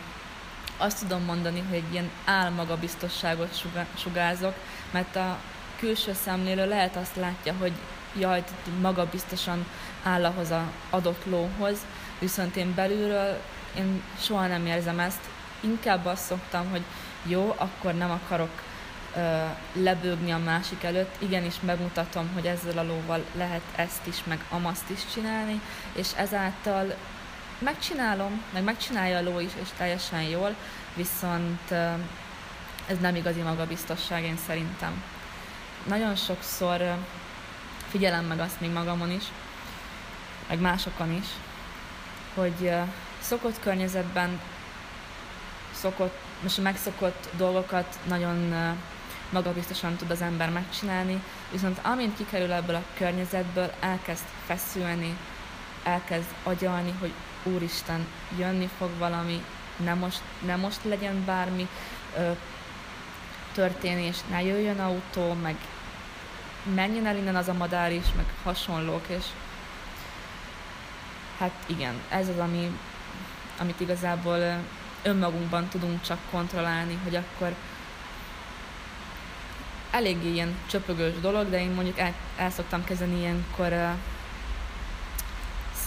azt 0.77 0.99
tudom 0.99 1.23
mondani, 1.23 1.63
hogy 1.69 1.77
egy 1.77 1.91
ilyen 1.91 2.09
álmagabiztosságot 2.25 3.61
sugázok, 3.97 4.53
mert 4.91 5.15
a 5.15 5.37
külső 5.79 6.13
szemlélő 6.13 6.67
lehet 6.67 6.95
azt 6.95 7.15
látja, 7.15 7.53
hogy 7.59 7.71
jaj, 8.19 8.43
maga 8.81 9.09
biztosan 9.09 9.65
áll 10.03 10.25
ahhoz 10.25 10.51
az 10.51 10.61
adott 10.89 11.25
lóhoz, 11.25 11.77
viszont 12.19 12.55
én 12.55 12.73
belülről 12.73 13.41
én 13.77 14.01
soha 14.19 14.47
nem 14.47 14.65
érzem 14.65 14.99
ezt. 14.99 15.21
Inkább 15.59 16.05
azt 16.05 16.23
szoktam, 16.23 16.69
hogy 16.69 16.81
jó, 17.23 17.55
akkor 17.57 17.93
nem 17.93 18.11
akarok 18.11 18.61
ö, 19.15 19.43
lebőgni 19.73 20.31
a 20.31 20.37
másik 20.37 20.83
előtt, 20.83 21.15
igenis 21.19 21.55
megmutatom, 21.59 22.29
hogy 22.33 22.45
ezzel 22.45 22.77
a 22.77 22.83
lóval 22.83 23.25
lehet 23.35 23.61
ezt 23.75 24.07
is, 24.07 24.23
meg 24.23 24.45
amaszt 24.49 24.89
is 24.89 24.99
csinálni, 25.13 25.61
és 25.93 26.07
ezáltal 26.15 26.93
megcsinálom, 27.59 28.41
meg 28.53 28.63
megcsinálja 28.63 29.17
a 29.17 29.21
ló 29.21 29.39
is, 29.39 29.51
és 29.61 29.67
teljesen 29.77 30.21
jól, 30.21 30.55
viszont 30.95 31.71
ez 32.87 32.99
nem 32.99 33.15
igazi 33.15 33.41
magabiztosság, 33.41 34.23
én 34.23 34.37
szerintem. 34.45 35.03
Nagyon 35.87 36.15
sokszor 36.15 36.95
figyelem 37.89 38.25
meg 38.25 38.39
azt 38.39 38.59
még 38.59 38.71
magamon 38.71 39.11
is, 39.11 39.23
meg 40.47 40.59
másokon 40.59 41.13
is, 41.13 41.25
hogy 42.35 42.71
szokott 43.19 43.59
környezetben 43.59 44.39
szokott, 45.73 46.17
most 46.41 46.61
megszokott 46.61 47.29
dolgokat 47.37 47.99
nagyon 48.07 48.53
magabiztosan 49.29 49.95
tud 49.95 50.11
az 50.11 50.21
ember 50.21 50.49
megcsinálni, 50.49 51.23
viszont 51.51 51.79
amint 51.81 52.17
kikerül 52.17 52.51
ebből 52.51 52.75
a 52.75 52.83
környezetből, 52.97 53.71
elkezd 53.79 54.23
feszülni, 54.45 55.17
elkezd 55.83 56.27
agyalni, 56.43 56.93
hogy 56.99 57.13
úristen, 57.43 58.07
jönni 58.37 58.69
fog 58.77 58.89
valami, 58.97 59.43
ne 59.77 59.93
most, 59.93 60.21
ne 60.45 60.55
most 60.55 60.79
legyen 60.83 61.25
bármi 61.25 61.67
ö, 62.17 62.31
történés, 63.53 64.17
ne 64.29 64.43
jöjjön 64.43 64.79
autó, 64.79 65.33
meg 65.33 65.55
menjen 66.75 67.05
el 67.05 67.17
innen 67.17 67.35
az 67.35 67.47
a 67.47 67.53
madár 67.53 67.91
is, 67.91 68.05
meg 68.15 68.25
hasonlók, 68.43 69.05
és 69.07 69.25
hát 71.37 71.51
igen, 71.65 72.01
ez 72.09 72.27
az, 72.27 72.37
ami, 72.37 72.77
amit 73.59 73.79
igazából 73.79 74.39
önmagunkban 75.01 75.67
tudunk 75.67 76.01
csak 76.01 76.19
kontrollálni, 76.31 76.99
hogy 77.03 77.15
akkor 77.15 77.55
eléggé 79.91 80.31
ilyen 80.31 80.57
csöpögős 80.69 81.19
dolog, 81.21 81.49
de 81.49 81.59
én 81.59 81.69
mondjuk 81.69 81.99
el, 81.99 82.13
el 82.37 82.49
szoktam 82.49 82.83
kezdeni 82.83 83.17
ilyenkor 83.17 83.95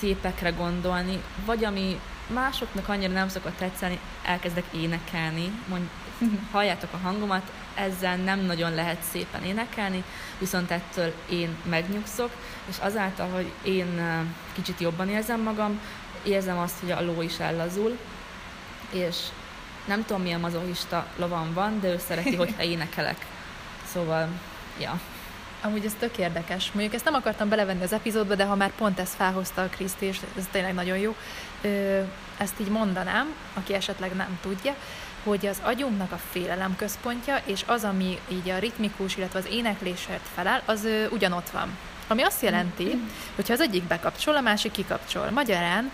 szépekre 0.01 0.51
gondolni, 0.51 1.22
vagy 1.44 1.64
ami 1.64 2.01
másoknak 2.26 2.88
annyira 2.88 3.12
nem 3.12 3.28
szokott 3.28 3.57
tetszeni, 3.57 3.99
elkezdek 4.24 4.64
énekelni, 4.70 5.53
mondj, 5.68 5.86
halljátok 6.53 6.92
a 6.92 6.97
hangomat, 6.97 7.53
ezzel 7.74 8.16
nem 8.16 8.40
nagyon 8.40 8.74
lehet 8.74 9.03
szépen 9.11 9.44
énekelni, 9.44 10.05
viszont 10.38 10.70
ettől 10.70 11.12
én 11.28 11.57
megnyugszok, 11.68 12.30
és 12.68 12.76
azáltal, 12.80 13.28
hogy 13.28 13.53
én 13.62 14.01
kicsit 14.53 14.80
jobban 14.80 15.09
érzem 15.09 15.40
magam, 15.40 15.80
érzem 16.22 16.59
azt, 16.59 16.80
hogy 16.80 16.90
a 16.90 17.03
ló 17.03 17.22
is 17.22 17.38
ellazul, 17.38 17.99
és 18.90 19.16
nem 19.84 20.05
tudom, 20.05 20.22
milyen 20.22 20.40
mazohista 20.40 21.07
lovam 21.16 21.53
van, 21.53 21.80
de 21.80 21.88
ő 21.88 21.99
szereti, 21.99 22.34
hogyha 22.42 22.62
énekelek. 22.62 23.26
Szóval, 23.92 24.28
ja. 24.80 25.01
Amúgy 25.62 25.84
ez 25.84 25.96
tök 25.98 26.18
érdekes. 26.18 26.70
Mondjuk 26.72 26.94
ezt 26.94 27.04
nem 27.04 27.14
akartam 27.14 27.48
belevenni 27.48 27.82
az 27.82 27.92
epizódba, 27.92 28.34
de 28.34 28.44
ha 28.44 28.54
már 28.54 28.70
pont 28.70 28.98
ezt 28.98 29.14
felhozta 29.14 29.62
a 29.62 29.68
Kriszti, 29.68 30.07
és 30.07 30.20
ez 30.38 30.44
tényleg 30.50 30.74
nagyon 30.74 30.98
jó, 30.98 31.16
ezt 32.36 32.61
így 32.61 32.68
mondanám, 32.68 33.34
aki 33.54 33.74
esetleg 33.74 34.14
nem 34.14 34.38
tudja, 34.42 34.74
hogy 35.24 35.46
az 35.46 35.61
agyunknak 35.62 36.12
a 36.12 36.20
félelem 36.30 36.76
központja, 36.76 37.36
és 37.44 37.62
az, 37.66 37.84
ami 37.84 38.18
így 38.28 38.48
a 38.48 38.59
ritmikus, 38.59 39.16
illetve 39.16 39.38
az 39.38 39.46
éneklésért 39.50 40.28
felel, 40.34 40.62
az 40.64 40.88
ugyanott 41.11 41.50
van. 41.50 41.76
Ami 42.07 42.22
azt 42.22 42.42
jelenti, 42.42 43.00
hogyha 43.34 43.52
az 43.52 43.61
egyik 43.61 43.82
bekapcsol, 43.82 44.36
a 44.36 44.40
másik 44.40 44.72
kikapcsol. 44.72 45.30
Magyarán 45.30 45.90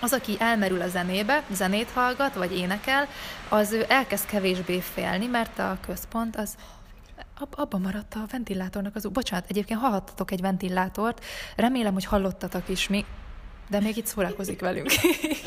az, 0.00 0.12
aki 0.12 0.36
elmerül 0.38 0.80
a 0.80 0.88
zenébe, 0.88 1.42
zenét 1.52 1.90
hallgat, 1.94 2.34
vagy 2.34 2.56
énekel, 2.56 3.08
az 3.48 3.76
elkezd 3.88 4.26
kevésbé 4.26 4.80
félni, 4.94 5.26
mert 5.26 5.58
a 5.58 5.78
központ 5.86 6.36
az 6.36 6.54
ab, 7.40 7.54
abba 7.56 7.78
maradt 7.78 8.14
a 8.14 8.26
ventilátornak 8.30 8.96
az... 8.96 9.06
Bocsánat, 9.06 9.44
egyébként 9.48 9.80
hallhattatok 9.80 10.30
egy 10.30 10.40
ventilátort, 10.40 11.24
remélem, 11.56 11.92
hogy 11.92 12.04
hallottatok 12.04 12.68
is 12.68 12.88
mi, 12.88 13.04
de 13.68 13.80
még 13.80 13.96
itt 13.96 14.06
szórakozik 14.06 14.60
velünk. 14.60 14.90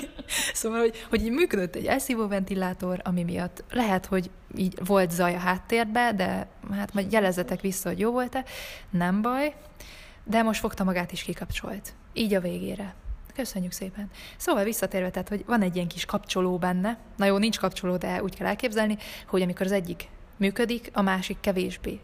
szóval, 0.54 0.80
hogy, 0.80 1.06
hogy 1.10 1.24
így 1.24 1.32
működött 1.32 1.76
egy 1.76 1.86
elszívó 1.86 2.28
ventilátor, 2.28 3.02
ami 3.04 3.24
miatt 3.24 3.64
lehet, 3.72 4.06
hogy 4.06 4.30
így 4.56 4.78
volt 4.86 5.12
zaj 5.12 5.36
a 5.36 5.40
háttérbe, 5.40 6.14
de 6.14 6.48
hát 6.72 6.94
majd 6.94 7.12
jelezetek 7.12 7.62
vissza, 7.62 7.90
hogy 7.90 8.00
jó 8.00 8.12
volt-e, 8.12 8.46
nem 8.90 9.22
baj, 9.22 9.56
de 10.24 10.42
most 10.42 10.60
fogta 10.60 10.84
magát 10.84 11.12
is 11.12 11.24
kikapcsolt. 11.24 11.94
Így 12.14 12.34
a 12.34 12.40
végére. 12.40 12.96
Köszönjük 13.36 13.72
szépen. 13.72 14.10
Szóval 14.38 14.64
visszatérve, 14.64 15.10
tehát, 15.10 15.30
hogy 15.30 15.44
van 15.46 15.62
egy 15.62 15.76
ilyen 15.76 15.88
kis 15.88 16.06
kapcsoló 16.06 16.58
benne, 16.58 16.98
na 17.18 17.26
jó, 17.26 17.38
nincs 17.38 17.60
kapcsoló, 17.60 17.98
de 17.98 18.24
úgy 18.24 18.36
kell 18.36 18.48
elképzelni, 18.48 18.98
hogy 19.28 19.42
amikor 19.42 19.66
az 19.66 19.72
egyik 19.72 20.10
működik, 20.38 20.90
a 20.94 21.02
másik 21.02 21.38
kevésbé. 21.40 22.00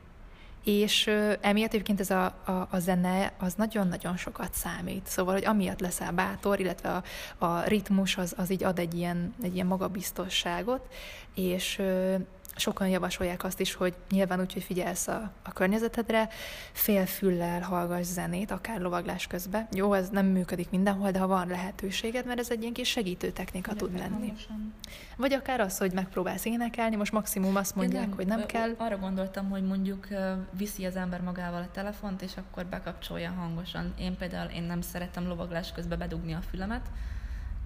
És 0.63 1.07
emiatt 1.41 1.73
egyébként 1.73 1.99
ez 1.99 2.09
a, 2.09 2.23
a, 2.45 2.67
a 2.71 2.79
zene 2.79 3.33
az 3.37 3.53
nagyon-nagyon 3.53 4.17
sokat 4.17 4.53
számít. 4.53 5.07
Szóval, 5.07 5.33
hogy 5.33 5.45
amiatt 5.45 5.79
leszel 5.79 6.11
bátor, 6.11 6.59
illetve 6.59 6.89
a, 6.89 7.03
a 7.45 7.63
ritmus 7.63 8.17
az, 8.17 8.33
az 8.37 8.51
így 8.51 8.63
ad 8.63 8.79
egy 8.79 8.93
ilyen, 8.93 9.33
egy 9.41 9.53
ilyen 9.53 9.67
magabiztosságot, 9.67 10.87
és 11.35 11.77
ö, 11.77 12.15
sokan 12.55 12.87
javasolják 12.87 13.43
azt 13.43 13.59
is, 13.59 13.73
hogy 13.73 13.95
nyilván 14.09 14.39
úgy, 14.39 14.53
hogy 14.53 14.63
figyelsz 14.63 15.07
a, 15.07 15.31
a 15.43 15.51
környezetedre, 15.53 16.29
fél 16.71 17.05
füllel 17.05 17.61
hallgass 17.61 18.05
zenét, 18.05 18.51
akár 18.51 18.79
lovaglás 18.79 19.27
közben. 19.27 19.67
Jó, 19.71 19.93
ez 19.93 20.09
nem 20.09 20.25
működik 20.25 20.69
mindenhol, 20.69 21.11
de 21.11 21.19
ha 21.19 21.27
van 21.27 21.47
lehetőséged, 21.47 22.25
mert 22.25 22.39
ez 22.39 22.51
egy 22.51 22.61
ilyen 22.61 22.73
kis 22.73 22.89
segítő 22.89 23.31
technika 23.31 23.73
tud 23.73 23.97
lenni. 23.97 24.27
Hangosan. 24.27 24.73
Vagy 25.17 25.33
akár 25.33 25.59
az, 25.59 25.77
hogy 25.77 25.93
megpróbálsz 25.93 26.45
énekelni, 26.45 26.95
most 26.95 27.11
maximum 27.11 27.55
azt 27.55 27.75
mondják, 27.75 28.07
Ja, 28.07 28.15
hogy 28.15 28.27
nem 28.27 28.45
kell. 28.45 28.73
Arra 28.77 28.97
gondoltam, 28.97 29.49
hogy 29.49 29.63
mondjuk 29.63 30.07
viszi 30.51 30.85
az 30.85 30.95
ember 30.95 31.21
magával 31.21 31.61
a 31.61 31.71
telefont, 31.71 32.21
és 32.21 32.31
akkor 32.37 32.65
bekapcsolja 32.65 33.31
hangosan. 33.31 33.93
Én 33.99 34.17
például 34.17 34.49
én 34.49 34.63
nem 34.63 34.81
szeretem 34.81 35.27
lovaglás 35.27 35.71
közben 35.71 35.97
bedugni 35.97 36.33
a 36.33 36.41
fülemet, 36.49 36.91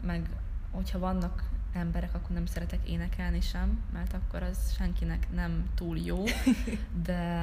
meg 0.06 0.30
hogyha 0.72 1.00
vannak 1.00 1.44
emberek, 1.74 2.14
akkor 2.14 2.30
nem 2.30 2.46
szeretek 2.46 2.90
énekelni 2.90 3.42
sem, 3.42 3.84
mert 3.94 4.14
akkor 4.14 4.44
az 4.44 4.74
senkinek 4.78 5.28
nem 5.32 5.70
túl 5.76 5.98
jó, 5.98 6.24
de 7.08 7.42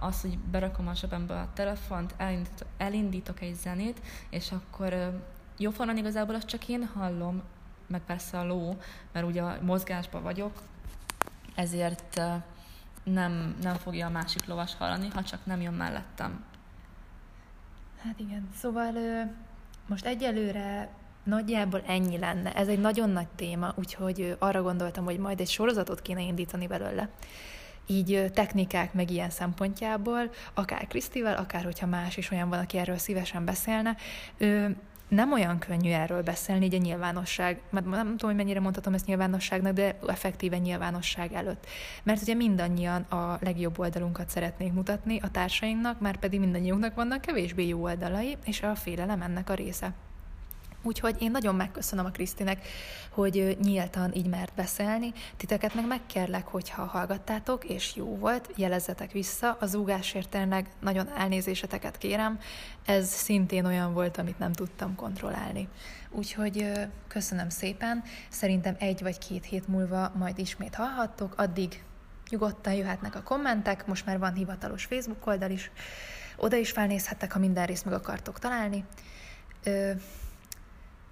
az, 0.00 0.20
hogy 0.20 0.38
berakom 0.38 0.88
a 0.88 0.94
zsebembe 0.94 1.40
a 1.40 1.50
telefont, 1.54 2.14
elindítok, 2.16 2.68
elindítok 2.76 3.40
egy 3.40 3.54
zenét, 3.54 4.00
és 4.30 4.52
akkor 4.52 5.20
jóformán 5.58 5.96
igazából 5.96 6.34
azt 6.34 6.46
csak 6.46 6.68
én 6.68 6.84
hallom, 6.94 7.42
meg 7.86 8.00
persze 8.00 8.38
a 8.38 8.44
ló, 8.44 8.76
mert 9.12 9.26
ugye 9.26 9.42
mozgásban 9.60 10.22
vagyok, 10.22 10.62
ezért 11.54 12.20
nem, 13.02 13.56
nem 13.62 13.74
fogja 13.74 14.06
a 14.06 14.10
másik 14.10 14.46
lovas 14.46 14.74
hallani, 14.74 15.08
ha 15.08 15.22
csak 15.22 15.46
nem 15.46 15.60
jön 15.60 15.74
mellettem. 15.74 16.44
Hát 18.02 18.18
igen, 18.18 18.48
szóval 18.56 18.92
most 19.86 20.04
egyelőre 20.04 20.88
nagyjából 21.24 21.82
ennyi 21.86 22.18
lenne. 22.18 22.52
Ez 22.52 22.68
egy 22.68 22.80
nagyon 22.80 23.10
nagy 23.10 23.28
téma, 23.36 23.72
úgyhogy 23.76 24.36
arra 24.38 24.62
gondoltam, 24.62 25.04
hogy 25.04 25.18
majd 25.18 25.40
egy 25.40 25.48
sorozatot 25.48 26.02
kéne 26.02 26.22
indítani 26.22 26.66
belőle. 26.66 27.08
Így 27.86 28.30
technikák 28.34 28.92
meg 28.92 29.10
ilyen 29.10 29.30
szempontjából, 29.30 30.30
akár 30.54 30.86
Krisztivel, 30.86 31.36
akár 31.36 31.64
hogyha 31.64 31.86
más 31.86 32.16
is 32.16 32.30
olyan 32.30 32.48
van, 32.48 32.58
aki 32.58 32.78
erről 32.78 32.98
szívesen 32.98 33.44
beszélne. 33.44 33.96
Ö, 34.38 34.66
nem 35.08 35.32
olyan 35.32 35.58
könnyű 35.58 35.90
erről 35.90 36.22
beszélni, 36.22 36.64
így 36.64 36.74
a 36.74 36.78
nyilvánosság, 36.78 37.60
mert 37.70 37.86
nem 37.86 38.06
tudom, 38.06 38.30
hogy 38.30 38.34
mennyire 38.44 38.60
mondhatom 38.60 38.94
ezt 38.94 39.06
nyilvánosságnak, 39.06 39.72
de 39.72 39.98
effektíven 40.06 40.60
nyilvánosság 40.60 41.32
előtt. 41.32 41.66
Mert 42.02 42.22
ugye 42.22 42.34
mindannyian 42.34 43.02
a 43.02 43.38
legjobb 43.40 43.78
oldalunkat 43.78 44.28
szeretnék 44.28 44.72
mutatni 44.72 45.18
a 45.22 45.30
társainknak, 45.30 46.00
már 46.00 46.16
pedig 46.16 46.40
mindannyiunknak 46.40 46.94
vannak 46.94 47.20
kevésbé 47.20 47.66
jó 47.66 47.82
oldalai, 47.82 48.36
és 48.44 48.62
a 48.62 48.74
félelem 48.74 49.22
ennek 49.22 49.50
a 49.50 49.54
része. 49.54 49.94
Úgyhogy 50.82 51.16
én 51.22 51.30
nagyon 51.30 51.54
megköszönöm 51.54 52.04
a 52.04 52.10
Krisztinek, 52.10 52.66
hogy 53.10 53.56
nyíltan 53.62 54.12
így 54.14 54.26
mert 54.26 54.54
beszélni. 54.54 55.12
Titeket 55.36 55.74
meg 55.74 55.86
megkérlek, 55.86 56.46
hogyha 56.46 56.84
hallgattátok, 56.84 57.64
és 57.64 57.96
jó 57.96 58.16
volt, 58.16 58.50
jelezzetek 58.56 59.12
vissza. 59.12 59.56
A 59.60 59.66
zúgásért 59.66 60.28
tényleg 60.28 60.68
nagyon 60.80 61.08
elnézéseteket 61.16 61.98
kérem. 61.98 62.38
Ez 62.84 63.08
szintén 63.08 63.64
olyan 63.64 63.92
volt, 63.92 64.18
amit 64.18 64.38
nem 64.38 64.52
tudtam 64.52 64.94
kontrollálni. 64.94 65.68
Úgyhogy 66.10 66.72
köszönöm 67.08 67.48
szépen. 67.48 68.02
Szerintem 68.28 68.76
egy 68.78 69.02
vagy 69.02 69.18
két 69.18 69.44
hét 69.44 69.68
múlva 69.68 70.12
majd 70.18 70.38
ismét 70.38 70.74
hallhattok. 70.74 71.34
Addig 71.36 71.82
nyugodtan 72.30 72.72
jöhetnek 72.72 73.14
a 73.14 73.22
kommentek, 73.22 73.86
most 73.86 74.06
már 74.06 74.18
van 74.18 74.34
hivatalos 74.34 74.84
Facebook 74.84 75.26
oldal 75.26 75.50
is. 75.50 75.70
Oda 76.36 76.56
is 76.56 76.70
felnézhettek, 76.70 77.32
ha 77.32 77.38
minden 77.38 77.66
részt 77.66 77.84
meg 77.84 77.94
akartok 77.94 78.38
találni. 78.38 78.84
Ö, 79.64 79.92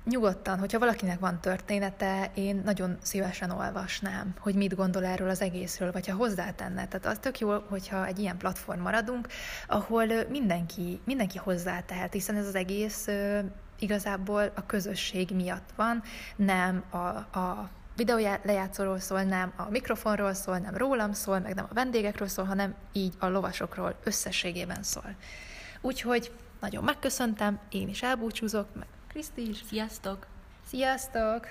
Nyugodtan, 0.04 0.58
hogyha 0.58 0.78
valakinek 0.78 1.18
van 1.18 1.40
története, 1.40 2.30
én 2.34 2.62
nagyon 2.64 2.98
szívesen 3.02 3.50
olvasnám, 3.50 4.34
hogy 4.38 4.54
mit 4.54 4.74
gondol 4.74 5.04
erről 5.04 5.28
az 5.28 5.40
egészről, 5.40 5.92
vagy 5.92 6.08
ha 6.08 6.16
hozzátenne. 6.16 6.88
Tehát 6.88 7.06
az 7.06 7.18
tök 7.20 7.38
jó, 7.38 7.50
hogyha 7.68 8.06
egy 8.06 8.18
ilyen 8.18 8.36
platform 8.36 8.80
maradunk, 8.80 9.28
ahol 9.66 10.06
mindenki, 10.28 11.00
mindenki 11.04 11.38
hozzátehet, 11.38 12.12
hiszen 12.12 12.36
ez 12.36 12.46
az 12.46 12.54
egész 12.54 13.08
igazából 13.78 14.52
a 14.54 14.66
közösség 14.66 15.30
miatt 15.30 15.70
van, 15.76 16.02
nem 16.36 16.84
a, 16.90 17.38
a 17.38 17.70
videó 17.96 18.16
lejátszóról 18.42 18.98
szól, 18.98 19.22
nem 19.22 19.52
a 19.56 19.70
mikrofonról 19.70 20.34
szól, 20.34 20.58
nem 20.58 20.76
rólam 20.76 21.12
szól, 21.12 21.38
meg 21.38 21.54
nem 21.54 21.66
a 21.70 21.74
vendégekről 21.74 22.28
szól, 22.28 22.44
hanem 22.44 22.74
így 22.92 23.14
a 23.18 23.26
lovasokról 23.26 23.94
összességében 24.04 24.82
szól. 24.82 25.16
Úgyhogy 25.80 26.32
nagyon 26.60 26.84
megköszöntem, 26.84 27.58
én 27.68 27.88
is 27.88 28.02
elbúcsúzok, 28.02 28.66
meg 28.74 28.86
Kriszti 29.18 29.48
is. 29.48 29.62
Sziasztok! 29.68 30.26
Sziasztok! 30.66 31.46